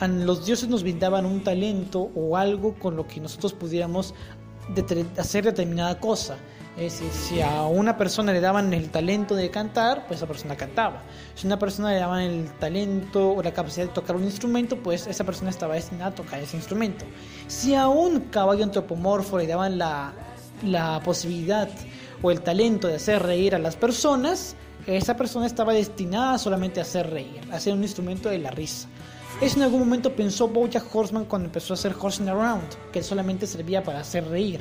a 0.00 0.08
los 0.08 0.46
dioses 0.46 0.70
nos 0.70 0.82
brindaban 0.82 1.26
un 1.26 1.44
talento 1.44 2.10
o 2.14 2.38
algo 2.38 2.74
con 2.74 2.96
lo 2.96 3.06
que 3.06 3.20
nosotros 3.20 3.52
pudiéramos 3.52 4.14
hacer 5.18 5.44
determinada 5.44 6.00
cosa. 6.00 6.38
Es 6.76 7.00
decir, 7.00 7.10
si 7.10 7.40
a 7.40 7.62
una 7.62 7.96
persona 7.96 8.32
le 8.32 8.40
daban 8.40 8.74
el 8.74 8.90
talento 8.90 9.34
de 9.34 9.50
cantar, 9.50 10.06
pues 10.06 10.18
esa 10.18 10.26
persona 10.26 10.56
cantaba. 10.56 11.02
Si 11.34 11.46
a 11.46 11.48
una 11.48 11.58
persona 11.58 11.90
le 11.90 11.98
daban 11.98 12.20
el 12.20 12.50
talento 12.58 13.32
o 13.32 13.42
la 13.42 13.52
capacidad 13.52 13.86
de 13.86 13.92
tocar 13.92 14.14
un 14.14 14.24
instrumento, 14.24 14.76
pues 14.76 15.06
esa 15.06 15.24
persona 15.24 15.48
estaba 15.48 15.74
destinada 15.74 16.10
a 16.10 16.14
tocar 16.14 16.38
ese 16.38 16.56
instrumento. 16.56 17.06
Si 17.46 17.74
a 17.74 17.88
un 17.88 18.20
caballo 18.20 18.62
antropomorfo 18.62 19.38
le 19.38 19.46
daban 19.46 19.78
la, 19.78 20.12
la 20.62 21.00
posibilidad 21.02 21.70
o 22.20 22.30
el 22.30 22.42
talento 22.42 22.88
de 22.88 22.96
hacer 22.96 23.22
reír 23.22 23.54
a 23.54 23.58
las 23.58 23.74
personas, 23.74 24.54
esa 24.86 25.16
persona 25.16 25.46
estaba 25.46 25.72
destinada 25.72 26.36
solamente 26.38 26.80
a 26.80 26.82
hacer 26.82 27.08
reír, 27.10 27.40
a 27.50 27.58
ser 27.58 27.72
un 27.72 27.82
instrumento 27.82 28.28
de 28.28 28.38
la 28.38 28.50
risa. 28.50 28.86
Eso 29.40 29.56
en 29.56 29.62
algún 29.62 29.80
momento 29.80 30.14
pensó 30.14 30.48
Bojack 30.48 30.94
Horseman 30.94 31.24
cuando 31.24 31.46
empezó 31.46 31.72
a 31.72 31.76
hacer 31.76 31.94
Horsing 31.98 32.28
Around, 32.28 32.90
que 32.92 33.02
solamente 33.02 33.46
servía 33.46 33.82
para 33.82 34.00
hacer 34.00 34.28
reír. 34.28 34.60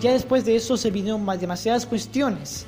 Ya 0.00 0.12
después 0.12 0.44
de 0.44 0.56
eso 0.56 0.76
se 0.76 0.90
vinieron 0.90 1.24
más 1.24 1.40
demasiadas 1.40 1.86
cuestiones. 1.86 2.66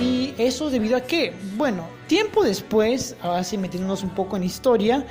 ¿Y 0.00 0.34
eso 0.36 0.68
debido 0.68 0.96
a 0.96 1.00
qué? 1.00 1.32
Bueno, 1.56 1.86
tiempo 2.06 2.42
después, 2.42 3.16
ahora 3.22 3.44
sí 3.44 3.56
metiéndonos 3.56 4.02
un 4.02 4.10
poco 4.10 4.36
en 4.36 4.42
historia, 4.42 5.06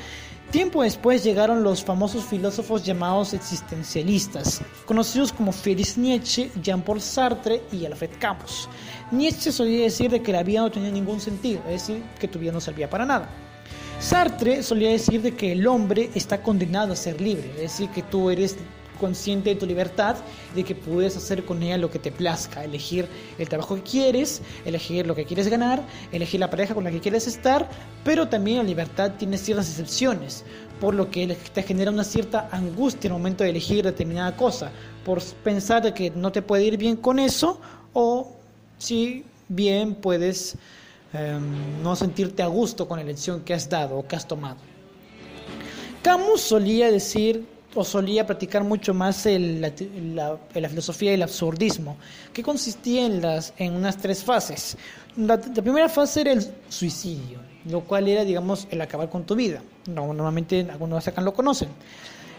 tiempo 0.52 0.84
después 0.84 1.24
llegaron 1.24 1.64
los 1.64 1.84
famosos 1.84 2.26
filósofos 2.26 2.84
llamados 2.84 3.34
existencialistas, 3.34 4.62
conocidos 4.86 5.32
como 5.32 5.52
Friedrich 5.52 5.98
Nietzsche, 5.98 6.52
Jean-Paul 6.62 7.02
Sartre 7.02 7.64
y 7.72 7.86
Alfred 7.86 8.12
Camus. 8.20 8.70
Nietzsche 9.12 9.52
solía 9.52 9.84
decir 9.84 10.12
de 10.12 10.22
que 10.22 10.32
la 10.32 10.44
vida 10.44 10.62
no 10.62 10.72
tenía 10.72 10.92
ningún 10.92 11.20
sentido, 11.20 11.62
es 11.68 11.88
decir, 11.88 12.04
que 12.20 12.28
tu 12.28 12.38
vida 12.38 12.52
no 12.52 12.62
servía 12.62 12.90
para 12.90 13.06
nada. 13.06 13.30
Sartre 14.00 14.62
solía 14.62 14.90
decir 14.90 15.22
de 15.22 15.36
que 15.36 15.54
el 15.54 15.66
hombre 15.66 16.10
está 16.16 16.44
condenado 16.44 16.94
a 16.94 16.96
ser 16.96 17.22
libre, 17.22 17.50
es 17.56 17.62
decir, 17.62 17.90
que 17.90 18.04
tú 18.04 18.30
eres 18.30 18.58
consciente 18.96 19.50
de 19.52 19.56
tu 19.56 19.66
libertad, 19.66 20.16
de 20.56 20.64
que 20.64 20.76
puedes 20.76 21.16
hacer 21.18 21.46
con 21.46 21.62
ella 21.62 21.78
lo 21.78 21.90
que 21.90 22.00
te 22.00 22.12
plazca, 22.12 22.64
elegir 22.64 23.08
el 23.38 23.50
trabajo 23.50 23.76
que 23.76 23.84
quieres, 23.84 24.42
elegir 24.66 25.06
lo 25.06 25.16
que 25.16 25.26
quieres 25.26 25.48
ganar, 25.48 25.82
elegir 26.12 26.40
la 26.40 26.50
pareja 26.50 26.74
con 26.74 26.84
la 26.84 26.92
que 26.92 27.00
quieres 27.00 27.28
estar, 27.28 27.70
pero 28.04 28.28
también 28.28 28.58
la 28.58 28.64
libertad 28.64 29.14
tiene 29.18 29.38
ciertas 29.38 29.70
excepciones, 29.70 30.44
por 30.80 30.94
lo 30.94 31.10
que 31.10 31.28
te 31.54 31.64
genera 31.64 31.92
una 31.92 32.04
cierta 32.04 32.50
angustia 32.52 33.08
en 33.08 33.14
el 33.14 33.20
momento 33.20 33.44
de 33.44 33.50
elegir 33.52 33.86
determinada 33.86 34.36
cosa, 34.36 34.72
por 35.04 35.22
pensar 35.44 35.94
que 35.94 36.12
no 36.12 36.32
te 36.32 36.42
puede 36.42 36.66
ir 36.66 36.78
bien 36.78 36.98
con 36.98 37.20
eso, 37.20 37.60
o 37.94 38.32
si 38.78 39.24
bien 39.48 39.96
puedes 39.96 40.58
eh, 41.14 41.40
no 41.82 41.96
sentirte 41.96 42.44
a 42.44 42.48
gusto 42.48 42.88
con 42.88 42.98
la 42.98 43.04
elección 43.04 43.42
que 43.42 43.54
has 43.54 43.70
dado 43.70 43.98
o 43.98 44.08
que 44.08 44.16
has 44.16 44.28
tomado. 44.28 44.58
Camus 46.02 46.42
solía 46.42 46.92
decir 46.92 47.46
o 47.76 47.84
solía 47.84 48.26
practicar 48.26 48.64
mucho 48.64 48.94
más 48.94 49.26
la, 49.26 49.72
filosofía 50.70 51.12
del 51.12 51.24
absurdismo, 51.24 51.98
que 52.34 52.42
consistía 52.42 53.06
en, 53.06 53.22
las, 53.22 53.54
unas 53.60 53.98
tres 53.98 54.24
fases. 54.24 54.78
La, 55.18 55.40
primera 55.40 55.90
fase 55.90 56.22
era 56.22 56.32
el 56.32 56.46
suicidio, 56.70 57.40
lo 57.70 57.82
cual 57.82 58.08
era, 58.08 58.24
digamos, 58.24 58.68
el 58.72 58.82
acabar 58.82 59.10
con 59.10 59.26
tu 59.26 59.36
vida. 59.36 59.62
No, 59.88 60.08
normalmente 60.14 60.66
algunos 60.70 61.08
acá 61.08 61.22
lo 61.22 61.34
conocen. 61.34 61.70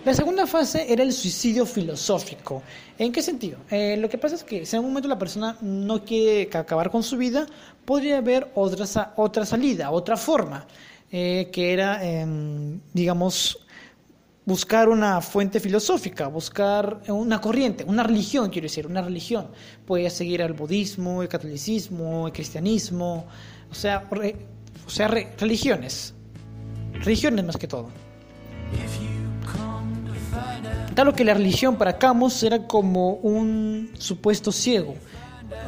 La 0.05 0.15
segunda 0.15 0.47
fase 0.47 0.87
era 0.93 1.03
el 1.03 1.13
suicidio 1.13 1.67
filosófico. 1.67 2.63
¿En 2.97 3.11
qué 3.13 3.23
sentido? 3.23 3.59
Eh, 3.71 3.97
lo 3.99 4.09
que 4.09 4.19
pasa 4.19 4.37
es 4.37 4.45
que 4.45 4.65
si 4.65 4.77
en 4.77 4.79
algún 4.79 4.93
momento 4.93 5.09
la 5.09 5.19
persona 5.19 5.57
no 5.61 6.05
quiere 6.05 6.49
ca- 6.49 6.61
acabar 6.61 6.91
con 6.91 7.03
su 7.03 7.17
vida, 7.17 7.47
podría 7.85 8.19
haber 8.19 8.51
otra, 8.55 9.13
otra 9.17 9.45
salida, 9.45 9.91
otra 9.91 10.17
forma, 10.17 10.65
eh, 11.11 11.49
que 11.53 11.73
era, 11.73 12.05
em, 12.05 12.79
digamos, 12.93 13.66
buscar 14.47 14.89
una 14.89 15.21
fuente 15.21 15.61
filosófica, 15.61 16.29
buscar 16.29 17.03
una 17.09 17.41
corriente, 17.41 17.85
una 17.85 18.03
religión, 18.05 18.49
quiero 18.49 18.67
decir, 18.67 18.87
una 18.87 19.03
religión. 19.03 19.49
Puede 19.85 20.09
seguir 20.09 20.41
al 20.41 20.55
budismo, 20.55 21.21
el 21.21 21.29
catolicismo, 21.29 22.29
el 22.29 22.33
cristianismo, 22.33 23.27
o 23.71 23.75
sea, 23.75 24.09
o 24.87 24.91
sea 24.91 25.09
re- 25.09 25.33
religiones. 25.39 26.15
Religiones 26.95 27.45
más 27.45 27.57
que 27.57 27.67
todo. 27.67 27.89
Claro 30.95 31.13
que 31.13 31.25
la 31.25 31.35
religión 31.35 31.77
para 31.77 31.99
Camus 31.99 32.43
era 32.43 32.67
como 32.67 33.15
un 33.17 33.91
supuesto 33.99 34.51
ciego, 34.51 34.95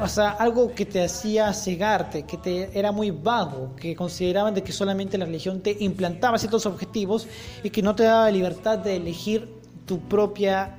o 0.03 0.09
sea, 0.09 0.31
algo 0.31 0.75
que 0.75 0.85
te 0.87 1.03
hacía 1.05 1.53
cegarte, 1.53 2.25
que 2.25 2.37
te 2.37 2.79
era 2.79 2.93
muy 2.93 3.11
vago, 3.11 3.75
que 3.77 3.95
consideraban 3.95 4.55
de 4.55 4.63
que 4.63 4.73
solamente 4.73 5.19
la 5.19 5.25
religión 5.25 5.61
te 5.61 5.77
implantaba 5.81 6.39
ciertos 6.39 6.67
objetivos 6.67 7.27
y 7.63 7.71
que 7.71 7.83
no 7.83 7.95
te 7.95 8.05
daba 8.05 8.31
libertad 8.31 8.79
de 8.79 8.97
elegir 8.97 9.49
tu 9.87 10.01
propia 10.01 10.75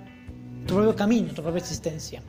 tu 0.68 0.76
propio 0.76 0.95
camino, 0.95 1.34
tu 1.34 1.41
propia 1.41 1.60
existencia. 1.60 2.22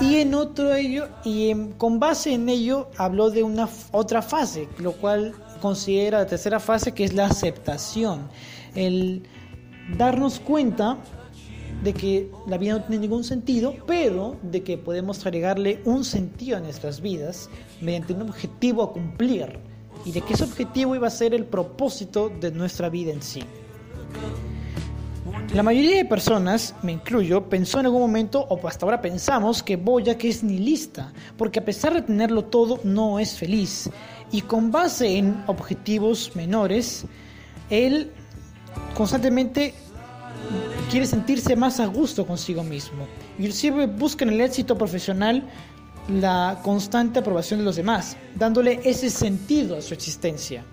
Y 0.00 0.16
en 0.16 0.34
otro 0.34 0.74
ello 0.74 1.08
y 1.24 1.50
en- 1.50 1.72
con 1.72 2.00
base 2.00 2.32
en 2.32 2.48
ello 2.48 2.88
habló 2.96 3.30
de 3.30 3.42
una 3.42 3.68
otra 3.92 4.22
fase, 4.22 4.68
lo 4.78 4.92
cual 4.92 5.34
considera 5.60 6.18
la 6.18 6.26
tercera 6.26 6.58
fase 6.58 6.92
que 6.92 7.04
es 7.04 7.12
la 7.14 7.26
aceptación, 7.26 8.22
el 8.74 9.22
darnos 9.96 10.40
cuenta 10.40 10.96
de 11.84 11.92
que 11.92 12.30
la 12.46 12.56
vida 12.56 12.72
no 12.72 12.84
tiene 12.84 13.02
ningún 13.02 13.24
sentido, 13.24 13.74
pero 13.86 14.36
de 14.42 14.62
que 14.62 14.78
podemos 14.78 15.24
agregarle 15.24 15.80
un 15.84 16.04
sentido 16.04 16.56
a 16.56 16.60
nuestras 16.60 17.00
vidas 17.02 17.50
mediante 17.82 18.14
un 18.14 18.22
objetivo 18.22 18.82
a 18.82 18.92
cumplir 18.92 19.58
y 20.06 20.12
de 20.12 20.22
que 20.22 20.32
ese 20.32 20.44
objetivo 20.44 20.96
iba 20.96 21.06
a 21.06 21.10
ser 21.10 21.34
el 21.34 21.44
propósito 21.44 22.30
de 22.40 22.50
nuestra 22.50 22.88
vida 22.88 23.12
en 23.12 23.22
sí. 23.22 23.42
La 25.52 25.62
mayoría 25.62 25.98
de 25.98 26.04
personas, 26.06 26.74
me 26.82 26.92
incluyo, 26.92 27.48
pensó 27.48 27.78
en 27.78 27.86
algún 27.86 28.00
momento, 28.00 28.40
o 28.48 28.66
hasta 28.66 28.86
ahora 28.86 29.00
pensamos, 29.00 29.62
que 29.62 29.76
Boyack 29.76 30.24
es 30.24 30.42
nihilista, 30.42 31.12
porque 31.36 31.60
a 31.60 31.64
pesar 31.64 31.94
de 31.94 32.02
tenerlo 32.02 32.44
todo, 32.44 32.80
no 32.82 33.20
es 33.20 33.38
feliz. 33.38 33.90
Y 34.32 34.40
con 34.40 34.72
base 34.72 35.16
en 35.16 35.44
objetivos 35.46 36.32
menores, 36.34 37.04
él 37.70 38.10
constantemente 38.94 39.74
quiere 40.90 41.06
sentirse 41.06 41.56
más 41.56 41.80
a 41.80 41.86
gusto 41.86 42.26
consigo 42.26 42.62
mismo. 42.62 43.06
Y 43.38 43.50
siempre 43.52 43.86
busca 43.86 44.24
en 44.24 44.32
el 44.32 44.40
éxito 44.40 44.76
profesional 44.76 45.42
la 46.08 46.60
constante 46.62 47.18
aprobación 47.18 47.60
de 47.60 47.64
los 47.64 47.76
demás, 47.76 48.16
dándole 48.34 48.80
ese 48.84 49.10
sentido 49.10 49.76
a 49.76 49.82
su 49.82 49.94
existencia. 49.94 50.64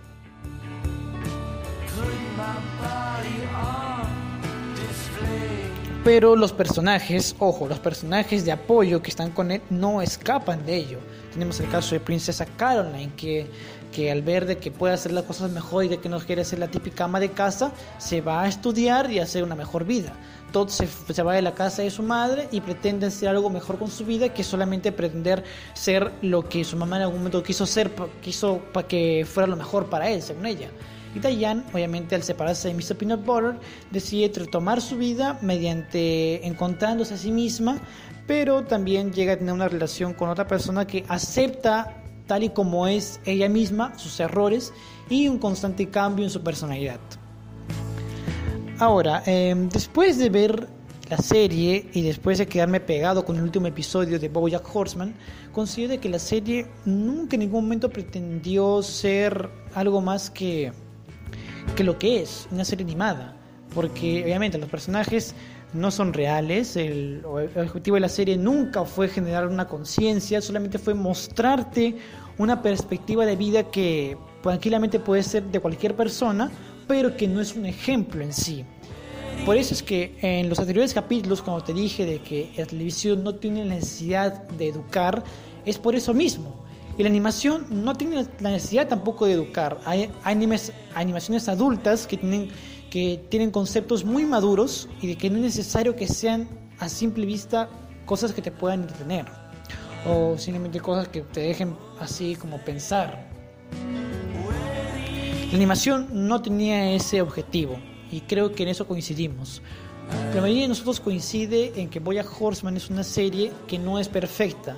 Pero 6.03 6.36
los 6.36 6.51
personajes, 6.51 7.36
ojo, 7.38 7.67
los 7.67 7.80
personajes 7.80 8.43
de 8.43 8.51
apoyo 8.51 9.03
que 9.03 9.11
están 9.11 9.32
con 9.32 9.51
él 9.51 9.61
no 9.69 10.01
escapan 10.01 10.65
de 10.65 10.76
ello. 10.76 10.99
Tenemos 11.32 11.59
el 11.59 11.69
caso 11.69 11.93
de 11.93 11.99
Princesa 11.99 12.45
Caroline, 12.45 13.11
que, 13.15 13.47
que 13.92 14.12
al 14.12 14.22
ver 14.22 14.46
de 14.46 14.58
que 14.58 14.72
puede 14.72 14.94
hacer 14.94 15.12
las 15.12 15.26
cosas 15.26 15.52
mejor 15.52 15.86
y 15.86 15.88
de 15.89 15.98
que 15.98 16.10
no 16.10 16.20
quiere 16.20 16.46
ser 16.46 16.60
la 16.60 16.70
típica 16.70 17.04
ama 17.04 17.20
de 17.20 17.30
casa, 17.30 17.72
se 17.98 18.22
va 18.22 18.44
a 18.44 18.48
estudiar 18.48 19.12
y 19.12 19.20
a 19.20 19.24
hacer 19.24 19.44
una 19.44 19.56
mejor 19.56 19.86
vida. 19.86 20.14
Todd 20.52 20.70
se, 20.70 20.88
se 20.88 21.24
va 21.24 21.34
de 21.34 21.42
la 21.42 21.54
casa 21.54 21.82
de 21.82 21.92
su 21.92 22.04
madre 22.04 22.48
y 22.52 22.62
pretende 22.62 23.08
hacer 23.08 23.30
algo 23.30 23.50
mejor 23.50 23.78
con 23.78 23.89
su 23.89 24.06
vida 24.06 24.34
que 24.34 24.44
solamente 24.44 24.92
pretender 24.92 25.44
ser 25.74 26.12
lo 26.22 26.48
que 26.48 26.64
su 26.64 26.76
mamá 26.76 26.98
en 26.98 27.04
algún 27.04 27.20
momento 27.20 27.44
quiso 27.44 27.66
ser, 27.66 27.92
quiso 28.22 28.60
para 28.74 28.88
que 28.88 29.26
fuera 29.26 29.48
lo 29.48 29.56
mejor 29.56 29.89
para 29.89 30.10
él, 30.10 30.22
según 30.22 30.46
ella. 30.46 30.70
Y 31.14 31.20
Diane, 31.20 31.64
obviamente, 31.74 32.16
al 32.16 32.24
separarse 32.24 32.70
de 32.70 32.74
Mr. 32.74 32.96
Peanut 32.96 33.26
Butter, 33.26 33.56
decide 33.92 34.32
retomar 34.34 34.82
su 34.82 34.98
vida 34.98 35.38
mediante 35.42 36.46
encontrándose 36.48 37.16
a 37.16 37.18
sí 37.18 37.32
misma, 37.32 37.80
pero 38.28 38.64
también 38.64 39.12
llega 39.12 39.34
a 39.34 39.38
tener 39.38 39.54
una 39.54 39.68
relación 39.68 40.14
con 40.14 40.30
otra 40.30 40.48
persona 40.48 40.88
que 40.88 41.04
acepta 41.10 42.01
tal 42.32 42.46
y 42.46 42.50
como 42.52 42.88
es 42.88 43.20
ella 43.26 43.50
misma, 43.50 43.92
sus 44.00 44.18
errores 44.22 44.72
y 45.10 45.28
un 45.28 45.38
constante 45.38 45.90
cambio 45.90 46.24
en 46.24 46.32
su 46.32 46.42
personalidad. 46.42 47.02
Ahora, 48.80 49.22
eh, 49.26 49.54
después 49.70 50.18
de 50.18 50.30
ver 50.30 50.70
la 51.10 51.18
serie 51.18 51.90
y 51.92 52.02
después 52.04 52.38
de 52.38 52.48
quedarme 52.48 52.80
pegado 52.80 53.26
con 53.26 53.36
el 53.36 53.44
último 53.44 53.68
episodio 53.68 54.18
de 54.18 54.30
BoJack 54.30 54.74
Horseman, 54.74 55.14
considero 55.52 56.00
que 56.00 56.08
la 56.08 56.20
serie 56.20 56.68
nunca 56.86 57.36
en 57.36 57.42
ningún 57.42 57.66
momento 57.66 57.90
pretendió 57.90 58.82
ser 58.82 59.50
algo 59.76 60.00
más 60.00 60.30
que 60.30 60.72
que 61.76 61.84
lo 61.84 62.00
que 62.00 62.22
es 62.22 62.48
una 62.50 62.64
serie 62.64 62.86
animada, 62.86 63.36
porque 63.76 64.24
obviamente 64.24 64.58
los 64.58 64.70
personajes 64.70 65.36
no 65.74 65.91
son 65.91 66.13
reales, 66.13 66.76
el, 66.76 67.24
objetivo 67.26 67.95
de 67.95 68.01
la 68.01 68.09
serie 68.09 68.38
nunca 68.38 68.84
fue 68.86 69.07
generar 69.07 69.47
una 69.47 69.67
conciencia, 69.67 70.41
solamente 70.41 70.78
fue 70.78 70.93
mostrarte 70.93 71.95
una 72.38 72.61
perspectiva 72.61 73.26
de 73.26 73.36
vida 73.36 73.63
que 73.63 74.17
tranquilamente 74.41 74.99
puede 74.99 75.24
ser 75.24 75.43
de 75.43 75.59
cualquier 75.59 75.95
persona, 75.95 76.51
pero 76.88 77.15
que 77.15 77.28
no 77.28 77.39
es 77.41 77.55
un 77.55 77.65
ejemplo 77.65 78.22
en 78.22 78.34
sí. 78.34 78.65
Por 79.45 79.57
eso 79.57 79.74
es 79.74 79.82
que 79.82 80.15
en 80.22 80.49
los 80.49 80.59
anteriores 80.59 80.93
capítulos, 80.93 81.41
como 81.41 81.63
te 81.63 81.74
dije, 81.74 82.05
de 82.05 82.19
que 82.19 82.51
la 82.57 82.65
televisión 82.65 83.24
no 83.24 83.36
tiene 83.36 83.65
la 83.65 83.76
necesidad 83.76 84.43
de 84.49 84.67
educar, 84.67 85.24
es 85.65 85.78
por 85.78 85.95
eso 85.95 86.13
mismo. 86.13 86.61
Y 86.97 87.03
la 87.03 87.09
animación 87.09 87.65
no 87.69 87.95
tiene 87.95 88.28
la 88.39 88.51
necesidad 88.51 88.88
tampoco 88.88 89.26
de 89.26 89.34
educar. 89.34 89.80
Hay 89.86 90.11
animes, 90.24 90.74
animaciones 90.93 91.47
adultas 91.47 92.05
que 92.05 92.17
tienen 92.17 92.49
que 92.92 93.24
tienen 93.30 93.50
conceptos 93.50 94.06
muy 94.06 94.26
maduros 94.26 94.88
y 95.02 95.08
de 95.08 95.18
que 95.18 95.30
no 95.30 95.38
es 95.38 95.44
necesario 95.44 95.96
que 95.96 96.08
sean 96.08 96.48
a 96.78 96.89
simple 96.89 97.26
vista 97.26 97.70
cosas 98.06 98.34
que 98.34 98.42
te 98.42 98.52
puedan 98.52 98.82
entretener 98.82 99.26
o 100.06 100.38
simplemente 100.38 100.80
cosas 100.82 101.08
que 101.08 101.22
te 101.22 101.39
dejen 101.39 101.76
así 102.00 102.36
como 102.36 102.58
pensar. 102.60 103.28
La 105.50 105.56
animación 105.56 106.08
no 106.12 106.42
tenía 106.42 106.92
ese 106.92 107.22
objetivo 107.22 107.78
y 108.12 108.22
creo 108.22 108.52
que 108.52 108.64
en 108.64 108.70
eso 108.70 108.86
coincidimos. 108.86 109.62
La 110.36 110.42
mayoría 110.42 110.64
de 110.64 110.70
nosotros 110.70 111.00
coincide 111.00 111.72
en 111.80 111.89
que 111.89 112.00
Boya 112.00 112.26
Horseman 112.39 112.76
es 112.76 112.89
una 112.89 113.04
serie 113.04 113.54
que 113.68 113.80
no 113.80 114.00
es 114.00 114.10
perfecta 114.10 114.76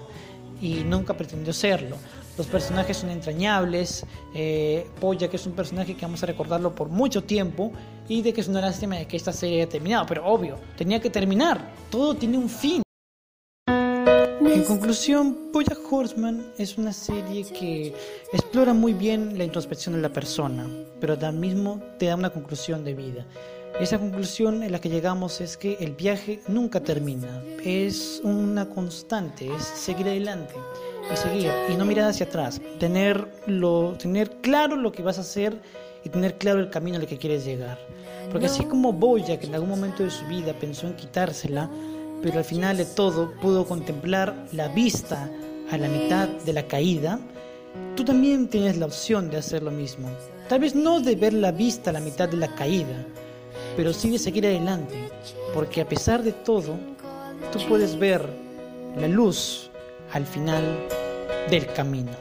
y 0.61 0.83
nunca 0.83 1.17
pretendió 1.17 1.51
serlo. 1.51 1.97
Los 2.35 2.47
personajes 2.47 2.97
son 2.97 3.11
entrañables, 3.11 4.05
eh, 4.33 4.87
Boya 4.99 5.29
que 5.29 5.35
es 5.35 5.45
un 5.45 5.53
personaje 5.53 5.95
que 5.95 6.01
vamos 6.01 6.23
a 6.23 6.25
recordarlo 6.25 6.73
por 6.73 6.89
mucho 6.89 7.23
tiempo 7.23 7.71
y 8.09 8.23
de 8.23 8.33
que 8.33 8.41
es 8.41 8.47
una 8.47 8.59
lástima 8.59 8.95
de 8.95 9.05
que 9.05 9.17
esta 9.17 9.31
serie 9.31 9.61
haya 9.61 9.69
terminado, 9.69 10.05
pero 10.07 10.25
obvio, 10.25 10.57
tenía 10.75 10.99
que 10.99 11.11
terminar, 11.11 11.73
todo 11.91 12.15
tiene 12.15 12.39
un 12.39 12.49
fin. 12.49 12.81
En 13.67 14.63
conclusión, 14.65 15.51
Boya 15.51 15.77
Horseman 15.89 16.53
es 16.57 16.77
una 16.77 16.91
serie 16.91 17.43
que 17.45 17.93
explora 18.31 18.73
muy 18.73 18.93
bien 18.93 19.37
la 19.37 19.43
introspección 19.43 19.93
de 19.93 20.01
la 20.01 20.09
persona, 20.09 20.67
pero 20.99 21.15
al 21.21 21.35
mismo 21.35 21.81
te 21.99 22.07
da 22.07 22.15
una 22.15 22.31
conclusión 22.31 22.83
de 22.83 22.95
vida. 22.95 23.25
Esa 23.79 23.99
conclusión 23.99 24.63
en 24.63 24.71
la 24.71 24.79
que 24.79 24.89
llegamos 24.89 25.41
es 25.41 25.57
que 25.57 25.77
el 25.79 25.91
viaje 25.93 26.41
nunca 26.47 26.79
termina, 26.79 27.43
es 27.63 28.21
una 28.23 28.69
constante, 28.69 29.53
es 29.53 29.63
seguir 29.63 30.07
adelante 30.07 30.53
y 31.11 31.15
seguir 31.17 31.51
y 31.69 31.75
no 31.75 31.85
mirar 31.85 32.09
hacia 32.09 32.25
atrás, 32.25 32.61
tener, 32.79 33.27
lo, 33.47 33.93
tener 33.97 34.29
claro 34.41 34.75
lo 34.75 34.91
que 34.91 35.03
vas 35.03 35.17
a 35.17 35.21
hacer 35.21 35.59
y 36.03 36.09
tener 36.09 36.37
claro 36.37 36.59
el 36.59 36.69
camino 36.69 36.97
al 36.97 37.07
que 37.07 37.17
quieres 37.17 37.45
llegar. 37.45 37.77
Porque 38.31 38.47
así 38.47 38.63
como 38.63 38.93
Boya, 38.93 39.39
que 39.39 39.47
en 39.47 39.55
algún 39.55 39.69
momento 39.69 40.03
de 40.03 40.09
su 40.09 40.25
vida 40.25 40.53
pensó 40.53 40.87
en 40.87 40.95
quitársela, 40.95 41.69
pero 42.21 42.37
al 42.37 42.45
final 42.45 42.77
de 42.77 42.85
todo 42.85 43.33
pudo 43.41 43.65
contemplar 43.65 44.33
la 44.53 44.69
vista 44.69 45.29
a 45.71 45.77
la 45.77 45.87
mitad 45.87 46.27
de 46.27 46.53
la 46.53 46.63
caída, 46.67 47.19
tú 47.95 48.03
también 48.03 48.47
tienes 48.47 48.77
la 48.77 48.85
opción 48.85 49.29
de 49.29 49.37
hacer 49.37 49.63
lo 49.63 49.71
mismo. 49.71 50.09
Tal 50.47 50.59
vez 50.59 50.75
no 50.75 50.99
de 50.99 51.15
ver 51.15 51.33
la 51.33 51.51
vista 51.51 51.89
a 51.89 51.93
la 51.93 51.99
mitad 51.99 52.29
de 52.29 52.37
la 52.37 52.53
caída, 52.55 53.05
pero 53.75 53.93
sí 53.93 54.09
de 54.09 54.19
seguir 54.19 54.45
adelante, 54.45 54.95
porque 55.53 55.81
a 55.81 55.87
pesar 55.87 56.23
de 56.23 56.31
todo, 56.31 56.77
tú 57.51 57.59
puedes 57.67 57.97
ver 57.97 58.25
la 58.97 59.07
luz 59.07 59.69
al 60.13 60.25
final 60.25 60.87
del 61.49 61.65
camino. 61.73 62.11